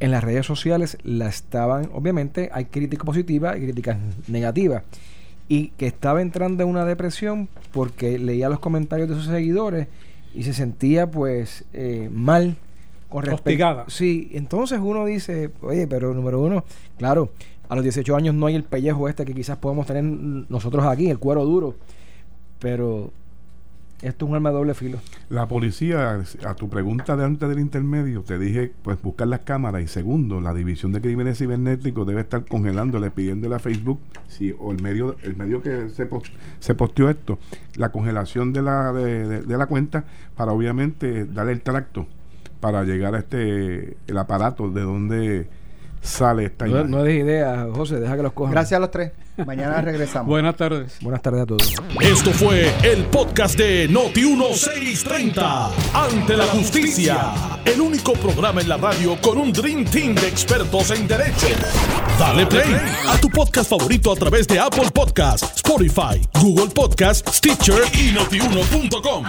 en 0.00 0.10
las 0.10 0.24
redes 0.24 0.44
sociales 0.46 0.98
la 1.04 1.28
estaban, 1.28 1.88
obviamente 1.92 2.50
hay 2.52 2.64
críticas 2.64 3.06
positivas 3.06 3.56
y 3.56 3.60
críticas 3.60 3.98
negativas, 4.26 4.82
y 5.52 5.68
que 5.76 5.86
estaba 5.86 6.22
entrando 6.22 6.62
en 6.62 6.70
una 6.70 6.86
depresión 6.86 7.46
porque 7.72 8.18
leía 8.18 8.48
los 8.48 8.58
comentarios 8.58 9.10
de 9.10 9.16
sus 9.16 9.26
seguidores 9.26 9.86
y 10.32 10.44
se 10.44 10.54
sentía 10.54 11.10
pues 11.10 11.66
eh, 11.74 12.08
mal 12.10 12.56
con 13.10 13.22
respecto. 13.22 13.84
Sí, 13.88 14.30
entonces 14.32 14.80
uno 14.82 15.04
dice, 15.04 15.50
oye, 15.60 15.86
pero 15.86 16.14
número 16.14 16.40
uno, 16.40 16.64
claro, 16.96 17.32
a 17.68 17.74
los 17.74 17.84
18 17.84 18.16
años 18.16 18.34
no 18.34 18.46
hay 18.46 18.54
el 18.54 18.64
pellejo 18.64 19.10
este 19.10 19.26
que 19.26 19.34
quizás 19.34 19.58
podemos 19.58 19.86
tener 19.86 20.04
nosotros 20.04 20.86
aquí, 20.86 21.10
el 21.10 21.18
cuero 21.18 21.44
duro, 21.44 21.74
pero 22.58 23.12
esto 24.02 24.24
es 24.24 24.28
un 24.30 24.34
arma 24.34 24.50
de 24.50 24.56
doble 24.56 24.74
filo. 24.74 24.98
La 25.30 25.46
policía, 25.48 26.22
a 26.46 26.54
tu 26.54 26.68
pregunta 26.68 27.16
de 27.16 27.24
antes 27.24 27.48
del 27.48 27.58
intermedio, 27.60 28.22
te 28.22 28.38
dije, 28.38 28.72
pues 28.82 29.00
buscar 29.00 29.28
las 29.28 29.40
cámaras 29.40 29.82
y 29.82 29.86
segundo, 29.86 30.40
la 30.40 30.52
división 30.52 30.92
de 30.92 31.00
crímenes 31.00 31.38
cibernéticos 31.38 32.06
debe 32.06 32.20
estar 32.20 32.44
congelándole, 32.44 33.10
pidiéndole 33.10 33.54
a 33.54 33.58
Facebook, 33.58 34.00
si, 34.28 34.54
o 34.58 34.72
el 34.72 34.82
medio, 34.82 35.16
el 35.22 35.36
medio 35.36 35.62
que 35.62 35.88
se, 35.88 36.06
post- 36.06 36.32
se 36.58 36.74
posteó 36.74 37.08
esto, 37.08 37.38
la 37.76 37.90
congelación 37.92 38.52
de 38.52 38.62
la, 38.62 38.92
de, 38.92 39.56
la 39.56 39.66
cuenta 39.66 40.04
para 40.36 40.52
obviamente 40.52 41.24
darle 41.24 41.52
el 41.52 41.62
tracto 41.62 42.06
para 42.60 42.84
llegar 42.84 43.14
a 43.14 43.18
este, 43.20 43.96
el 44.06 44.18
aparato 44.18 44.70
de 44.70 44.82
donde 44.82 45.48
sale 46.02 46.46
esta 46.46 46.66
No, 46.66 46.84
no 46.84 47.04
des 47.04 47.20
idea, 47.22 47.66
José, 47.72 48.00
deja 48.00 48.16
que 48.16 48.22
los 48.22 48.32
cojan. 48.32 48.52
Gracias 48.52 48.76
a 48.76 48.80
los 48.80 48.90
tres. 48.90 49.12
Mañana 49.46 49.80
regresamos. 49.82 50.26
Buenas 50.28 50.56
tardes. 50.56 50.98
Buenas 51.00 51.22
tardes 51.22 51.42
a 51.42 51.46
todos. 51.46 51.74
Esto 52.00 52.30
fue 52.32 52.70
el 52.82 53.04
podcast 53.06 53.56
de 53.56 53.88
Noti1630. 53.88 55.70
Ante 55.94 56.36
la 56.36 56.46
justicia. 56.46 57.30
El 57.64 57.80
único 57.80 58.12
programa 58.14 58.60
en 58.60 58.68
la 58.68 58.76
radio 58.76 59.16
con 59.20 59.38
un 59.38 59.52
Dream 59.52 59.84
Team 59.84 60.14
de 60.14 60.28
expertos 60.28 60.90
en 60.90 61.06
derecho. 61.06 61.46
Dale 62.18 62.46
play 62.46 62.74
a 63.08 63.16
tu 63.18 63.28
podcast 63.30 63.70
favorito 63.70 64.12
a 64.12 64.16
través 64.16 64.46
de 64.48 64.58
Apple 64.58 64.90
Podcasts, 64.92 65.56
Spotify, 65.56 66.20
Google 66.40 66.68
Podcasts, 66.74 67.36
Stitcher 67.38 67.82
y 67.94 68.12
notiuno.com. 68.12 69.24